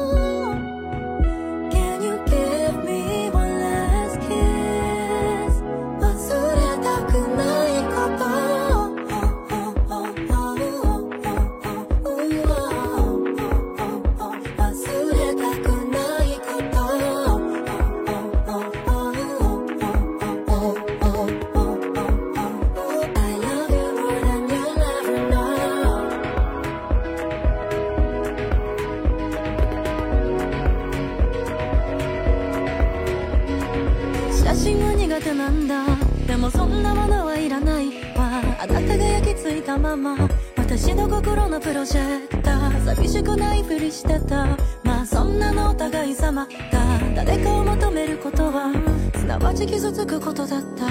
[39.96, 44.56] まま私の心のプロジェクター寂しくないふりしてた。
[44.84, 46.46] まあそんなのお互い様。
[46.70, 46.80] だ
[47.14, 48.72] 誰かを求めることは
[49.14, 50.86] すなわち傷つくことだった。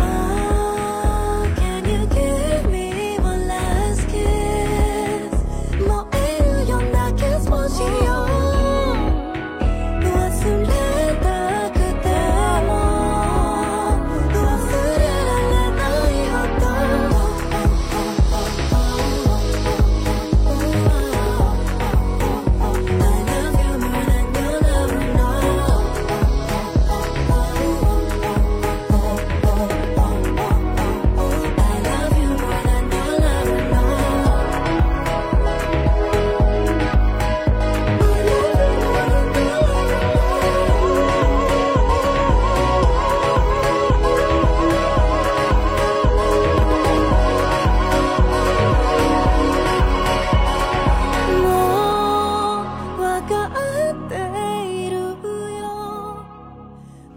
[0.00, 5.30] Oh, can you give me one last kiss?
[5.78, 8.22] 燃えるようなキスをしよ。
[8.22, 8.23] う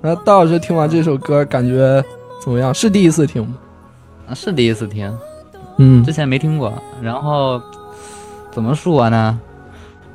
[0.08, 2.02] 那大老师听完这首歌感觉
[2.42, 2.74] 怎么样？
[2.74, 3.58] 是第一次听吗？
[4.30, 5.14] 啊是第一次听，
[5.80, 6.74] 嗯之前没听过。
[7.02, 7.62] 然后
[8.50, 9.38] 怎么说呢？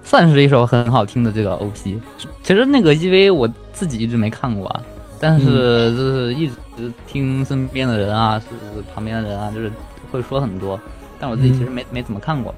[0.02, 2.00] 算是一首很好听的这个 OP。
[2.42, 4.80] 其实那个 EV 我自己一直没看过啊，
[5.20, 8.46] 但是就是一直听身边的人啊，是
[8.94, 9.70] 旁边的人啊，就是
[10.10, 10.80] 会说很多，
[11.20, 12.54] 但我自己其实没、没怎么看过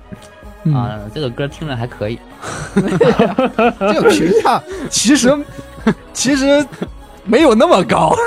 [0.62, 1.01] 嗯啊。
[1.12, 2.16] 这个歌听着还可以，
[2.76, 5.37] 这个评价其实
[6.12, 6.64] 其实
[7.25, 8.14] 没有那么高。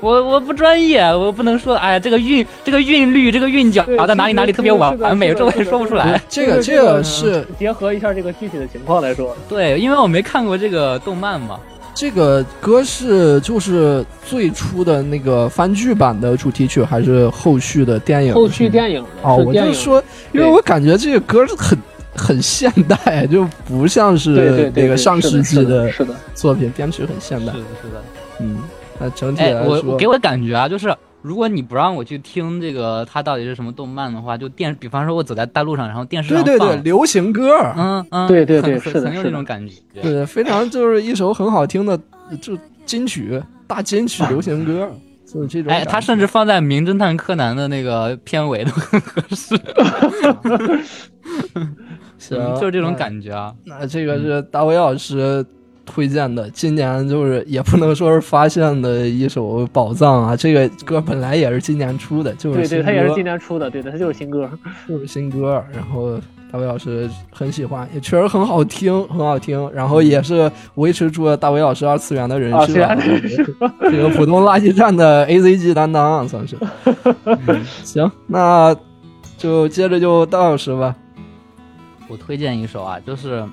[0.00, 6.20] 我我不专业，我不能说，哎，这个韵这个韵律这个韵脚啊，在哪里哪里特别完完美，这我也说不出来。
[6.28, 11.58] 这个这个是结合一下这个具体的情况来说，对，因为我没看过这个动漫嘛。
[11.94, 18.34] 这个歌是就是最初的那个番剧版的主题曲，还是后续的电影？
[18.34, 20.00] 后续电影的哦，我就说，
[20.30, 21.76] 因为我感觉这个歌是很
[22.16, 27.52] 很现代，就不像是那个上世纪的是的，作品，编曲很现代。
[27.52, 28.02] 是的，是的。
[28.40, 28.58] 嗯，
[28.98, 39.74] 那整体哎，我来说，我给我的感觉啊，就是如果你不让我去听这个它到底是什么动漫的话，就电，比方说我走在大路上，然后电视上放对对对，流行歌，嗯嗯，对对对很很有是的是的那种感觉。
[40.00, 41.98] 对，非常就是一首很好听的
[42.40, 44.88] 就金曲，大金曲流行歌，
[45.26, 45.90] 就是这种感哎，觉。
[45.90, 49.58] 它甚至放在《名侦探柯南》的那个片尾都很合适，
[52.18, 53.52] 行嗯就是这种感觉啊。
[53.64, 55.44] 那这个是大卫老师
[55.84, 60.36] 推荐的，今年就是也不能说是发现的一首宝藏啊。
[60.36, 64.50] 这个歌本来也是今年出的，就是对对，新他也是今年出的，对的，他就是新歌。
[64.88, 66.18] 就是新歌，然后
[66.50, 69.70] 大伟老师很喜欢，也确实很好听，很好听。
[69.72, 72.74] 然后也是维持住了大伟老师二次元的人设，
[73.88, 76.56] 这个普通垃圾站的 A Z G 担当算是。
[77.24, 78.74] 嗯行，那
[79.38, 80.96] 就接着就大老师吧。
[82.08, 83.44] 我推荐一首啊，就是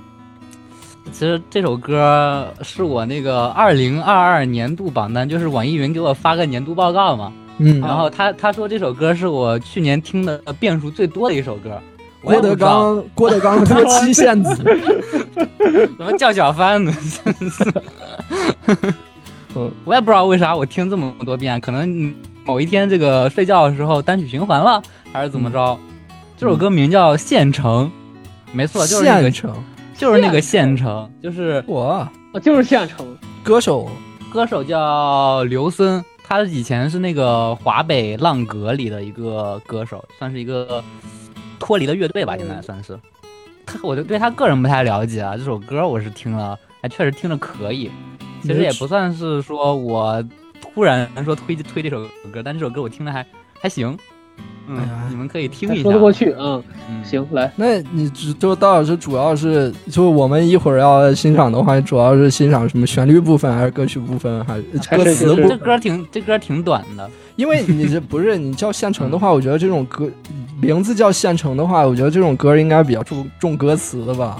[1.11, 7.31] 其实这首歌是我那个二零二二年度榜单，就是网易云给我发个年度报告嘛。
[7.57, 11.79] 嗯，然后他他说这首歌是我去年听的遍数最多的一首歌。
[12.21, 14.55] 郭德纲，郭德纲多妻献子。
[15.97, 16.93] 怎么叫小帆呢？
[19.55, 24.81] 嗯，我也不知道为啥我听这么多遍，可能某一天这个睡觉的时候单曲循环了，
[25.11, 25.77] 还是怎么着？
[26.37, 27.85] 这首歌名叫《县城》，
[28.53, 29.63] 没错，就是那个县城，
[29.97, 31.81] 就是那个县城，就是我
[32.33, 33.89] 啊，就是县城，歌手
[34.31, 40.83] 歌手叫刘森，他以前是那个华北浪格里的一个歌手，算是一个
[41.59, 42.97] 脱离了乐队吧，现在算是。
[43.65, 47.89] 他我就对他个人不太了解啊，这首歌我是听了，还确实听着可以。
[48.43, 50.23] 其实也不算是说我
[50.61, 53.25] 突然说推推这首歌，但这首歌我听的还
[53.59, 53.97] 还行。
[54.67, 55.83] 嗯，哎呀你们可以听一下。
[55.83, 64.63] 说得过去，嗯，嗯，行，来，那你就大老师主要是，就我们一会儿要欣赏的话，主要是欣赏什么旋律部分，还是歌曲部分，还是
[64.95, 65.49] 歌词部分？
[65.49, 67.09] 这歌挺这歌挺短的。
[67.35, 70.09] 因为你这不是你叫县城的话， 我觉得这种歌
[70.61, 74.37] 名字叫县城的话，我觉得这种歌应该比较重重歌词的吧，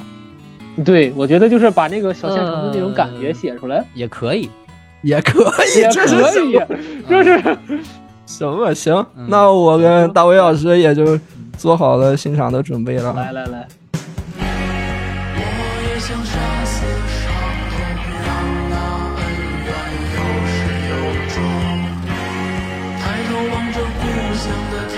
[0.86, 4.50] 对我觉得就是把那个小县城的那种感觉写出来，也可以，
[5.02, 6.54] 也可以，也这是可以，
[7.10, 7.58] 就是
[8.26, 8.94] 什么行？
[9.16, 11.20] 嗯那我跟大卫老师也就
[11.58, 13.14] 做好了欣赏的准备了。
[13.14, 13.68] 来来来，
[15.36, 15.42] 我
[15.84, 17.22] 也想杀死伤
[17.70, 17.76] 痛，
[18.26, 18.28] 让
[18.70, 18.76] 那
[19.20, 19.22] 恩
[19.66, 19.70] 怨
[20.16, 20.18] 有
[20.50, 20.52] 始
[20.90, 20.92] 有
[21.30, 21.36] 终。
[23.00, 24.02] 抬头望着故
[24.34, 24.94] 乡的天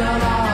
[0.00, 0.49] 汤，多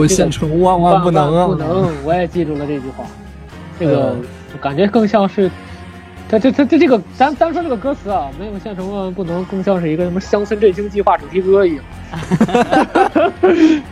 [0.00, 1.46] 有现成万万不能啊！
[1.46, 3.04] 不能，我也记住了这句话。
[3.78, 4.24] 这个嗯
[4.60, 5.50] 感觉更像是，
[6.28, 11.84] 他这他这这个，咱咱说这个歌词啊，没有现成万万不能，更像是一个什么乡村振兴计划主题歌一样。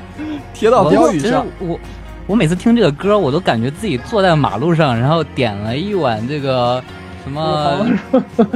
[0.53, 1.79] 贴到我其实标语上，我
[2.27, 6.83] 我每次听这个歌，我都感觉自己坐在马路上，然后点了一碗这个
[7.25, 7.87] 什么，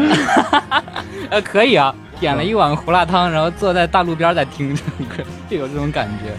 [1.31, 6.35] 呃，可以啊，点了一碗胡辣汤，然后坐在大路边在听这个歌，就有这种感觉。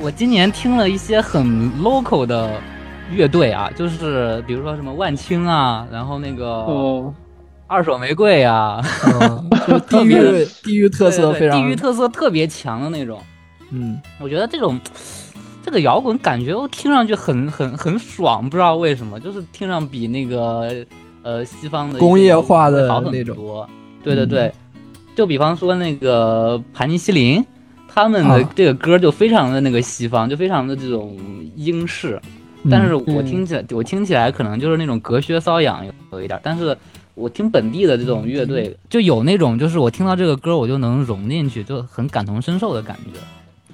[0.00, 1.44] 我今年听了一些很
[1.82, 2.50] local 的
[3.12, 7.12] 乐队啊，就是比如说什么万青啊，然后那个哦，
[7.66, 13.20] 二手玫瑰啊，嗯，就 地域地域特色非常地域特色特别强的那种。
[13.70, 14.78] 嗯，我觉得这种
[15.64, 20.86] 这个摇滚感觉我听上去很很很爽，不知道为什么，就是听上比那个
[21.22, 23.68] 呃西方的工业化的好很多。
[24.02, 24.52] 对对对，
[25.16, 27.44] 就比方说那个盘尼西林，
[28.02, 28.50] 他们的啊。
[28.54, 31.16] 这个歌就非常的那个西方，就非常的这种
[31.56, 32.20] 英式。
[32.62, 32.70] 嗯。
[32.70, 36.76] 但是我听起来，我听起来可能就是那种隔靴搔痒有有一点儿，但是
[37.14, 43.18] 我听本地的这种乐队，就有那种就是我听到这个歌我就能融进去，就很感同身受的感觉。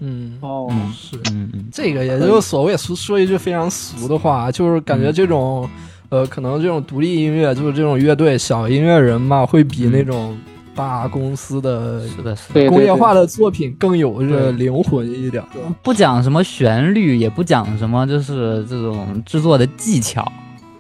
[0.01, 1.17] 嗯，哦，嗯是。
[1.31, 5.69] 嗯嗯，这个也就是所谓说说一句非常俗的话，就是感觉这种，
[6.09, 10.37] 呃，可能这种独立音乐，就是这种乐队小音乐人嘛，会比那种
[10.75, 15.43] 大公司的是的，是工业化的作品更有这对灵魂一点。
[15.83, 20.31] 不讲什么旋律，也不讲什么就是这种制作的技巧，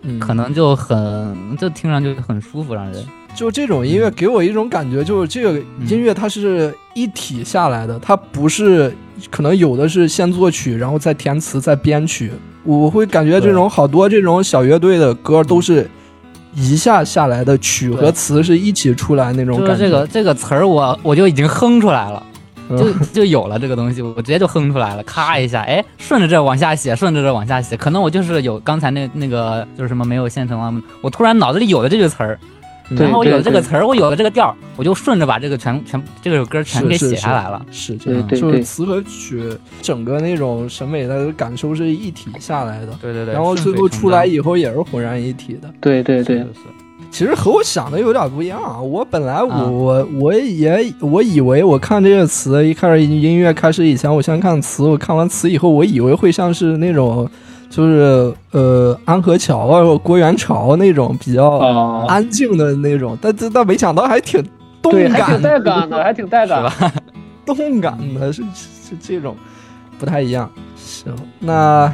[0.02, 3.04] 嗯，可能就很就听上去很舒服，让人。
[3.34, 5.58] 就这种音乐给我一种感觉，就是这个
[5.88, 8.94] 音乐它是一体下来的，它不是
[9.28, 12.30] 可能有的是先作曲，然后再填词，再编曲。
[12.62, 15.90] 我会感觉这种好多这种小乐队的歌都是
[16.54, 19.84] 一下下来的，曲和词是一起出来那种就是感觉。
[19.84, 22.22] 这个这个词儿，我我就已经哼出来了，
[22.68, 22.78] 嗯。
[22.78, 32.48] 就就有了这个东西，我直接就哼出来了，咔一下，哎，顺着这往下写，顺着这往下写，可能我就是有刚才那那个就是什么没有现成啊，我突然脑子里有了这句词儿，嗯
[32.90, 37.64] 然后我有了这个词儿，我有了这个调儿，我就顺着把这个全全这首歌全给写下来了。
[37.70, 39.42] 是这样，对对对就是词和曲
[39.80, 45.72] 整个那种审美的感受是一体下来的，对对对，然后最后出来以后也是浑然一体的。
[45.80, 46.44] 对对对
[47.10, 48.80] 其实和我想的有点不一样啊！
[48.80, 57.30] 我本来我、啊我我也我以为我看这个词，一开始音乐开始以前，我先看词，我看完词以后，我以为会像是那种
[57.74, 64.40] 就是呃安河桥啊、或者郭元潮那种比较啊，安静的那种，但但但没想到还挺
[64.80, 66.70] 动对，还挺感的，带感的，还挺带感的。
[67.44, 69.34] 动感的，是是这种
[69.98, 70.48] 不太一样。
[70.76, 71.92] 行，那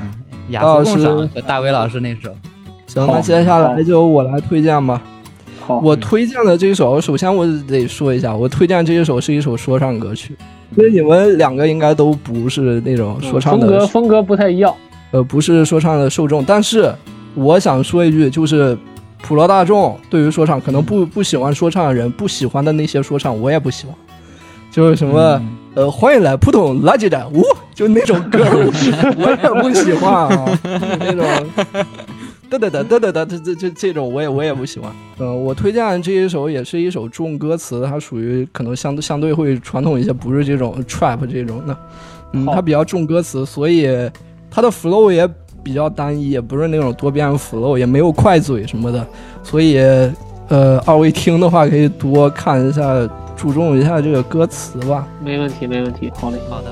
[0.51, 2.31] 雅老师俗共赏和大威老师那首，
[2.87, 5.01] 行，那接下来就我来推荐吧。
[5.61, 10.37] 好，我推荐的这一首，首先我得说一下，我推荐这一首是一首说唱歌曲，
[10.77, 14.75] 因为你们两个应该都不是那种说唱的风，格风格不太一样。
[15.11, 16.45] 呃，不是说唱的受众。
[16.45, 16.95] 但是
[17.35, 18.77] 我想说一句，就是
[19.23, 23.95] 普罗大众对于说唱，可能不不喜欢说唱的人，不喜欢的那些说唱，我也不喜欢。
[24.71, 27.43] 就是什么、嗯呃，欢迎来普通垃圾站，呜、
[27.75, 30.59] 就那种歌，我 我也不喜欢啊，
[31.01, 31.27] 那种。
[32.49, 34.91] 哒哒哒哒哒哒，这这这这种我也我也不喜欢。
[35.19, 41.77] 呃，我推荐的这一首也是一首重歌词，它属于可能相相对会传统一些，不是这种 trap 这种的。
[42.33, 43.89] 嗯，好它比较重歌词，所以
[44.51, 45.29] 它的 flow 也
[45.63, 49.07] 比较单一，也不是那种多变 flow，也没有快嘴什么的。
[49.43, 49.79] 所以，
[50.49, 52.83] 呃，二位听的话可以多看一下，
[53.37, 55.07] 注重一下这个歌词吧。
[55.23, 56.11] 没问题，没问题。
[56.17, 56.71] 好嘞，好的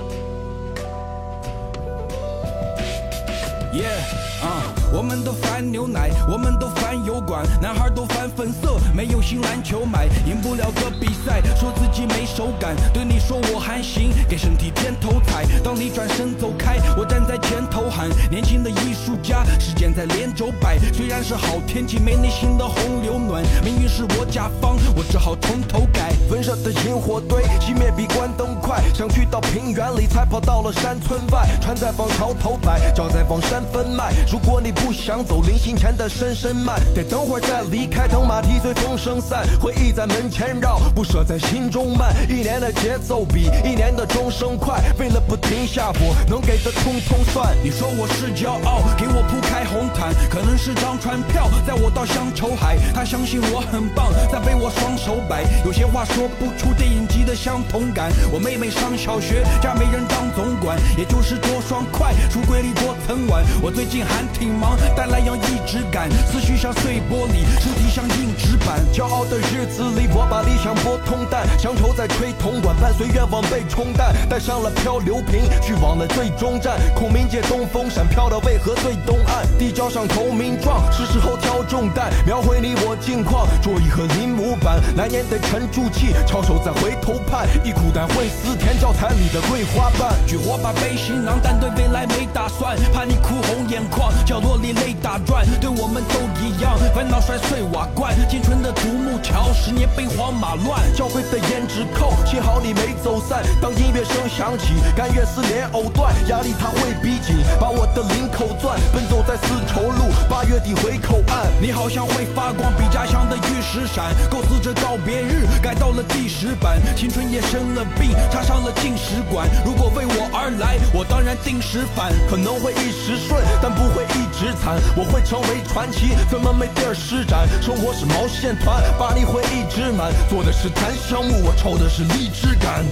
[3.73, 15.45] ，Yeah，啊、我们都烦牛奶，我们都翻油管，男孩都翻粉色，没有新篮球买，赢不了个比赛，说自己没手感，对你说我还行，给身体添头彩。
[15.63, 17.05] 当你转身走开，我
[17.41, 26.13] 前头喊，年轻的艺术家，时间在连轴摆，虽然是好天气，没内心的洪流暖，命运是我甲方，我只好从头改。
[26.29, 34.13] 焚烧的引火堆，熄灭比关灯快，想去到平原里，才跑到了山村外，船在往桥头摆，脚在往山分脉。
[34.31, 42.15] 如果你不想走临行前的深深慢，得等会儿再离开，等马蹄随风声散，回忆在门前绕，不舍在心中慢。
[42.29, 47.57] 一年的节奏比一年的钟声快，为了不停下火，能给的通通算。
[47.63, 52.77] 你说我是骄傲，给我铺开红毯，可能是张船票，载我到乡愁海。
[52.95, 55.45] 他相信我很棒，在被我双手摆。
[55.65, 58.11] 有些话说不出电影级的相同感。
[58.33, 63.45] 我妹妹上小学，家没人当总管，也就是多双筷，书柜里多层晚。
[63.63, 68.81] 我最近还挺忙，带来样一直感，思绪像碎玻璃，身体像硬纸板。
[68.93, 76.79] 骄傲的日子里，我把理想拨通但，乡愁在吹铜管，伴随愿望被冲淡，带上了漂流瓶，去往了最终站。
[77.09, 83.49] 孔明借东风闪，飘到渭河最东岸，地窖上投名状，是时候挑重担，描绘你我近况。
[83.63, 90.13] 桌椅和临摹板，来年得沉住气，翘首再回头盼，忆苦胆会思甜，教材里的桂花瓣。
[90.27, 95.47] 举火把背行囊，但对未来没打算，怕你哭红眼眶，角落里泪打转。
[95.63, 100.77] 对我们都一样，烦恼摔碎瓦罐，青春的独木桥，十年兵荒马乱。
[100.93, 103.41] 教会的胭脂扣，幸好你没走散。
[103.63, 108.79] 当音乐声响起，甘愿撕连藕断，压力它会逼紧，把我的领口钻。
[108.93, 114.15] 奔走在丝绸路，八月底回口岸，你好像会发光，比家乡的玉石闪。
[114.31, 116.79] 构思着告别日，改到了第十版。
[116.97, 119.49] 青春也生了病，插上了进食管。
[119.65, 122.13] 如果为我而来，我当然定时反。
[122.29, 124.79] 可能会一时顺，但不会一直惨。
[124.97, 127.49] 我会成为传奇，怎么没地儿施展？
[127.63, 130.13] 生活是毛线团，把你回忆织满。
[130.29, 132.85] 做的是檀香木，我抽的是荔枝杆。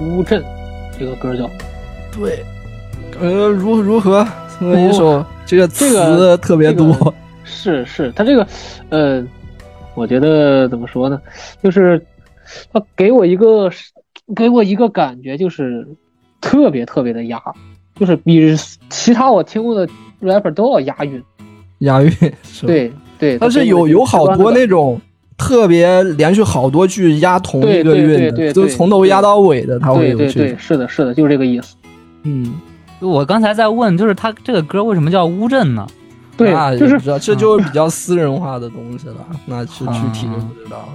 [0.00, 0.42] 乌镇
[0.98, 1.48] 这个歌叫，
[2.12, 2.44] 对，
[3.20, 4.26] 呃，如如何？
[4.60, 6.92] 这么一首，这个这个词特别多。
[6.92, 7.14] 这个
[7.44, 8.46] 是是，他这个，
[8.90, 9.24] 呃，
[9.94, 11.20] 我觉得怎么说呢，
[11.62, 12.04] 就是
[12.72, 13.70] 他给我一个
[14.34, 15.86] 给我一个感觉，就是
[16.40, 17.40] 特别特别的押，
[17.94, 18.56] 就是比
[18.90, 19.88] 其他我听过的
[20.20, 21.22] rapper 都要押韵。
[21.78, 22.12] 押韵？
[22.62, 25.00] 对对，但是有有好多那种
[25.38, 30.58] 特别连续好多句压同一个对对韵的，就对对对从头压到尾的，它会对对对，有这种。
[30.58, 31.76] 是的，是的，就是这个意思。
[32.24, 32.54] 嗯，
[33.00, 35.86] 我刚才在问，就是他这个歌为什么叫乌镇呢？
[36.36, 39.26] 对那，就是不知道，这就是比较私人化的东西了。
[39.46, 40.88] 那是具体就不知道了。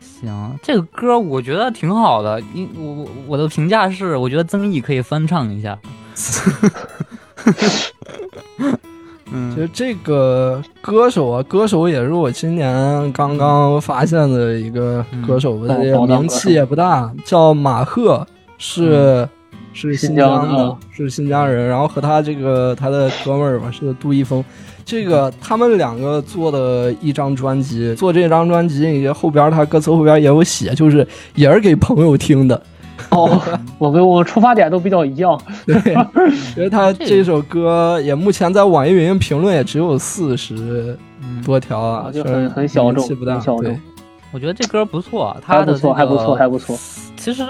[0.00, 5.76] 行，这个歌我觉得挺好的，因我我我的评价是，我觉得曾毅可以翻唱一下。
[9.32, 18.26] 嗯，其实这个歌手啊，歌手也是我今年刚刚发现的一个歌手，嗯他这个宝岛歌手名气也不大，叫马赫，
[18.58, 19.28] 是、
[19.72, 21.66] 是新新疆疆的的，是新疆人。
[21.68, 24.44] 然后和他这个他的哥们儿吧，是杜一峰。
[24.84, 32.62] 这个他们两个做的一张专辑，做这张专辑，你后边他歌词后边也有写，就是也是给朋友听的。
[33.10, 33.40] 哦，
[33.78, 35.40] 我跟我出发点都比较一样。
[35.66, 35.74] 对，
[36.56, 40.98] 因为他这首歌也目前在网易云评论也只有四十
[41.44, 43.34] 多条啊，啊就很很小众气不大。
[43.34, 43.80] 很小众，
[44.32, 46.76] 我觉得这歌不错，还不错，他的这个还不错，还不错。
[47.16, 47.42] 其实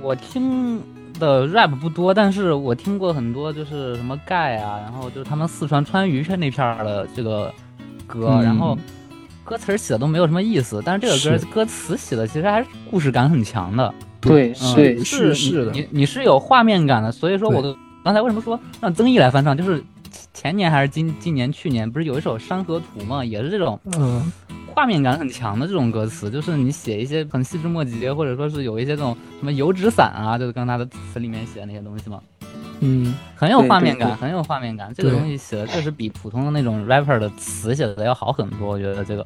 [0.00, 0.80] 我听
[1.18, 7.52] 的 rap 不多，但是我听过很多，就是什么盖啊，然后就是他们四川川渝那片儿的这个
[8.06, 8.78] 歌，嗯然后
[9.44, 19.82] 歌词写的都没有什么意思，但是这个歌歌词写的其实还是故事感很强的，对是是的你你你是有画面感的，所以说我刚才为什么说让曾毅来翻唱，就是
[20.34, 24.32] 前年还是今今年去年不是有一首《山河图》嘛，也是这种嗯，
[24.74, 32.20] 画面感很强的这种歌词，就是你写一些很细枝末节，或者说是有一些这种什么油纸伞啊，就是刚才的词里面写的那些东西嘛，
[32.80, 34.92] 嗯，很有画面感，很有画面感。
[34.94, 39.24] 这个东西写的确实比普通的那种 rapper 的词写的要好很多，我觉得这个。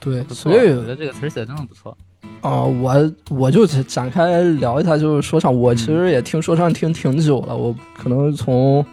[0.00, 1.96] 对，所以我觉得这个词写的真的不错。
[2.40, 5.54] 啊、我我就展开聊一下，就是说唱。
[5.54, 8.84] 我其实也听说唱听挺久了，我可能从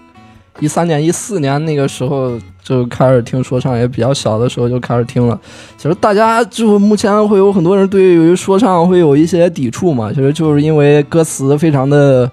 [0.60, 5.38] 一三年、一四年那个时候就开始听说唱，也比较小的时候就开始听了。
[5.78, 12.32] 其实大家就目前会有很多人对于说唱会有一些抵触嘛，其实就是因为歌词非常的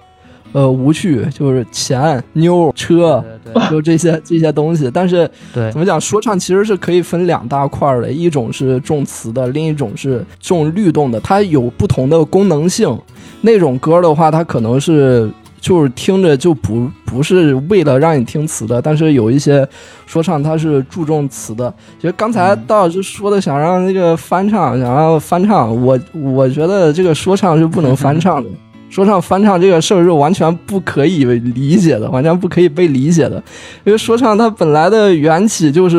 [0.53, 4.91] 呃无趣，就是钱、妞、车，对对就这些这些东西。
[4.93, 6.01] 但是对怎么讲？
[6.01, 12.99] 说唱其实是可以分两大块的，一种是重词的，另一种是重律动的，它有不同的功能性。
[13.41, 15.31] 那种歌的话，它可能是
[15.61, 19.67] 就是听着就不不是为了让你听词的，但是有一些
[20.07, 21.73] 说唱它是注重词的。
[22.01, 28.49] 其实刚才道老师说的想让那个翻唱，想让翻唱，我我觉得这个说唱是不能翻唱的。
[28.91, 33.37] 说唱翻唱这个事儿是完全不可以理解的，完全不可以被理解的。
[33.85, 35.99] 因为说唱它本来的缘起就是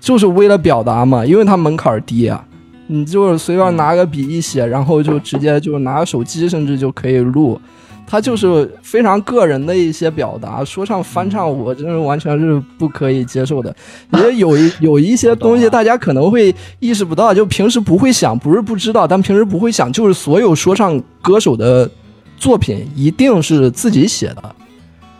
[0.00, 2.44] 就是为了表达嘛，因为它门槛低啊，
[2.86, 7.60] 你就是随便拿个笔一写，然后就直接就拿个手机甚至就可以录，
[8.06, 10.64] 它就是非常个人的一些表达。
[10.64, 13.74] 说唱翻唱，我真是完全是不可以接受的。
[14.12, 21.90] 也有一有一些东西大家可能会意识不到，就平时不会想，不是不知道，但平时不会想，就是所有说唱歌手的
[22.38, 24.54] 作品一定是自己写的。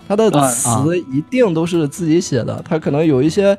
[0.08, 3.54] 他的啊词一定都是自己写的，他可能有一些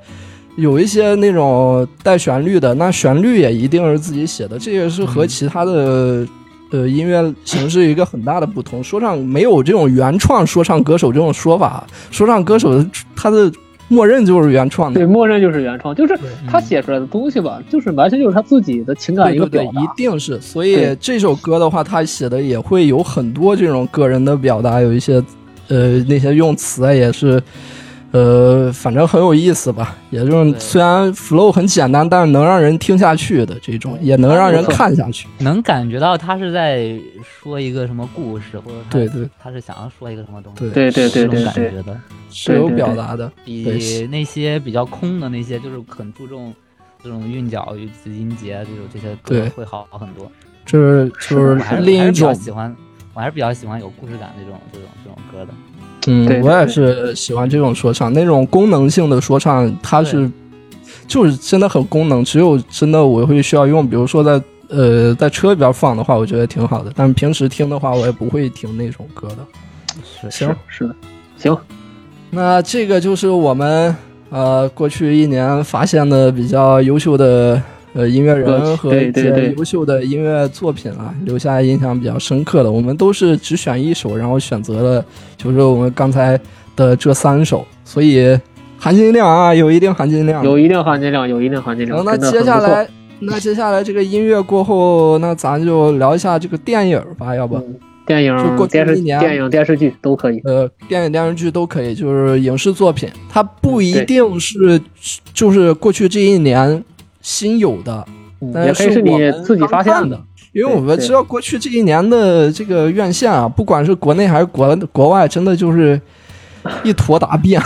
[0.55, 6.25] 有一些那种带旋律的，那旋律也一定是自己写的，这也是和其他的、
[6.71, 8.83] 呃音乐形式一个很大的不同。
[8.83, 12.83] 说唱没有这种原创说唱歌手这种说法，说唱歌手
[13.15, 13.51] 他的
[13.89, 15.05] 默认就是原创的对，。
[15.05, 16.17] 默认就是原创，就是
[16.47, 19.81] 他写出来的东西吧，就是完全就是他自己的情感一个表达。
[19.81, 20.39] 一定是。
[20.39, 25.21] 所以这首歌的话，他写的也会有很多这种个人的表达，有一些
[25.67, 27.41] 呃那些用词啊，也是
[28.11, 29.95] 呃，反正很有意思吧。
[30.09, 35.27] 也就是虽然 flow 很简单，但是能让人听下去的这种，也能让人看下去。
[35.37, 41.99] 能感觉到他是在说一个什么故事，或者他对对，他是想要说一个什么东西，对对对对这种对对感觉的，
[42.31, 43.31] 是有表达的。
[43.45, 46.53] 比那些比较空的那些，就是很注重
[47.03, 50.31] 这种韵脚与音节这种这些对歌会好很多。
[50.65, 52.75] 这是就是还是另一我还是比较种，喜欢，
[53.13, 55.53] 我还是比较喜欢有故事感这种这种这种歌的。
[56.07, 60.29] 嗯对，我也是喜欢这种说唱，那种功能性的说唱，它是
[61.07, 70.29] 就是真的很功能，只有真的我会需要用，比如说在呃在车里边放的话，我觉得挺好的，但是平时听的话，我也不会听那种歌的。
[70.29, 70.95] 行，是的，
[71.37, 71.57] 行，
[72.29, 73.95] 那这个就是我们
[74.29, 77.61] 呃过去一年发现的比较优秀的
[77.93, 82.71] 呃音乐人和一些优秀的音乐作品啊，留下印象比较深刻的。
[82.71, 85.05] 我们都是只选一首，然后选择了
[85.37, 86.39] 就是我们刚才
[86.75, 88.39] 的这三首，所以
[88.77, 90.43] 含金量啊有一定含金量。
[90.43, 92.03] 有一定含金量，有一定含金量。
[92.05, 92.87] 那接下来，
[93.19, 97.55] 那接下来这个音乐过后，那咱就聊一下这个电影吧，要不？
[97.55, 97.75] 嗯
[98.09, 100.41] 电就过影、电视、去一年电影、电视剧都可以。
[100.43, 104.81] 呃，电影、电视剧都可以，就是影视作品，它不一定是
[105.31, 106.83] 就是过去这一年
[107.21, 108.05] 新有的，
[108.53, 110.19] 但也可以是你我自己发现的。
[110.51, 116.01] 因为我们知道过去这一年的这个院线啊，不管是国内还是国国外，真的就是
[116.83, 117.61] 一坨大便，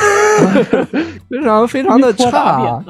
[1.32, 2.84] 非常非常的差。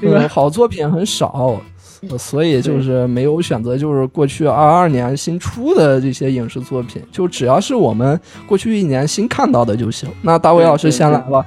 [0.00, 1.60] 嗯，好作品很少，
[2.08, 10.08] 呃所以就是没有选择，就是过去二二年新出的这些影视作品，就只要是我们过去一年新看到的就行。
[10.22, 11.44] 那大卫老师先来吧。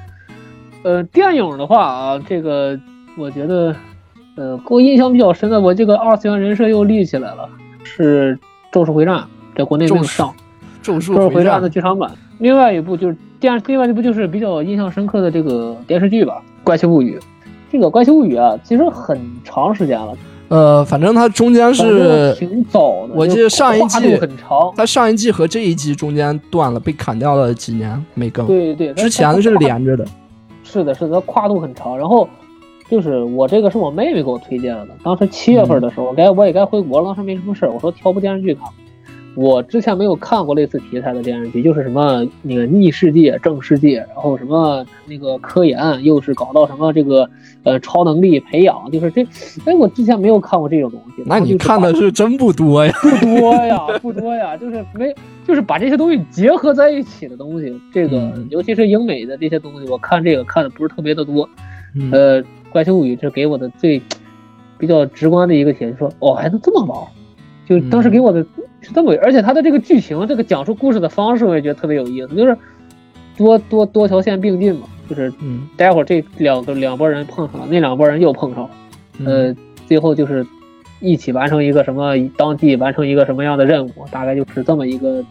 [0.83, 2.79] 呃，电影的话啊，这个
[3.17, 3.75] 我觉得，
[4.37, 7.49] 呃，给我印象比较深的，我这个二次元人设又立起来了，
[7.83, 8.35] 是
[8.71, 9.15] 《咒术回战》，
[9.57, 10.31] 在国内没有上，
[10.81, 12.11] 咒《术回战的剧场版。
[12.37, 17.17] 另外一部就是电，另外一部就是比较印象深刻的这个电视剧吧，《怪奇物语》。
[17.71, 20.15] 这个《怪奇物语》啊，其实很长时间了，
[20.49, 23.15] 呃，反正它中间是，挺早的。
[23.15, 24.71] 我记得上一季很长。
[24.75, 28.45] 它上一季和这一季中间断了，被砍掉了几年没更。
[28.45, 30.05] 对对，之前是连着的。
[30.63, 31.97] 是的，是的，它跨度很长。
[31.97, 32.29] 然后
[32.89, 38.63] 就是我这个是我妹妹给我推荐的，当时七月份的时候，该我也该回国了，当时没什么事儿，我说挑部电视剧看。
[39.35, 47.29] 我之前没有看过类似题材的电视剧，就是什么那个逆世界、正世界，然后什么那个科研，又是搞到什么这个
[47.61, 49.21] 呃超能力培养，就是这，
[49.65, 51.21] 哎，我之前没有看过这种东西。
[51.23, 52.91] 那你看的是真不多呀。
[52.99, 55.13] 不多呀，不多呀，就是没，
[55.45, 61.47] 就是把这些东西结合在一起的东西，这个、嗯尤其是英美的这些东西，我看这个看的不是特别的多。
[61.93, 62.43] 嗯呃，
[62.77, 63.99] 《怪奇物语》这给我的最
[64.77, 67.07] 比较直观的一个体验，就说哦还能这么玩，
[67.67, 68.45] 就当时给我的
[68.81, 72.55] 是这么，而且它的这个剧情，这个讲述故事的方式，我也觉得特别有意思，就是
[73.35, 78.69] 多多多条线并进嘛，就是嗯待会儿这两个两拨人碰上了，那两拨人又碰上了。
[79.17, 79.55] 嗯呃，
[79.87, 80.45] 最后就是
[80.99, 85.25] 一起完成一个什么，当地完成一个什么样的任务，大概就是这么一个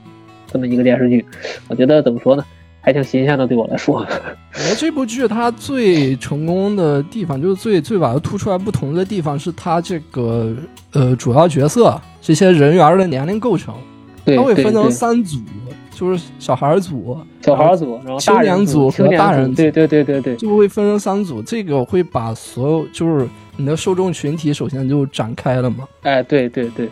[0.48, 1.24] 这么一个电视剧。
[1.68, 2.44] 我觉得怎么说呢，
[2.86, 3.96] 还挺新鲜的，对我来说。
[3.96, 10.54] 我觉得这部剧它最成功的地方，就是最最把它突出来不同的地方，是它这个
[10.92, 13.74] 呃主要角色这些人员的年龄构成，
[14.24, 15.40] 对它会分成对对，三组，
[15.90, 25.78] 就是小孩组、小孩组，然后青年组和大人组对对对对对，就会分成三组，这个会把所有就是你的受众群体首先就展开了嘛。
[26.02, 26.88] 哎，对对对，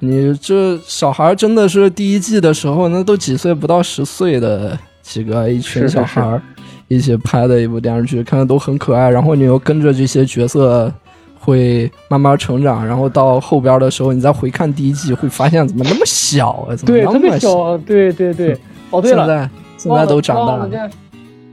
[0.00, 4.76] 你这小孩真的是第一季的时候，那都几岁不到十岁的
[5.10, 6.40] 几个一群小孩儿
[6.86, 9.10] 一起拍的一部电视剧，看着都很可爱。
[9.10, 10.92] 然后你又跟着这些角色
[11.36, 16.76] 会慢慢成长，然后到后边的时候，你再回看第一季，会发现怎么那么小啊？
[16.76, 17.76] 怎么对，特别那么小？
[17.78, 18.56] 对对对。
[18.90, 20.70] 哦，对了，现在现在都长大了，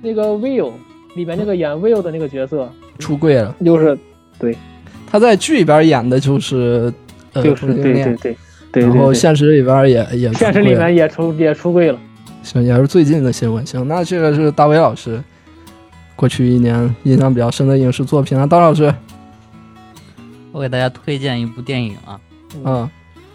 [0.04, 0.72] 那个 Will
[1.16, 3.56] 里面那个演 Will 的那个角色，出柜了。
[3.66, 3.98] 就是
[4.38, 4.56] 对
[5.10, 6.94] 他在剧里边演的就是
[7.34, 8.36] 呃对对对
[8.72, 11.98] 对然后现实里边也也现实里面也出也出柜了。
[12.48, 13.65] 行，也是最近的新闻。
[13.65, 15.22] 行，那这个是大伟老师
[16.15, 18.45] 过去一年印象比较深的影视作品啊。
[18.45, 18.94] 大老师，
[20.53, 22.19] 我给大家推荐一部电影啊，
[22.64, 22.90] 嗯，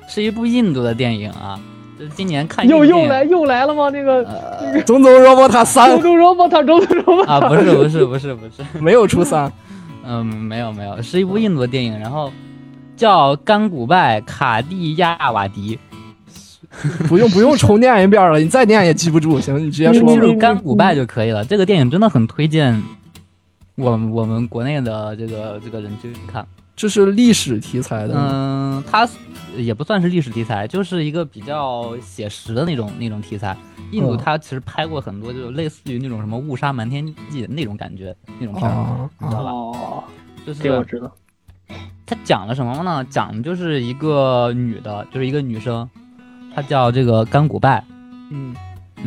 [0.08, 1.60] 是一部印度的电影啊，
[1.98, 3.90] 就是今年看又又来又来了吗？
[3.90, 9.52] 那个呃种种萝卜塔三周周罗伯特，周周罗伯特啊，不是不是不是不是，没有出三，
[10.06, 12.32] 嗯，没有没有，是一部印度的电影，然后
[12.96, 15.78] 叫《甘古拜卡蒂亚瓦迪
[17.08, 19.40] 不用不用重念一遍了，你再念也记不住。
[19.40, 20.18] 行，你直接说记。
[20.18, 21.44] 住甘古拜就可以了。
[21.44, 22.82] 这个电影真的很推荐
[23.74, 26.46] 我们我们国内的这个这个人去看。
[26.74, 29.06] 这是历史题材的，嗯，它
[29.54, 33.56] 也不算是历史题材，就是一个比较写实的那种那种题材。
[33.90, 39.50] 印度嗯它其实拍过很多，就是类似于那种什么误杀瞒天记那种感觉那种片儿，啊啊你知道吧？
[39.50, 40.04] 哦，
[40.46, 41.12] 就是这我知道。
[42.06, 43.04] 它讲了什么呢？
[43.10, 45.88] 讲的就是一个女的，就是一个女生，
[46.54, 47.82] 她叫这个甘古拜，
[48.30, 48.54] 嗯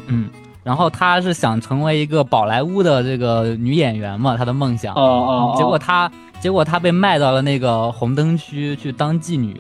[0.07, 0.29] 嗯，
[0.63, 4.93] 然后她是想成为一个宝莱坞的这个女演员嘛，她的梦想。
[4.95, 9.55] 哦哦，结果她结果她被卖到了那个红灯区去当妓女，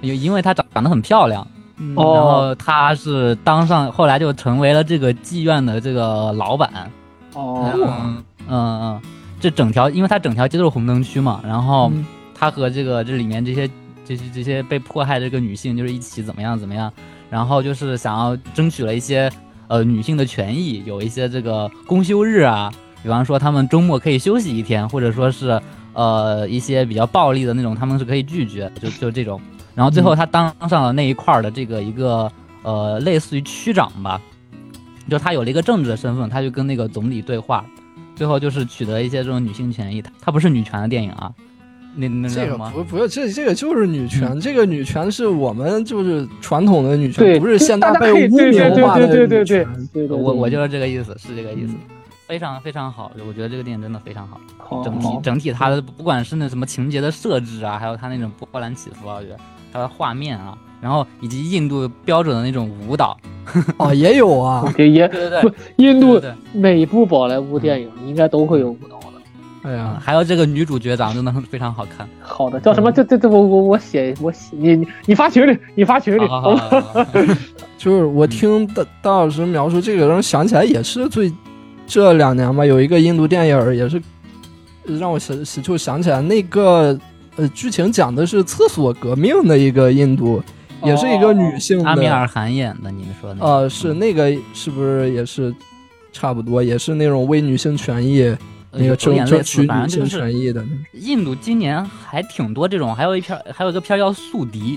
[0.00, 1.46] 因因为她长长得很漂亮，
[1.94, 6.70] 然后他是当上，后来就成为了这个妓院的这个老板。
[7.34, 9.00] 哦嗯嗯嗯，
[9.38, 12.04] 这整条，因为他整条街都是红灯区嘛，然后嗯
[12.34, 13.68] 她和这个这里面这些
[14.08, 16.90] 这些这些被迫害的这个女性就是一起怎么样怎么样，
[17.28, 19.30] 然后就是想要争取了一些
[19.66, 22.72] 呃女性的权益，有一些这个公休日啊，
[23.02, 25.60] 比方说他们周末可以休息一天，或者说是
[25.92, 29.38] 呃一些比较暴力的那种，他们是可以拒绝，就就这种。
[29.74, 32.32] 然后最后他当上了那一块儿的这个一个
[32.62, 34.18] 呃类似于区长吧，
[35.08, 37.64] 就他有了一个政治的身份，他就跟那个总理对话，
[38.16, 40.00] 最后就是取得一些这种女性权益。
[40.00, 41.32] 他他不是女权的电影啊，
[41.96, 42.70] 那那叫这个什么？
[42.72, 49.88] 不不是这这个就是女权，嗯这个女权是我们就是传统的女对，权，不是现在被污对对名化的对对对对女权。
[49.92, 51.78] 对对，我我就是这个意思，是这个意思，嗯
[52.26, 54.38] 非常非常好，我觉得这个电影真的非常好。
[54.58, 59.36] 好整体整体它的不管是那什么情节的设置啊，还有它那种波澜起伏啊，我觉得
[59.72, 63.16] 它的画面啊，然后以及印度标准的那种舞蹈，
[63.78, 68.97] 哦，也有啊，也也对对不对，印度对对每一部宝莱坞电影应该都会有舞蹈的。
[69.68, 72.08] 哎嗯，呀，还有这个女主角长得真的很非常好看。
[72.20, 72.90] 好的，叫什么？
[72.90, 76.26] 这这这我我我写我写你你你发群里，你发群里。
[76.26, 77.06] 好好好好好，
[77.76, 81.30] 就是我嗯听大大老师描述这个，人想起来也是最
[81.86, 84.00] 这两年吧，有一个印度电影也是
[84.86, 86.98] 让我想就想起来那个
[87.36, 90.42] 呃剧情讲的是厕所革命的一个印度，
[90.82, 93.52] 也是一个女性的阿米尔汗演的，你们说的那个？
[93.52, 95.54] 呃是那个是不是也是
[96.10, 98.38] 差不多，也是那种为女性权益呃
[98.70, 104.76] 那个有争争点类似取女性反正就是权益的，印度今年还挺多这种，还有一片还有一个片叫《宿敌》，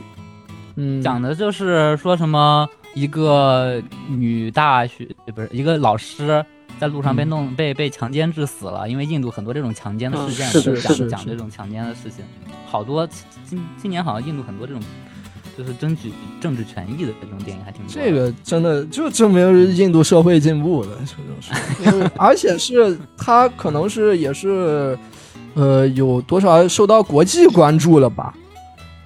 [0.76, 6.44] 嗯，讲的就是说什么一个女大学不是一个老师
[6.80, 12.24] 在路上被弄、被被强奸致死了，因为印度很多这种强奸的事件，嗯是的就是讲讲这种强奸的事情，
[12.66, 13.08] 好多
[13.46, 14.82] 今今年好像印度很多这种
[15.58, 17.94] 就是争取政治权益的这种电影还挺多。
[17.94, 24.98] 这个真的就证明印度社会进步了，就是就是 而且是他可能是也是，
[25.54, 28.34] 呃，有多少受到国际关注了吧？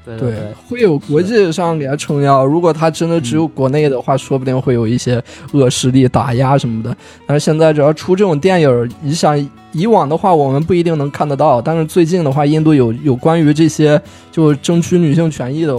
[0.05, 2.45] 对对，对，会有国际上给他撑腰。
[2.45, 5.19] 如果他真的只有国内的话，说不定会有一些
[5.51, 6.95] 恶势力打压什么的。
[7.25, 9.35] 但是现在只要出这种电影，你想
[9.71, 13.99] 以往的话，我们不一定能看得到，但是最近的话，印度有有关于这些
[14.31, 15.75] 就争取女性权益的，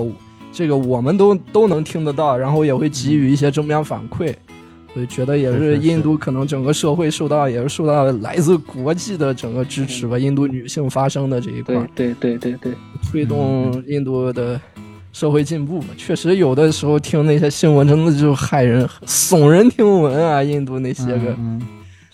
[0.57, 4.35] 这个我们都都能听得到，然后也会给予一些正面反馈。
[4.95, 12.15] 所以觉得也是印度可能整个社会受到也是受到来自国际的整个支持吧，印度女性发声的这一块儿对。
[12.15, 12.73] 对对对对，
[13.03, 14.59] 推动印度的
[15.13, 15.89] 社会进步嘛。
[15.99, 20.43] 确实，有的时候听那些新闻，真的就骇人、耸人听闻啊！
[20.43, 21.37] 印度那些个是的，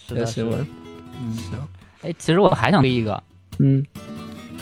[0.09, 0.67] 是的新闻，，
[1.23, 1.59] 嗯，行，
[2.03, 3.23] 哎，其实我还想推一个，
[3.61, 3.87] 嗯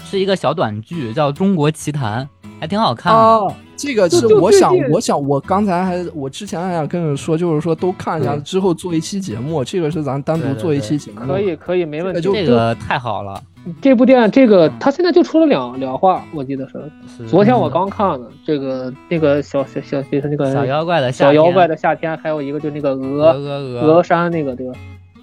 [0.05, 2.23] 是一个小短剧，叫《中国奇谭》，
[2.61, 3.19] 还挺好看的。
[3.19, 12.20] 哦，这个是我想，我想，我刚才还，我之前还想跟你说，就是说都看一下，之后做一期节目，这个是咱单独做一期节目，可以可以，没问题。
[12.20, 13.43] 就这个太好了，
[13.81, 16.74] 这部电影，这个嗯他现在就出了两两话，我记得是。
[17.16, 24.74] 是昨天我刚看的，这个那个小小小就是那个小妖怪的夏小妖怪的的夏天，还有一个就那个鹅鹅鹅鹅山那个对吧？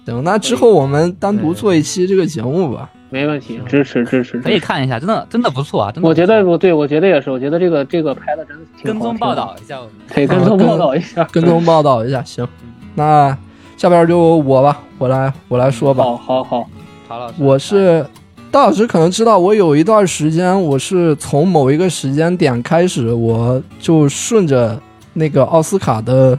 [0.04, 2.90] 行，那之后我们单独做一期这个节目吧。
[3.10, 4.38] 没问题，支持支持。
[4.40, 5.92] 可以看一下，真的真的不错啊！
[5.92, 9.92] 真的我觉得我对我觉得也是，我觉得这个这个拍的真的挺好跟踪报，道一下我们。
[10.14, 13.36] 挺好对， 跟踪报道一下，跟踪报道一下，行，嗯那
[13.76, 16.02] 下边就我吧，我来我来说吧。
[16.04, 16.68] 好好好，
[17.08, 18.04] 曹老师，我是
[18.50, 24.78] 大老师可能知道，我有一段时间我是从某一个时间点开始，我就顺着
[25.14, 26.36] 那个奥斯卡的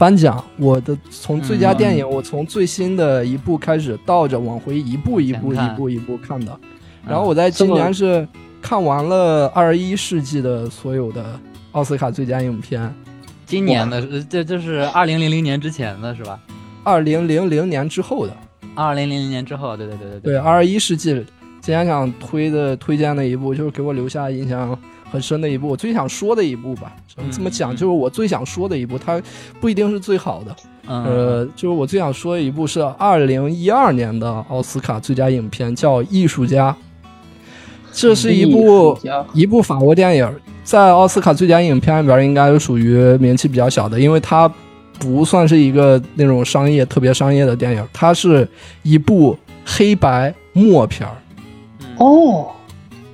[0.00, 6.50] 颁奖，我的从最佳电影，我从最新的一部开始倒着往回一步一步一步一步看的。
[6.62, 6.68] 嗯
[7.06, 8.26] 然后我在今年是
[8.62, 11.38] 看完了二十一世纪的所有的
[11.72, 12.94] 奥斯卡最佳影片，
[13.44, 16.40] 今年的，呃这这是二零零零年之前的是吧？
[16.82, 18.34] 二零零零年之后的。
[18.74, 21.12] 二零零零年之后，对对对对对，二十一世纪
[21.60, 24.78] 今天想推的推荐的一部，就是给我留下印象
[25.10, 26.92] 很深的一部，我最想说的一部吧。
[27.08, 29.20] 只能这么讲，嗯就是我最想说的一部，它
[29.60, 30.56] 不一定是最好的。
[30.86, 36.70] 嗯，呃，就是我最想说的一部是二零一二年的奥斯卡最佳影片，叫《艺术家》。
[37.92, 38.96] 这是一部
[39.34, 40.32] 一部法国电影，
[40.62, 44.48] 在奥斯卡最佳影片里边应该是属于名气比较小的，因为它
[44.98, 48.48] 不算是一个那种商业特别商业的电影，它是
[48.84, 51.16] 一部黑白默片儿，
[51.98, 52.46] 哦，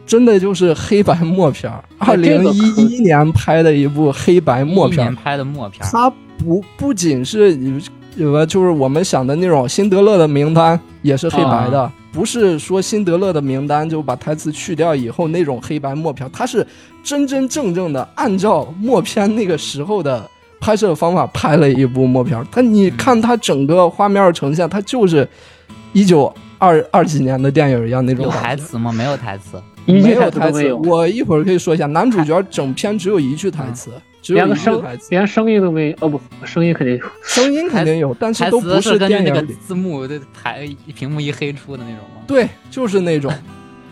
[0.07, 1.85] 真的就是黑白默片儿。
[1.99, 7.59] 哎二零一一年拍的一部黑白默片儿拍的默片儿，它不不仅是
[8.15, 16.67] 有个就是我们想的那种辛德勒的名单也是黑白的，不是说辛德勒的名单就把台词去掉以后那种黑白默片，它是
[17.03, 20.27] 真真正正的按照默片那个时候的
[20.61, 22.43] 拍摄方法拍了一部默片。
[22.51, 25.29] 但你看它整个画面呈现，它就是
[25.93, 28.93] 一九二二几年的电影一样那种有台词吗？
[28.93, 29.61] 没有台词。
[29.87, 33.91] 一有台词台词都没有，我一会儿可以说一下，男主角整篇只有一句台词，
[34.21, 35.09] 只有一句台词。
[35.11, 37.05] 连声音都没，哦不，声音肯定有。
[37.23, 39.55] 声音肯定有，但是都不词是电影里。
[39.67, 42.23] 字幕的台屏幕一黑出的那种吗？
[42.27, 43.33] 对，就是那种。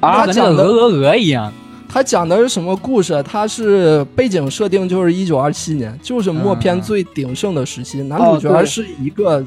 [0.00, 1.52] 啊跟那讲的鹅鹅鹅一样。
[1.88, 3.22] 他讲的是什么故事？
[3.22, 8.02] 他是背景设定就是一九二七年，就是默片最鼎盛的时期。
[8.02, 9.44] 男主角是一个，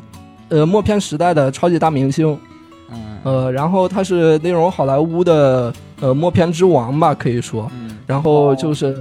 [0.47, 2.39] 呃，默片时代的超级大明星。
[3.27, 7.69] 嗯呃，然后他是那种好莱坞的呃默片之王吧，可以说。
[7.73, 8.97] 嗯然后就是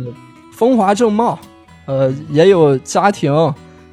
[0.52, 1.38] 风华正茂，
[1.84, 3.32] 呃，也有家庭，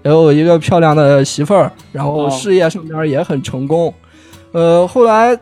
[0.01, 3.93] 也有一个漂亮的媳妇儿，然后哦事业上边也很成功。
[4.53, 5.37] 呃，后来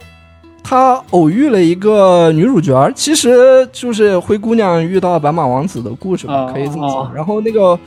[0.61, 7.03] 他偶遇了一个女主角，其实就是灰姑娘遇到白马王子的故事吧，哦可以这么说。
[7.03, 7.79] 哦然后那个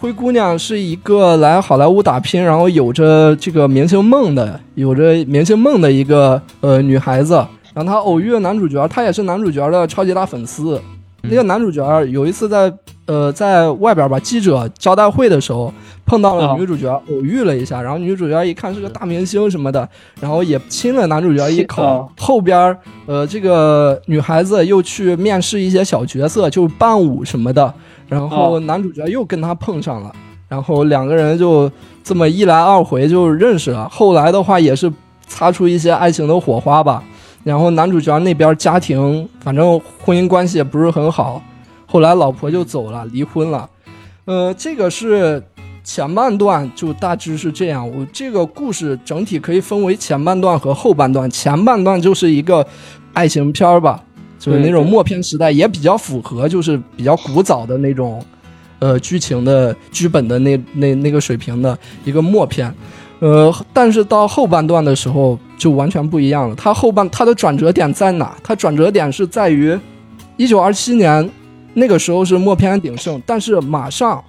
[0.00, 7.34] 灰姑娘是一个来好莱坞打拼，然后有着这个明星梦的，有着明星梦的一个呃女孩子。
[7.74, 10.80] 然后她偶遇了男主角，她也是男主角的超级大粉丝。
[11.24, 12.72] 那个男主角有一次在
[13.04, 15.70] 呃在外边吧记者招待会的时候
[16.06, 19.86] 碰到了哦女主角，偶遇了一下，然后女主角一看是个大明星什么的，
[20.18, 21.82] 然后也亲了男主角一口。
[21.84, 27.74] 哦后边儿呃这个女孩子又去面试一些小角色，就是伴舞什么的，
[28.10, 30.12] 然后哦男主角又跟她碰上了，
[30.48, 31.72] 然后两个人就
[32.04, 33.88] 这么一来二回就认识了。
[33.88, 34.92] 后来的话也是
[35.26, 37.02] 擦出一些爱情的火花吧。
[37.42, 41.42] 然后男主角那边家庭反正婚姻关系也不是很好，
[41.86, 43.70] 后来老婆就走了，离婚了。
[44.26, 45.42] 呃，这个是
[45.82, 47.88] 前半段就大致是这样。
[47.88, 51.30] 我这个故事整体可以分为前半段和后半段。
[51.30, 52.66] 前半段就是一个
[53.14, 54.04] 爱情片儿吧，
[54.40, 58.20] 就是那种默片时代，也比较符合就是比较古早的那种
[58.80, 62.74] 呃剧情的剧本的那那那个水平的一个默片。
[63.18, 66.54] 呃，但是到后半段的时候就完全不一样了。
[66.56, 68.34] 它后半它的转折点在哪？
[68.42, 69.78] 它转折点是在于
[70.38, 71.30] 一九二七年
[71.74, 74.24] 那个时候是默片鼎盛，但是马上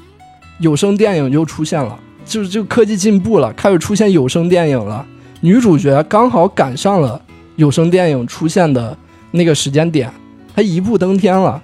[0.60, 5.08] 有声电影就出现了，就是就科技进步了，开始出现有声电影了。
[5.40, 7.20] 女主角刚好赶上了
[7.56, 8.96] 有声电影出现的
[9.32, 10.12] 那个时间点，
[10.56, 11.62] 他一步登天了。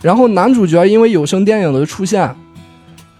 [0.00, 2.34] 然后男主角因为有声电影的出现，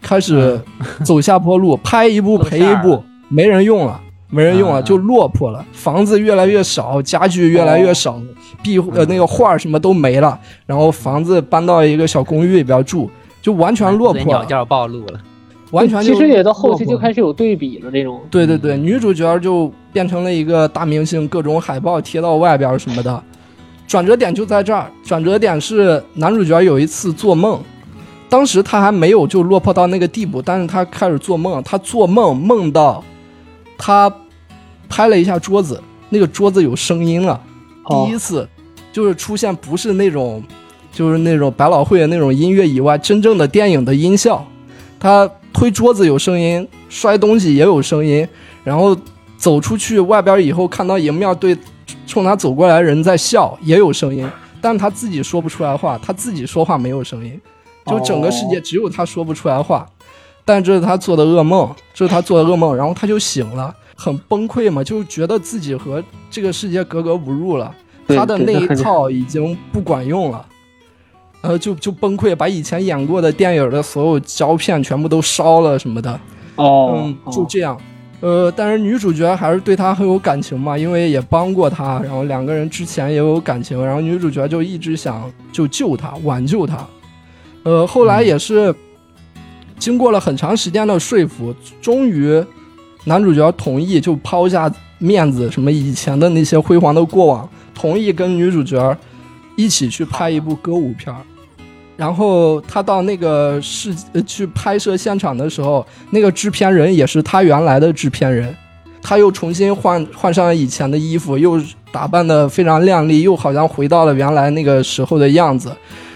[0.00, 0.60] 开始
[1.04, 4.00] 走下坡路，拍一部赔一部，没人用了。
[4.32, 8.16] 没人用了，嗯就落魄了，房子越来越少，家具越来越少，
[8.62, 13.10] 壁呃那个画儿什么都没了，然后房子搬到一个小公寓里边住，
[13.42, 15.20] 就完全落魄了，鸟叫暴露了。
[15.72, 23.20] 完全就其实也到后期就开始有对比了，这种对对对，女主角就变成了一个大明星，各种海报贴到外边什么的。
[23.90, 27.60] 转折点就在这儿，转折点是男主角有一次做梦，
[28.28, 33.02] 当时他还没有就落魄到那个地步，但是他开始做梦，他做梦梦到
[33.76, 34.08] 他
[34.88, 37.40] 拍了一下桌子，那个桌子有声音了，
[37.82, 38.06] 哦。
[38.06, 38.48] 第一次
[38.92, 40.40] 就是出现不是那种
[40.92, 44.46] 就是那种百老汇的那种音乐以外，真正的电影的音效。
[45.00, 48.24] 他推桌子有声音，摔东西也有声音，
[48.62, 48.96] 然后
[49.36, 51.58] 走出去外边以后看到迎面对
[52.10, 54.28] 冲他走过来的人在笑，也有声音，
[54.60, 57.40] 但他自己说不出来话，他自己说话没有声音，
[57.86, 59.86] 就整个世界只有他说不出来话。
[60.44, 67.72] 但这是他做的噩梦，这是他做的噩梦，然后他就醒了，很崩溃嘛，就觉得自己和这个世界格格不入了，
[68.08, 70.44] 他的那一套已经不管用了。
[71.42, 76.20] 呃，就就崩溃，把以前演过的电影的所有胶片全部都烧了什么的，
[76.56, 77.78] 哦嗯，，就这样。
[78.20, 86.86] 呃，但是女主角还是对他很有感情嘛，因为也帮过他，然后两个人之前也有感情，然后女主角就一直想就救他，挽救他。
[87.62, 88.74] 呃，后来也是
[89.78, 92.44] 经过了很长时间的说服，终于
[93.04, 98.94] 男主角同意就抛下面子，什么以前的那些辉煌的过往，同意跟女主角
[99.56, 101.22] 一起去拍一部歌舞片儿。
[102.00, 108.56] 然后他到那个是呃去拍摄现场的时候，那个制片人也是他原来的制片人，
[109.02, 111.60] 他又重新换换上了以前的衣服，又
[111.92, 115.70] 打扮的非常靓丽，又好像回到了原来那个时候的样子。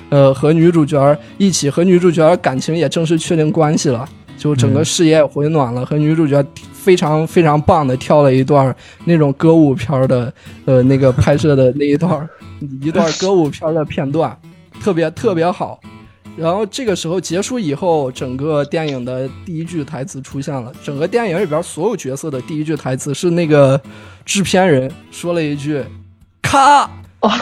[0.09, 4.09] 呃，和女主角一起，和女主角感情也正式确定关系了，
[4.39, 6.43] 就整个事业也回暖了，和女主角
[6.73, 8.74] 非常非常棒的跳了一段
[9.05, 10.32] 那种歌舞片儿的
[10.65, 12.27] 呃那个拍摄的那一段儿
[12.81, 14.35] 一段歌舞片儿的片段，
[14.85, 15.81] 特别特别好。
[16.36, 20.70] 然后这个时候结束以后，整个电影的第一句台词出现了。
[20.82, 23.81] 整个电影里边所有角色的第一句台词是那个
[24.27, 25.82] 制片人说了一句
[26.43, 26.90] “咔”，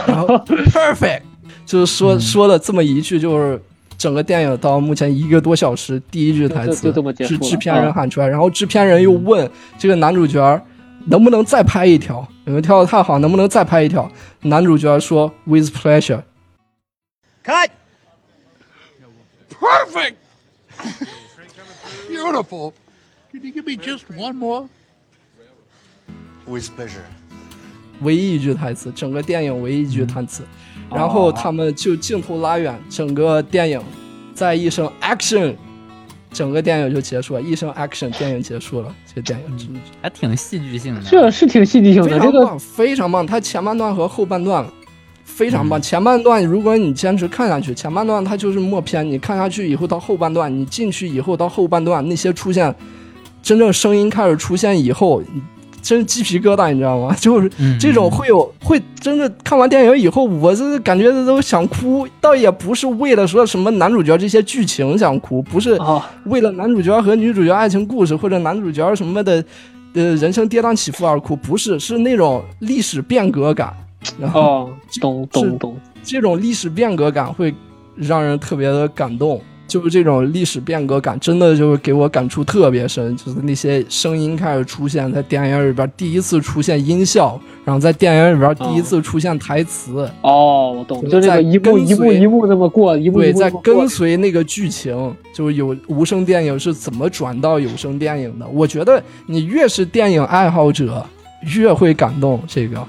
[0.06, 1.22] 然后 “perfect”，
[1.66, 3.60] 就是说说了这么一句，就是
[3.98, 6.92] 整个电影到目前一个多小时，第一句台词
[7.26, 10.62] 是制片人喊出来，然后制片人又问这个男主角
[11.06, 14.08] 能不能再拍一条，你们跳的太好，能不能再拍一条？
[14.42, 16.20] 男主角说 “with pleasure”。
[17.44, 17.70] Cut!
[19.50, 20.16] Perfect!
[22.08, 22.72] Beautiful.
[23.30, 24.68] Can you give me just one more?
[26.46, 27.04] With pleasure.
[28.00, 30.44] 唯一一句台词，整个电影唯一一句台词，
[30.90, 33.82] 然后他们就镜头拉远，整个电影
[34.34, 35.56] 在一声 action，
[36.32, 41.02] 整个电影就结束了，一声 action，电影结束了，这个电影真的还挺戏剧性的。
[41.02, 43.26] 这是挺戏剧性的，这个非常棒，非常棒。
[43.26, 44.64] 它前半段和后半段
[45.24, 45.80] 非常棒。
[45.80, 52.74] 前半段如果你坚持看下去，前半段它就是默片，你看下去以后到后半段，你进去以后到后半段那些出现，
[53.42, 55.22] 真正声音开始出现以后，
[55.80, 57.16] 真鸡皮疙瘩，你知道吗？
[57.18, 69.44] 就是嗯这种会有会真的看完电影以后，我是感觉都想哭，倒也不是为了说什么男主角这些剧情想哭，不是啊，为了男主角和女主角爱情故事或者男主角什么的，
[69.94, 73.74] 呃，人生跌宕起伏而哭，不是，是那种历史变革感。
[74.18, 77.54] 然后哦，懂懂懂，这种历史变革感会
[77.94, 83.16] 让人特别的感动，就是这种历史变革感，真的就是给我感触特别深。
[83.16, 98.46] 就是那些声音开始出现在电影里边，第一次出现音效，然后在电影里边第一次出现台词，哦，我懂，就在一步一步一步这么过，一步对，一步在跟随那个剧情，就是有无声电影是怎么转到有声电影的。
[98.48, 101.04] 我觉得你越是电影爱好者，
[101.54, 102.84] 越会感动这个。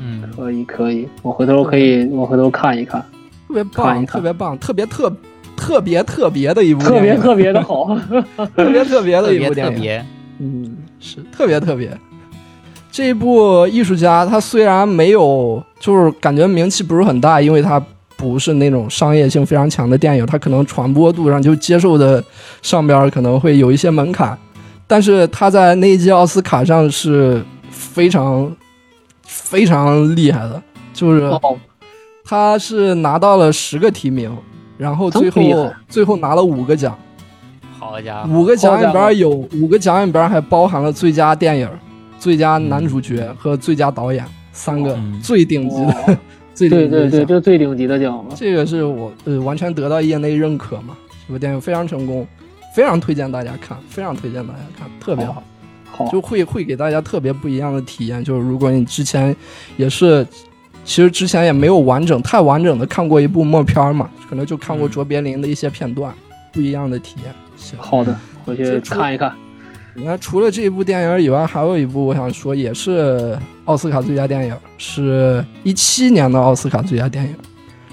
[0.00, 3.00] 嗯，可以可以，我回头可以，我回头看一看，
[3.48, 5.12] 特别棒，特别棒，特别特
[5.56, 7.96] 特别特别的一部特别特别的好，
[8.56, 10.06] 特别特别的一部电影，特别。
[10.38, 11.18] 嗯，是。
[11.32, 11.96] 特别特别。
[12.90, 17.84] 这一部艺术家他虽然没有，就是感觉名气不是很大，因为他
[18.16, 22.22] 不是那种商业性非常强的电影，他可能传播度上就接受的
[22.62, 24.38] 上边可能会有一些门槛，
[24.86, 28.54] 但是他在那一届奥斯卡上是非常
[29.42, 30.62] 非常厉害的，
[30.92, 31.56] 就是哦，
[32.24, 34.34] 他是拿到了十个提名，
[34.78, 35.40] 然后最后
[35.88, 36.96] 最后拿了五个奖，
[37.78, 41.68] 好家伙，五个奖里边有五个奖里边还包含了最佳电影、
[42.18, 45.20] 最佳男主角和最佳导演三个嗯。
[45.20, 46.16] 最顶级的、哦。
[46.54, 47.26] 最顶级的对对对，奖。
[47.26, 50.96] 这最顶级的奖了，这个是我呃完全得到业内认可嘛，
[51.26, 52.24] 这部电影非常成功，
[52.74, 55.42] 非常推荐大家看，非常推荐大家看，特别好。
[55.96, 58.24] 好，就会会给大家特别不一样的体验。
[58.24, 59.34] 就是如果你之前
[59.76, 60.26] 也是，
[60.84, 66.12] 其实之前也没有完整太完整的看过一部默片儿嘛，可能就看过嗯卓别林的一些片段，
[66.52, 67.32] 不一样的体验。
[67.56, 69.32] 行，好的，回去看一看，
[69.94, 77.30] 你看除了这一部电影以外，还有一部我想说也是奥斯卡最佳电影，是一七年的奥斯卡最佳电影《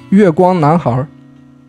[0.09, 0.91] 月光男孩》。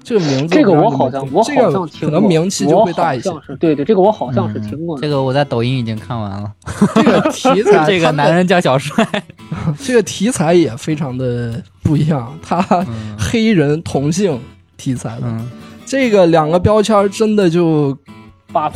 [0.02, 3.30] 这个名字这个我好像我听这个好像听过，可能名气就会大一些
[3.60, 4.62] 对对，这个我好像是嗯。
[4.62, 5.02] 听过的。
[5.02, 6.52] 这，个我在抖音已经看完了。
[6.94, 9.06] 这个题材， 这个男人叫小帅。
[9.78, 13.16] 这个题材也非常的不一样，它嗯。
[13.18, 14.40] 黑人同性
[14.76, 15.48] 题材的，嗯，
[15.86, 17.96] 这个两个标签真的就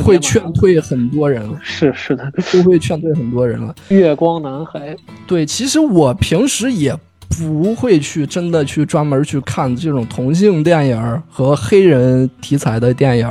[0.04, 3.74] 会劝退很多人了，是是的，都会劝退很多人了。
[3.88, 4.96] 月光男孩，
[5.26, 6.96] 对，其实我平时也
[7.28, 13.30] 不会去真的去专门去看这种同性电影和黑人题材的电影，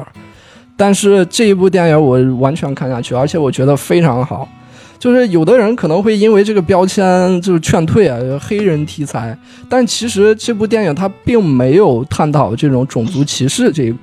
[0.78, 4.48] 但是这一部电影我完全看下去，而且我觉得非常好。
[4.98, 9.38] 就是有的人可能会因为这个标签就是劝退啊，黑人题材，
[9.70, 13.96] 但其实这部电影它并没有探讨这种种族歧视这一。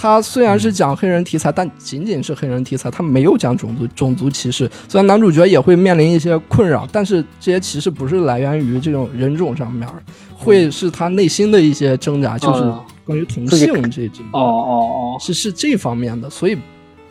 [0.00, 4.70] 它虽然是讲黑人题材，但仅仅是黑人题材，他没有讲种族种族歧视。
[4.88, 10.00] 虽然男主角也会面临一些困扰，但是这些歧视不是来源于这种人种上面儿，
[10.32, 16.56] 会是他内心的一些挣扎，就是嗯关于同性这这哦哦哦，是是这方面的，所以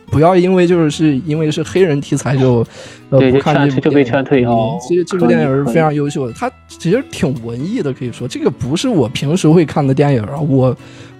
[0.06, 2.66] 不要因为就是是因为是黑人题材就
[3.10, 4.12] 呃不看这部劝就被电影。
[4.12, 4.78] 劝退哦。
[4.78, 8.26] 嗯其实这部电影是非常优秀的，它其实挺文艺的，可以说。
[8.26, 10.74] 这个不是我平时会看的电影啊，我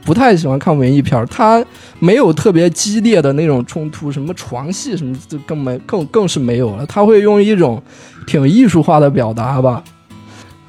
[0.04, 1.64] 不太喜欢看文艺片儿，它
[1.98, 7.82] 没有特别激烈的那种冲突，什么床戏什么就更没更更是没有了，他会用一种
[8.26, 9.82] 挺艺术化的表达吧。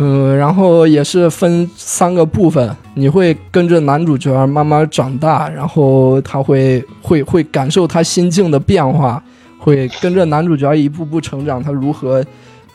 [0.01, 9.21] 嗯，然后也是分三个部分，你会跟着男主角慢慢长大，然后他会会会感受他心境的变化，
[9.57, 12.25] 会跟着男主角一步步成长，他如何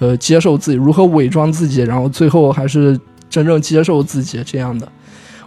[0.00, 2.98] 呃接受自己，如何伪装自己，然后最后还是
[3.30, 4.86] 真正接受自己这样的。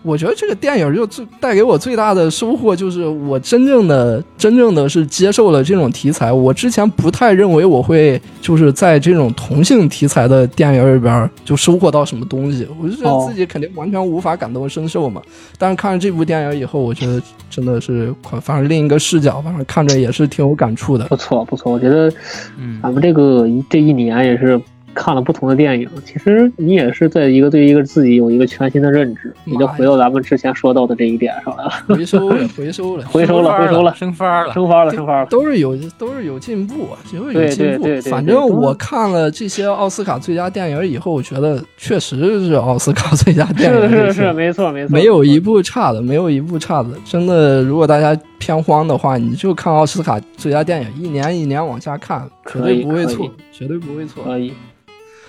[0.08, 6.32] 我觉得这个电影就最带给我最大的收获就是我真正的真正的是接受了这种题材。
[6.32, 15.22] 我之前不太认为我会就是在这种同性题材的电影里边就收获到什么东西，我就觉得自己肯定完全无法感同身受嘛。
[15.58, 21.04] 但是看了这部电影以后，我觉得真的是反正另一个视角，反正看着也是挺有感触的。
[21.06, 22.10] 不错不错，我觉得
[22.58, 24.60] 嗯咱们这个这一年也是
[24.98, 37.84] 看了不同的电影，其实你也是在一个对一个自己有一个全新的认知，你就回到咱们之前说到的这一点上来了， 回收了，回收了，回收了，回收了，升番了，升番了，升番了，都是有都是有进步，就是有进步。
[37.84, 46.90] 对对对反正我看了这些奥斯卡最佳电影以后，我觉得确实是奥斯卡最佳电影，是是，是没错没错，没有一部差的，没有一部差的。
[47.06, 54.24] 真的，如果大家偏荒的话，你就看奥斯卡最佳电影，一年一年往下看，绝对不会错，绝对不会错。
[54.24, 54.54] 可以，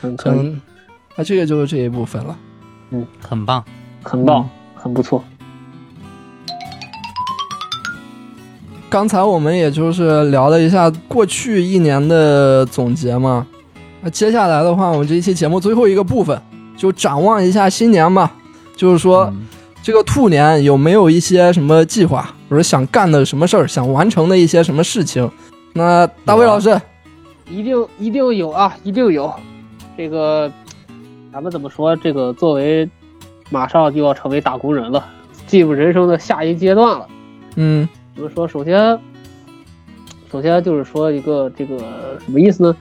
[0.00, 0.60] 很可以，嗯，
[1.16, 2.36] 那这个就是这一部分了。
[2.90, 3.64] 嗯很棒。
[4.02, 5.22] 很棒，很不错。
[8.88, 13.46] 刚才我们也就是聊了一下过去一年的总结嘛，
[14.00, 16.40] 那接下来的话，我们这一期节目最后一个部分
[16.76, 18.32] 就展望一下新年吧，
[18.76, 19.46] 就是说、嗯
[19.80, 25.30] 这个兔年有没有一些什么计划，或者想干的什么事儿，想完成的一些什么事情？
[25.72, 26.78] 那大卫老师，
[27.48, 29.32] 一定一定有啊，一定有。
[29.98, 30.48] 这个，
[31.32, 31.96] 咱们怎么说？
[31.96, 32.88] 这个作为
[33.50, 35.04] 马上就要成为打工人了，
[35.48, 37.08] 进入人生的下一阶段了。
[37.56, 38.46] 嗯怎么说？
[38.46, 38.96] 首先，
[40.30, 41.78] 首先就是说一个这个
[42.24, 42.76] 什么意思呢？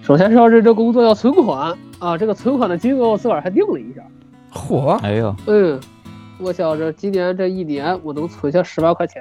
[0.00, 2.16] 首先是要认真工作，要存款啊。
[2.16, 4.02] 这个存款的金额我自个儿还定了一下。
[4.52, 5.80] 嚯，哎呦，嗯，
[6.38, 9.20] 我想着今年这一年我能存下十万块钱，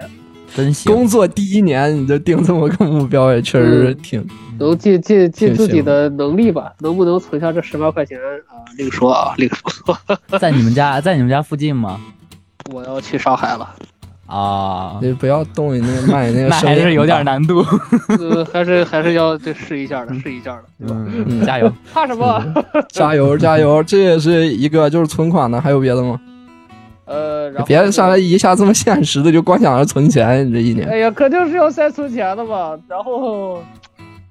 [0.55, 0.93] 真行！
[0.93, 4.25] 工作第一年你就定这么个目标，也确实挺
[4.57, 6.71] 能尽尽尽自己的能力吧。
[6.79, 8.17] 能不能存下这十万块钱
[8.47, 8.59] 啊？
[8.77, 9.97] 另说啊，另说。
[10.39, 11.99] 在你们家，在你们家附近吗？
[12.73, 13.67] 我要去上海了，
[14.27, 17.23] 啊，你不要动你那个卖你那个 那还是有点。
[17.25, 17.65] 难度。
[18.19, 20.95] 呃，还是还是要这试一下的，试一下的，对吧？
[21.07, 21.71] 嗯，加油！
[21.93, 22.43] 怕什么？
[22.89, 23.81] 加油加油！
[23.81, 26.19] 这也是一个就是存款的，还有别的吗？
[27.09, 30.87] 呃，然后别上来一下这么现实的，就光想着存钱，你这一年。
[30.87, 32.79] 哎呀，肯定是要先存钱的嘛。
[32.87, 33.63] 然后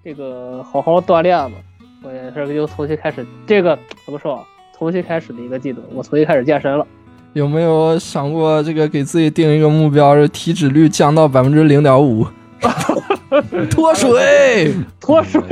[0.05, 1.56] 这个好好锻炼吧，
[2.05, 3.26] 我也是又重新开始。
[3.46, 4.46] 这个怎么说？
[4.78, 6.86] 重新开始的一个季度，我重新开始健身了。
[7.32, 12.24] 有没有想过这个给自己定一个目标，是体脂率降到百分之零点五？
[13.68, 15.42] 脱水，脱水。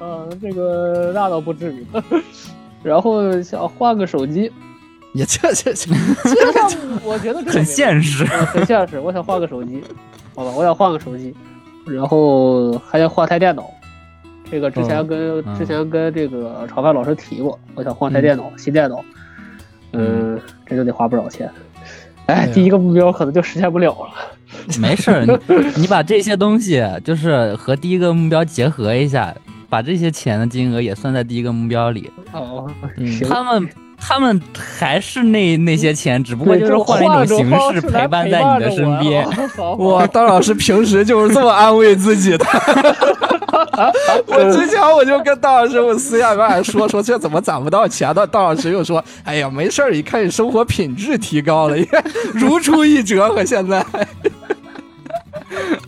[0.00, 1.86] 啊，这个那倒不至于。
[2.82, 4.50] 然后想换个手机，
[5.12, 5.90] 也 这这这，
[6.24, 8.24] 这我觉得这个很现实。
[8.24, 8.98] 嗯很现实。
[9.00, 9.82] 我想换个手机，
[10.34, 11.34] 好吧，我想换个手机，
[11.86, 13.70] 然后还要换台电脑。
[14.50, 19.04] 这个之前跟、嗯之前跟这个炒饭老师提过，我想换台电脑，新电脑。
[19.92, 21.50] 嗯，这就得花不少钱。
[22.26, 24.78] 哎，第一个目标可能就实现不了了。
[24.78, 25.36] 没事儿，你
[25.82, 29.34] 你把这些东西就是和第一个目标结合一下，
[29.70, 32.10] 把这些钱的金额也算在第一个目标里。
[32.32, 33.20] 哦，嗯。
[33.28, 33.68] 他们
[34.00, 39.26] 他们还是那那些钱，只不过，就是换了一种形式陪伴在你的身边。
[39.78, 42.46] 哇，大老师平时就是这么安慰自己的。
[44.26, 51.86] 我之前我就跟大老师，我私下跟俺说说这怎么攒不到钱的，大老师又说，哎呀，没事儿，一看你生活品质提高了，也
[52.32, 53.84] 如出一辙和现在。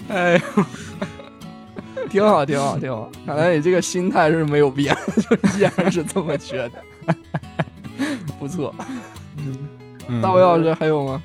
[0.09, 0.65] 哎呦，
[2.11, 3.11] 挺好，挺好，挺好。
[3.27, 6.73] 看来你这个心态是没有变，就依然是这么觉得。
[8.39, 8.75] 不错，
[10.09, 11.23] 嗯大卫老师还有吗？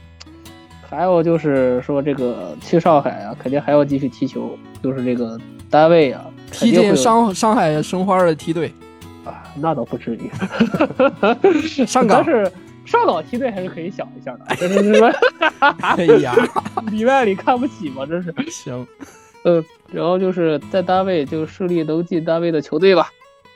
[0.87, 5.37] 还有就是说，这个去上海啊，肯定还要继续踢球，就是这个
[5.69, 8.71] 单位啊，肯踢进上上海申花的梯队，
[9.25, 10.29] 啊，那倒不至于。
[11.85, 12.51] 上港但是
[12.85, 15.11] 上港梯队还是可以想一下的，这是什么？
[15.79, 16.35] 哎呀，
[16.91, 18.05] 里外里看不起吗？
[18.05, 18.33] 这是。
[18.51, 18.87] 行，
[19.43, 23.09] 呃，然后就是在单位就顺利能进单位的球队吧。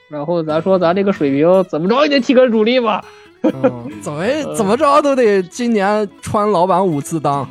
[0.09, 3.03] 然后咱说咱这个水平怎么着也得踢个主力吧。
[3.41, 7.45] 嗯，怎么怎么着都得今年穿老板五次裆。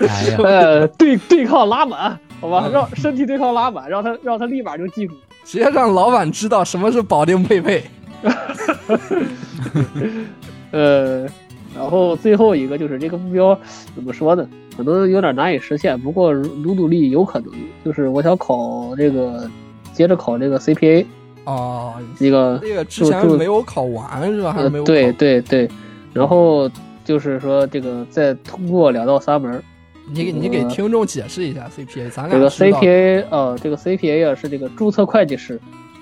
[0.00, 5.14] 哎呀， 呃，对对抗拉满，好吧，让身体对抗拉满，让他让他立马就记住。
[5.44, 7.82] 直接让老板知道什么是保定佩佩。
[10.72, 11.26] 呃，
[11.74, 13.58] 然后最后一个就是这个目标
[13.94, 14.46] 怎么说呢？
[14.76, 17.50] 可能有点难以实现，不过努努力有可能。
[17.84, 19.48] 就是我想考这个，
[19.92, 21.04] 接着考这个 CPA
[21.44, 24.52] 哦，那个那个之前没有考完是吧？
[24.52, 24.92] 还是没有考？
[24.92, 25.68] 呃对对对，
[26.12, 26.70] 然后
[27.04, 29.62] 就是说这个再通过两到三门，
[30.08, 35.60] 你给你给呃听众解释一下 CPA，咱俩这个 CPA 呃，这个 CPA 啊是这个注册会计师，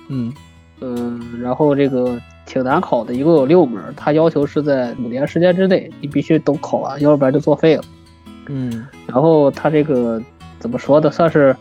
[0.08, 0.32] 嗯
[0.80, 7.84] 嗯，然后这个挺难考的，一共有六门儿，它要求是在五年时间之内你必须都考完，要不然就作废了。
[8.48, 10.20] 嗯然后它这个
[10.58, 11.54] 怎么说的，算是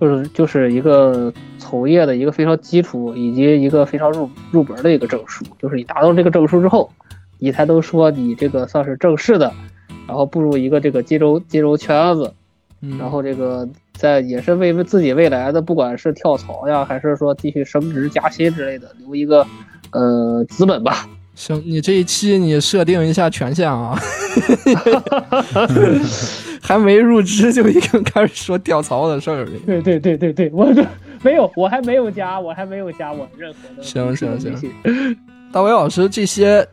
[0.00, 6.90] 就是就是一个从业的一个非常基础以及一个非常入入门的一个证书，就是你达到这个证书之后，
[7.38, 9.52] 你才能说你这个算是正式的，
[10.06, 12.32] 然后步入一个这个金融金融圈子，
[12.80, 19.46] 嗯，然后这个在也是为自己未来的不管是跳槽呀，还是说继续升职加薪之类的留一个
[19.90, 21.08] 呃资本吧。
[21.38, 23.96] 行，你这一期你设定一下权限啊，
[26.60, 29.50] 还没入职就已经开始说跳槽的事儿了。
[29.64, 30.84] 对对对对对，我这
[31.22, 35.16] 没有，我还没有加，我还没有加我任何的行行行
[35.52, 36.66] 大伟老师，这些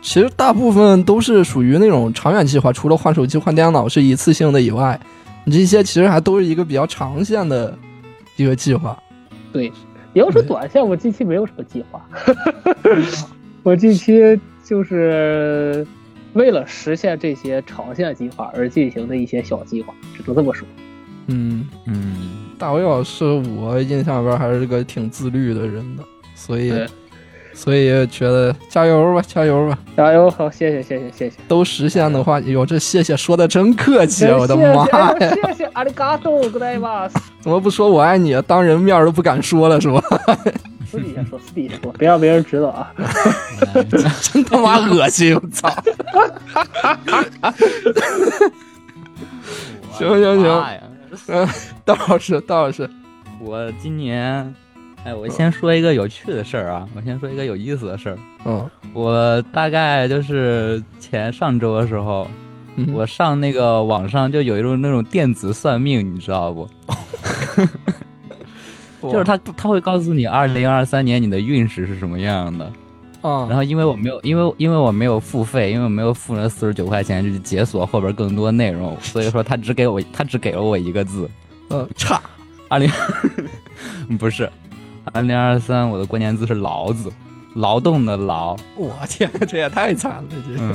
[0.00, 4.98] 其实大部分都是属于那种长远计划，除了换手机、换电脑是一次性的以外，
[5.44, 7.76] 你这些其实还都是一个比较长线的
[8.36, 8.98] 一个计划。
[9.52, 9.70] 对，
[10.14, 12.02] 你要说短线，我近期没有什么计划，
[13.63, 15.85] 我近期就是
[16.33, 20.67] 为了实现这些长线计划而进行的一些小计划，只能这么说。
[21.27, 22.15] 嗯，嗯，
[22.57, 26.03] 大伟老师，我印象里边还是个挺自律的人的，
[26.33, 26.87] 所以对
[27.53, 29.77] 所以觉得加油吧，加油吧！
[29.97, 35.15] 加油，好，谢谢谢谢谢谢，都实现的话，哟，这谢谢说的真客气，啊我的谢谢妈呀！
[35.19, 37.15] 谢谢阿里嘎多，ございます。
[37.41, 38.41] 怎么不说我爱你？
[38.43, 40.01] 当人面都不敢说了是吧？
[40.94, 42.92] 私底下说，私底下说， 别让别人知道啊。
[44.22, 45.34] 真他妈恶心！
[45.34, 45.68] 我操！
[49.92, 50.64] 行行行
[51.28, 51.48] 嗯，
[51.84, 52.88] 道老师，道老师，
[53.40, 54.54] 我今年，
[55.04, 58.18] 哎，我先说一个有趣的事儿啊，我先说一个有意思的事儿。
[58.44, 62.28] 嗯我大概就是前上周的时候，
[62.76, 66.68] 嗯我上那个网上就有一种那种电子算命，你知道不？
[69.12, 72.72] 就是他他会告诉你二零二三年你的运势是什么样的。
[73.22, 81.28] 嗯，然后因为我没有，因为因为我没有付费，因为我没有付那四十九块钱去解锁后边更多内容， 所以说他只给我他只给了我一个字，
[81.68, 82.20] 呃差，
[82.68, 82.90] 二零
[84.18, 84.50] 不是。
[85.12, 87.10] 二零二三，我的关键字是劳字，
[87.54, 88.56] 劳动的劳。
[88.76, 90.74] 我天，这也太惨了，这、嗯，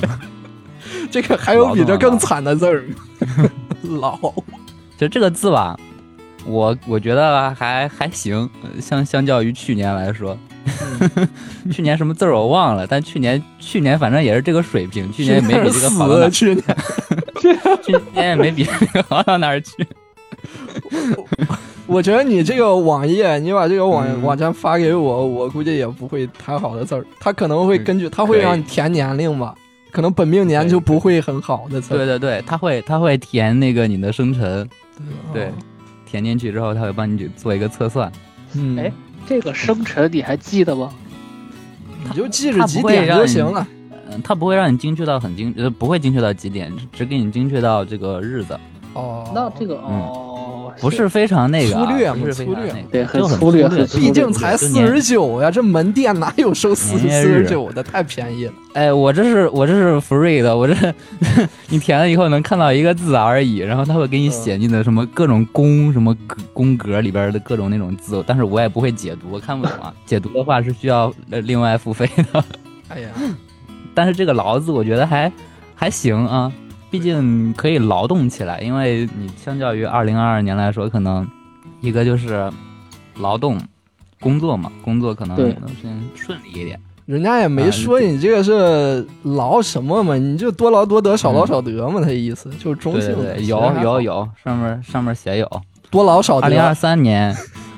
[1.09, 3.49] 这个还有比这更惨的字儿吗？
[3.99, 4.19] 老。
[4.97, 5.79] 就这个字吧，
[6.45, 8.49] 我我觉得还还行，
[8.79, 10.37] 相相较于去年来说，
[11.71, 16.63] 去年什么字儿我忘了，但去年去年反正也是这个水平， 去年也没比这个好到哪，，去年
[17.83, 19.85] 去年也没比这个好到哪儿去。
[21.85, 24.21] 我觉得你这个网页，你把这个网、嗯。
[24.21, 27.03] 网站发给我，我估计也不会太好的字儿。
[27.19, 29.55] 他可能会根据，他会让你填年龄吧，
[29.91, 31.97] 可能本命年就不会很好的字儿。
[31.97, 34.69] 对对对，他会他会填那个你的生辰，
[35.33, 35.45] 对。
[35.45, 35.51] 哦，
[36.09, 38.11] 填进去之后他会帮你去做一个测算，
[38.55, 38.91] 嗯，哎，
[39.27, 40.91] 这个生辰你还记得吗？
[42.03, 43.67] 你就记着几点就行了。
[44.11, 48.59] 嗯，他不会让你精确到很精，呃，不会精确到几点，只给你精确到这个日子，
[48.93, 50.28] 哦，那这个哦，
[50.79, 57.83] 不是非常那个啊、粗略嘛不是非常粗略对很粗略很毕竟才四十九呀，这门店哪有收四四十九的？
[57.83, 58.53] 太便宜了。
[58.73, 60.75] 哎，我这是我这是 free 的，我这
[61.69, 69.93] 你填了以后能看到一个字而已，然后他会给你写进的什么各种宫什么格宫格里边的各种那种字，但是我也不会解读，我看不懂啊。
[70.05, 72.43] 解读的话是需要呃另外付费的，
[72.89, 73.09] 哎呀，
[73.93, 75.31] 但是这个劳字我觉得还
[75.75, 76.51] 还行啊，
[76.89, 81.27] 毕竟可以劳动起来，因为你相较于二零二二年来说，可能
[81.81, 82.51] 一个就是
[83.17, 83.59] 劳动
[84.19, 86.79] 工作嘛，工作可能能先顺利一点。
[87.05, 93.33] 人家也没说你这个是劳什么嘛，你就多劳多得，少劳少得嘛，他意思就是中性的。
[93.33, 95.61] 对对，有有有，上面上面写有。
[95.89, 96.73] 多劳少得二零二。
[96.73, 97.35] 三年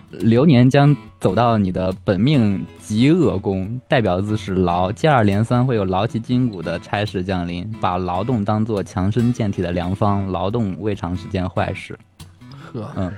[0.09, 11.95] 流年将走到你的本命极恶宫，代表字是劳，接二连三会有劳其筋骨的差事降临，把劳动当做强身健体的良方，劳动未尝是件坏事。
[12.73, 13.13] 呵，嗯，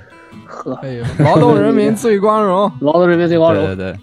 [0.46, 2.70] 呵，哎呦， 劳动人民最光荣。
[2.80, 3.64] 劳动人民最光荣。
[3.64, 3.98] 对对对。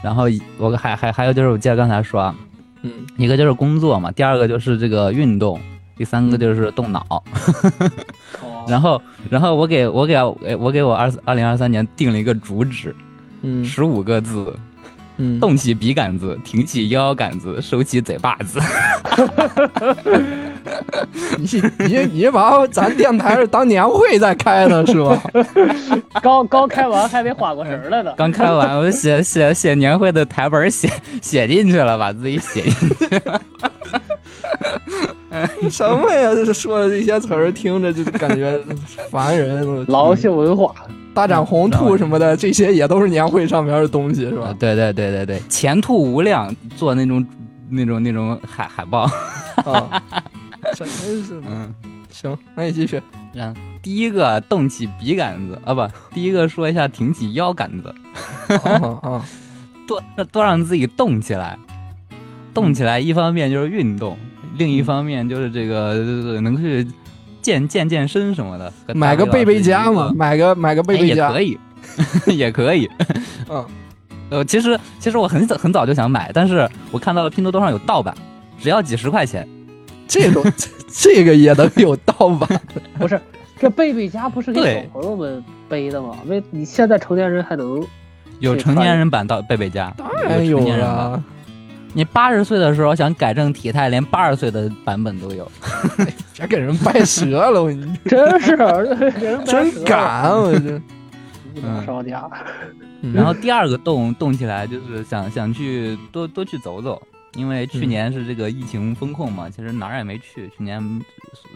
[0.00, 0.26] 然后
[0.56, 2.34] 我还还还有就是我记得刚才说啊，
[2.82, 5.58] 嗯一个就是工作嘛，第二个就是这个运动。
[5.96, 7.04] 第三个就是动脑。
[7.08, 7.22] 哦
[8.68, 10.14] 然后，然后我给我给
[10.60, 12.94] 我给我二二零二三年定了一个主旨，
[13.42, 14.54] 嗯十五个字：
[15.16, 18.60] 嗯，动起笔杆子，挺起腰杆子，收起嘴巴子。
[21.38, 25.22] 你你你把咱电台是当年会在开呢是吧？
[26.22, 28.12] 刚刚开完还没缓过神儿来呢。
[28.16, 30.90] 刚开完，我写写写年会的台本写
[31.22, 33.20] 写进去了，把自己写进去。
[35.70, 36.34] 什么呀？
[36.34, 38.58] 这说的这些词儿，听着就感觉
[39.10, 39.84] 烦人。
[39.88, 40.74] 狼性文化，
[41.18, 44.54] 大展宏兔什么的，这些也都是年会上面的东西，是吧？
[44.56, 47.26] 对对对对对，前途无量，做那种
[47.68, 49.00] 那种那种海海报。
[49.64, 50.00] 啊，
[50.76, 51.42] 真是。
[51.44, 51.74] 嗯，
[52.08, 53.02] 行，那你继续。
[53.34, 57.92] 嗯，第一个动起笔杆子啊，不，第一个说一下挺起腰杆子。
[58.62, 59.24] 啊啊，
[59.88, 60.00] 多
[60.30, 61.58] 多让自己动起来，
[62.54, 64.16] 动起来，一方面就是运动，
[64.56, 65.88] 另一方面就是这个
[66.34, 66.86] 呃能去
[67.40, 68.72] 健健健身什么的。
[68.94, 71.58] 买个背背佳嘛，买个买个贝哎贝佳也可以，
[72.38, 72.90] 也可以。
[73.48, 73.64] 嗯，
[74.30, 78.14] 呃，其实其实我很早很早就想买，但是我看到了拼多多上有盗版，
[78.60, 79.46] 只要几十块钱。
[80.08, 80.42] 这种
[80.90, 82.48] 这个也能有盗版？
[82.98, 83.20] 不是，
[83.58, 84.60] 这贝贝佳不是给
[84.92, 86.16] 小朋友们背的吗？
[86.26, 87.86] 为你现在成年人还能
[88.40, 91.24] 有成年人版到贝贝佳，当然有成年人版了。
[91.98, 95.50] 你八十岁的时候想改正体态，连八十岁的版本都有。
[96.38, 98.56] 别给人掰折了，我你真是
[99.18, 100.80] 给人真敢，我这。
[101.56, 102.30] 一把商家。
[103.02, 107.02] 嗯然后第二个动动起来就是想想去多多去走走，
[107.34, 110.48] 因为去年是这个疫情风控嘛，其实哪儿也没去。
[110.56, 110.80] 去年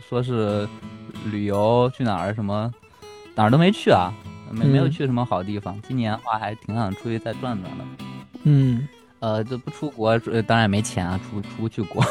[0.09, 0.69] 说是
[1.31, 2.69] 旅游去哪儿什么
[3.36, 4.12] 哪儿都没去啊，
[4.51, 5.81] 没没有嗯去什么好地方。
[5.86, 7.85] 今年的话还挺想出去再转转的。
[8.43, 8.89] 嗯
[9.23, 12.05] 呃，这不出国，呃当然没钱啊，出出不去国。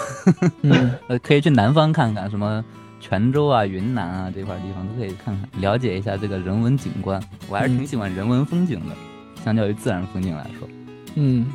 [0.61, 2.63] 嗯 呃，可以去南方看看，什么
[3.01, 7.21] 泉州啊、云南啊这块地方都可以看看，了解一下这个人文景观。
[7.49, 8.95] 我还是挺喜欢人文风景的，
[9.43, 10.67] 相较于自然风景来说。
[11.15, 11.45] 嗯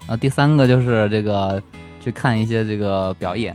[0.00, 1.62] 然后第三个就是这个
[2.00, 3.54] 去看一些这个表演，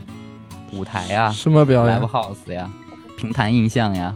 [0.74, 2.70] 舞台呀、什么表演 live house 呀、
[3.18, 4.14] 平潭印象呀、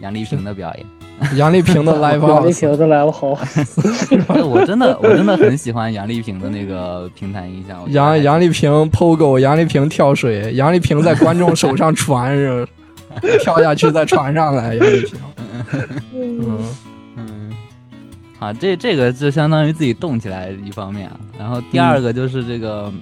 [0.00, 0.86] 杨丽萍的表演。
[1.36, 7.84] 杨丽萍的 live 杨丽萍的 live house，哎我真的我真的很喜欢杨丽萍的那个平台印象。
[7.92, 12.66] 杨杨丽萍 POGO，杨丽萍跳水，杨丽萍在观众手上传是
[13.40, 15.20] 跳下去再传上来，杨丽萍。
[16.12, 16.58] 嗯
[17.16, 17.52] 嗯，
[18.40, 22.92] 啊，这这个就相当于自己动起来一方面啊，然后第二个就是这个、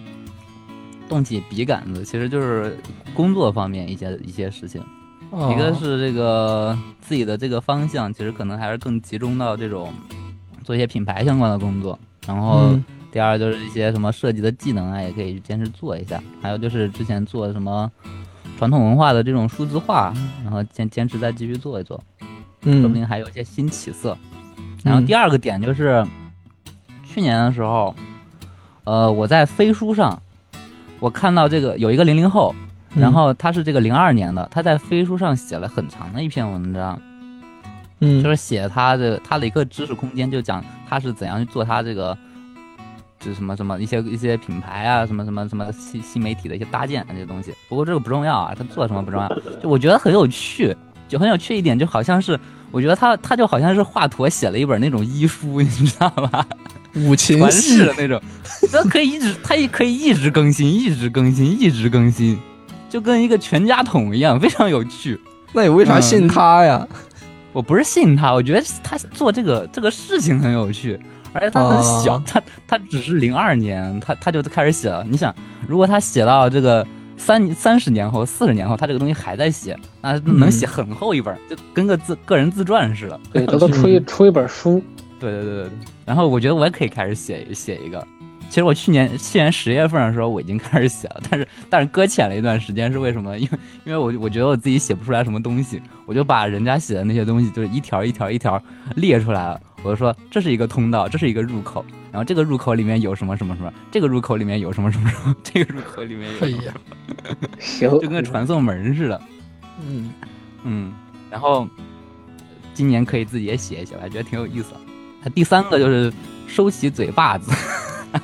[1.09, 2.79] 动起笔杆子，其实就是
[3.15, 4.83] 工作方面一些一些事情。
[5.33, 9.93] 哦一个是这个自己的这个方向，其实可能还是更集中到这种
[10.63, 16.23] 做一些品牌相关的工作，然后嗯第二就是一些什么设计的技能啊，也可以坚持做一下。
[16.41, 17.91] 还有就是之前做什么
[18.59, 20.15] 传统文化的这种数字化，
[20.45, 21.97] 然后坚坚持再继续做一做。
[22.63, 24.17] 说不嗯定还有一些新起色。
[24.85, 26.07] 然后第二个点就是，
[27.05, 27.95] 去年的时候，
[28.85, 30.21] 呃，我在飞书上，
[31.01, 37.01] 我看到这个有一个零零后，嗯然后他是这个零二年的，他在飞书上写了很长的一篇文章，
[38.01, 42.16] 嗯就是写他的他的一个知识空间，就讲他是怎样去做他这个。
[43.24, 49.28] 就什么什么一些一些品牌啊，什么什么什么新新媒体的一些搭建啊这些东西，不过这个不重要啊，他做什么不重要，
[49.62, 52.36] 就我觉得很有趣，就很有趣一点，就好像是
[52.73, 56.44] 我觉得他他就好像是华佗写了一本那种医书，你知道吧？
[56.97, 57.48] 五禽传
[57.86, 58.20] 的那种，
[58.73, 62.36] 他可以一直他也可以一直更新，一直更新，一直更新，
[62.93, 65.19] 就跟一个全家桶一样，非常有趣。
[65.55, 66.86] 那你为啥信他呀？
[67.55, 71.01] 我不是信他，我觉得他做这个这个事情很有趣，
[71.32, 75.02] 而且他很小，哦他他只是零二年，他他就开始写了。
[75.09, 75.35] 你想，
[75.66, 76.86] 如果他写到这个
[77.16, 83.19] 三三十年后、四十年后，他这个东西还在写，那能写很厚一本，就跟个自个人自传似的。
[83.32, 84.82] 对，他都出一出一本书，
[85.19, 85.70] 对对对对对。
[86.05, 88.06] 然后我觉得我也可以开始写写一个。
[88.53, 93.39] 其实我去年去年十月份的时候我已经开始写了，但是但是搁浅了一段时间，是为什么？
[93.39, 98.62] 因为因为我我觉得我自己写不出来什么东西，我就把人家写的那些东西就是一条一条一条
[98.95, 99.59] 列出来了。
[99.83, 106.73] 我就说这是一个通道，这是一个入口，然后这个入口里面有什么什么什么，这个入口里面有什么什么什么，这个入口里面有什么，
[107.59, 109.19] 行，就跟个传送门似的。
[109.81, 110.12] 嗯，
[110.62, 110.93] 嗯，
[111.31, 111.66] 然后
[112.74, 114.74] 今年可以自己也写一写，我还觉得挺有意思
[115.24, 115.31] 的。
[115.31, 116.12] 第三个就是
[116.47, 117.51] 收起嘴巴子，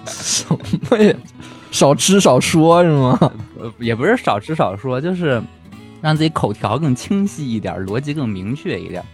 [0.06, 0.44] 什
[0.90, 1.15] 么呀？
[1.70, 3.19] 少吃少说是吗？
[3.60, 5.43] 呃，也不是少吃少说，就是
[6.01, 9.05] 让自己口条更清晰一点，逻辑更明确一点，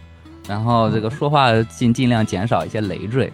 [0.49, 3.33] 然后这个说话尽尽量减少一些累赘，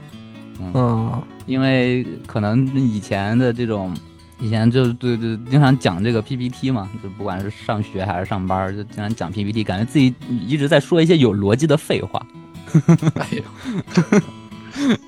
[0.74, 3.94] 嗯因为可能以前的这种
[4.38, 12.24] 以前就对对经常讲这个 PPT 嘛，就不管是上学还是上班，就经常讲 PPT，感觉自己一直在说一些有逻辑的废话。
[13.16, 13.42] 哎呦，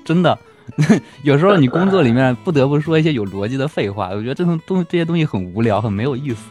[0.03, 0.37] 真的，
[1.23, 6.43] 有时候你工作里面不得不说一些有逻辑的废话，我觉得这种东这些东西很无聊，很没有意思。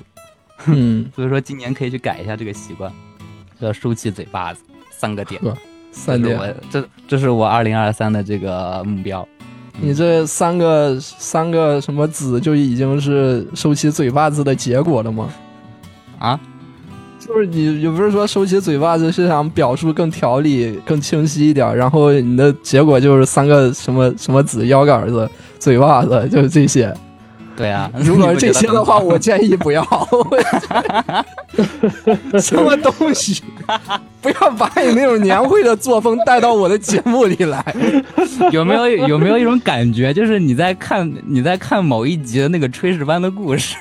[0.66, 2.92] 嗯， 所以说今年可以去改一下这个习惯，
[3.58, 5.40] 要收起嘴巴子，三个点。
[5.42, 5.56] 呵
[5.94, 9.28] 三点，这这是我二零二三的这个目标。
[9.78, 15.28] 你这三个三个什么子就已经是收起嘴巴子的结果了吗？
[16.18, 16.40] 啊，
[17.26, 25.28] 就是你你不是说收起嘴巴子是想表述更条理、更清晰一点，然后你的结果就是三个什么什么子、腰杆子、
[25.58, 26.92] 嘴巴子，就是这些。
[27.56, 29.82] 对啊， 如果你不觉得这些的话，我建议不要。
[32.40, 33.42] 什么东西？
[34.22, 37.62] 不要把你那种年会的作风带到我的节目里来。
[38.52, 43.76] 有没有有没有一种感觉，就是你在看你在看某一集的那个炊事班的故事，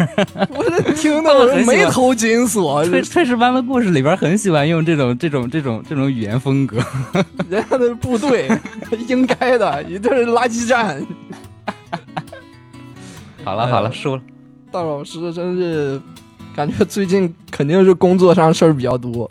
[0.49, 6.77] 我这听到我眉头紧锁，炊炊事班的故事里边很喜欢用这种这种这种这种语言风格。
[7.49, 8.49] 人家的部队
[9.07, 11.01] 应该的，你这是垃圾站。
[13.43, 14.21] 好了好了，输了。
[14.71, 15.99] 大老师真是
[16.55, 19.29] 感觉最近肯定是工作上事儿比较多，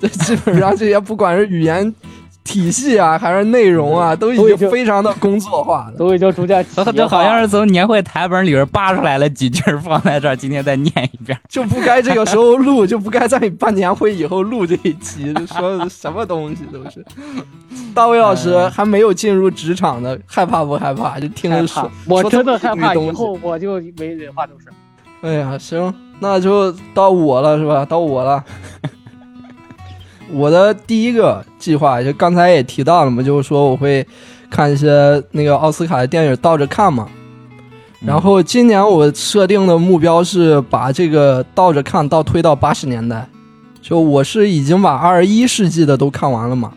[0.00, 1.94] 这基本上这些不管是语言
[2.44, 5.96] 体系啊，还是内容啊，都已经非常的工作化了。
[5.96, 11.38] 都已经逐渐企业化就好像是从年会台本里边扒出来了几句儿放在这儿，今天再念一遍。
[11.48, 17.04] 就不该这个时候录，就不该在你办年会以后录这一期，说的 什么东西都是。
[17.94, 21.20] 大卫老师还没有进入职场呢，害怕不害怕？
[21.20, 24.66] 就听着说，，我真的害怕，以后我就没人话都是。
[25.20, 27.84] 哎呀，行，那就到我了，是吧？
[27.84, 28.42] 到我了。
[30.32, 34.04] 我的第一个计划，就刚才也提到了嘛，就是说我会
[34.50, 37.06] 看一些那个奥斯卡的电影倒着看嘛。
[38.04, 43.28] 然后今年我设定的目标是把这个倒着看倒推到八十年代，
[43.80, 46.72] 就我是已经把二十一世纪的都看完了嘛。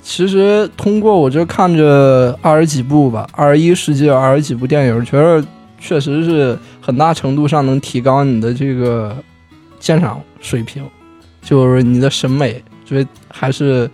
[0.00, 5.44] 其实通过我这看着二十几部吧，二十一世纪二十几部电影，觉得
[5.78, 9.14] 确实是很大程度上能提高你的这个
[9.78, 10.82] 鉴赏水平，
[11.42, 13.90] 就是你的审美，觉得还是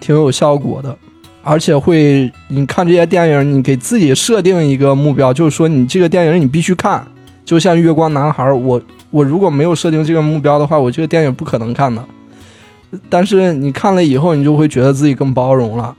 [0.00, 0.96] 挺有效果的。
[1.42, 7.06] 而且会，你看这些电影，你给自己设定一个目标，就是说你这个电影你必须看。
[7.44, 12.04] 就像《月光男孩》，我我如果没有设定这个目标的话，我这个电影不可能看的。
[13.08, 15.94] 但是你看了以后，你就会觉得自己更包容了，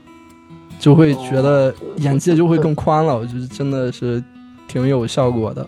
[0.78, 3.16] 就会觉得眼界就会更宽了。
[3.16, 4.22] 我觉得真的是
[4.66, 5.66] 挺有效果的，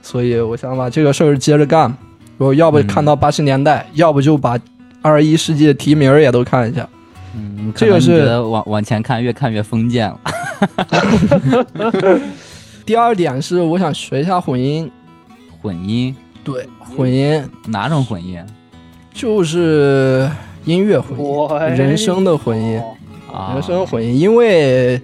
[0.00, 1.94] 所以我想把这个事儿接着干。
[2.38, 4.58] 我要不看到八十年代，要不就把
[5.02, 6.88] 二十一世纪的提名也都看一下。
[7.36, 10.18] 嗯，这个是往往前看越看越封建了。
[12.86, 14.90] 第二点是，我想学一下混音。
[15.60, 18.38] 混音对，混音哪种混音
[19.12, 20.30] 就是
[20.64, 22.80] 音乐混音，我人声的混音，
[23.32, 23.54] 啊？
[23.54, 24.16] 人声混音。
[24.18, 24.96] 因为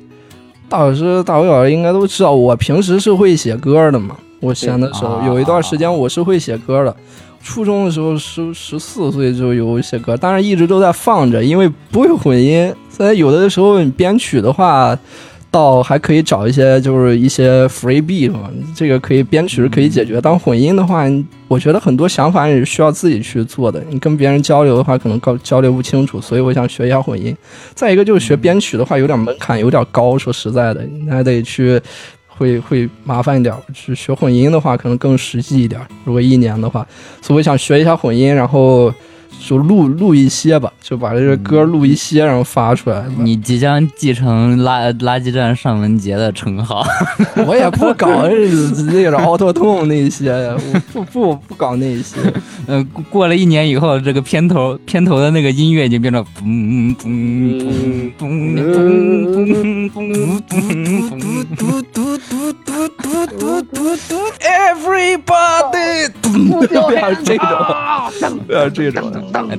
[0.69, 4.16] 大老师、大伟老师应该都知道，我平时是会写歌的嘛。
[4.40, 6.97] 我闲的时候对有一段时间我是会写歌的。
[7.45, 12.75] 初中的时候十十四岁就有一些歌，当然一直都在放着，因为不会混音。
[12.89, 14.99] 所以有的时候你编曲的话，
[15.51, 20.19] 倒还可以找一些就是一些 free beat 嘛，这个可以编曲是可以解决。
[20.21, 21.05] 当混音的话，
[21.47, 23.85] 我觉得很多想法也是需要自己去做的。
[23.91, 27.37] 你跟别人交流的话，可能交交流不清楚，所以我想学一下混音。
[27.75, 30.16] 再一个就是学编曲的话，有点门槛，有点高。
[30.16, 31.79] 说实在的，你还得去。
[32.36, 35.81] 会会麻烦一点，去学混音的话可能更实际一点。
[36.05, 36.86] 如果一年的话，
[37.23, 38.93] 所以我想学一下混音，然后
[39.40, 43.05] 就录录一些吧，就把这个歌录一些，然后发出来。
[43.19, 46.85] 你即将继承垃垃圾站尚雯婕的称号。
[47.47, 52.19] 我也不搞那种 auto tune 那些，我不不不搞那些。
[52.66, 57.09] 嗯， 过过了一年以后，这个片头片头的那个音乐已经变成嘣嘣
[58.19, 58.28] 嘣嘣
[58.59, 61.20] 嘣嘣嘣嘣嘣。
[61.56, 69.11] 嘟嘟嘟嘟嘟嘟嘟，everybody，不要这种，不要这种。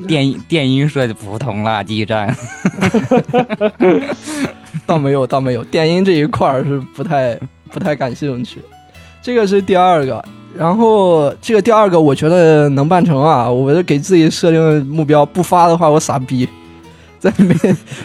[0.08, 2.36] 电音电音设计普通垃圾站。
[4.86, 7.40] 倒没有，倒没有，电音这一块儿是不太
[7.72, 8.60] 不太感兴趣。
[9.22, 10.24] 这个是第二个，
[10.56, 16.48] 然后这个第二个我觉得能办成啊，我就给自己设定目标，不发的话我傻逼。
[17.18, 17.58] 在里面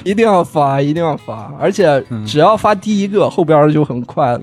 [0.02, 4.40] 一定要发，一定要发，而且只要发第一个，后边就很快了。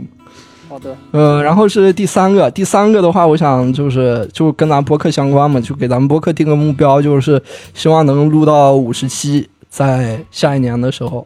[0.70, 7.42] 好的，嗯，然后是第三个，第三个的话，我想就是就跟咱播客相关嘛，就给咱们播客定个目标，就是
[7.74, 11.26] 希望能录到五十期，在下一年的时候，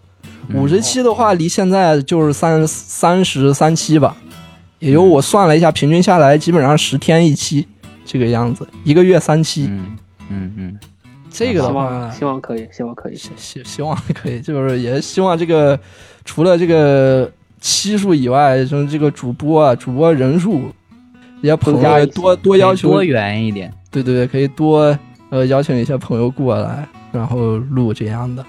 [0.53, 4.15] 五十期的话，离现在就是三三十三期吧，
[4.79, 7.67] 也就我算了一下，平均下来基本上十天一期
[8.05, 9.67] 这个样子，一个月三期。
[9.69, 9.97] 嗯
[10.29, 10.79] 嗯嗯，
[11.29, 13.15] 这个的话希望，希望可以，希望可以。
[13.15, 15.77] 希希希望可以，就是也希望这个
[16.23, 17.29] 除了这个
[17.61, 20.63] 期数以外，就是这个主播啊，主播人数
[21.41, 23.71] 也些友多多要求多元一点。
[23.89, 24.97] 对对对，可以多
[25.29, 28.43] 呃邀请一些朋友过来，然后录这样的。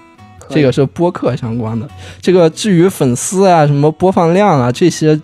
[0.49, 1.87] 这个是播客相关的。
[2.19, 5.19] 这个至于粉丝啊、什么播放量啊这些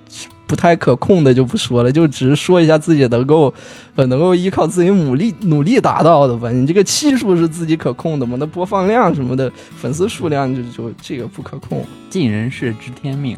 [0.48, 3.54] 不太可控的就不说了，就只是说一下自己能够
[3.96, 6.50] 呃能够依靠自己努力努力达到的吧。
[6.52, 8.38] 你这个期数是自己可控的嘛？
[8.40, 11.86] 那播放量什么的，粉丝数量就就这个不可控。
[12.10, 13.38] 尽人事知天命。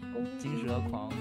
[0.41, 1.20] 金蛇狂。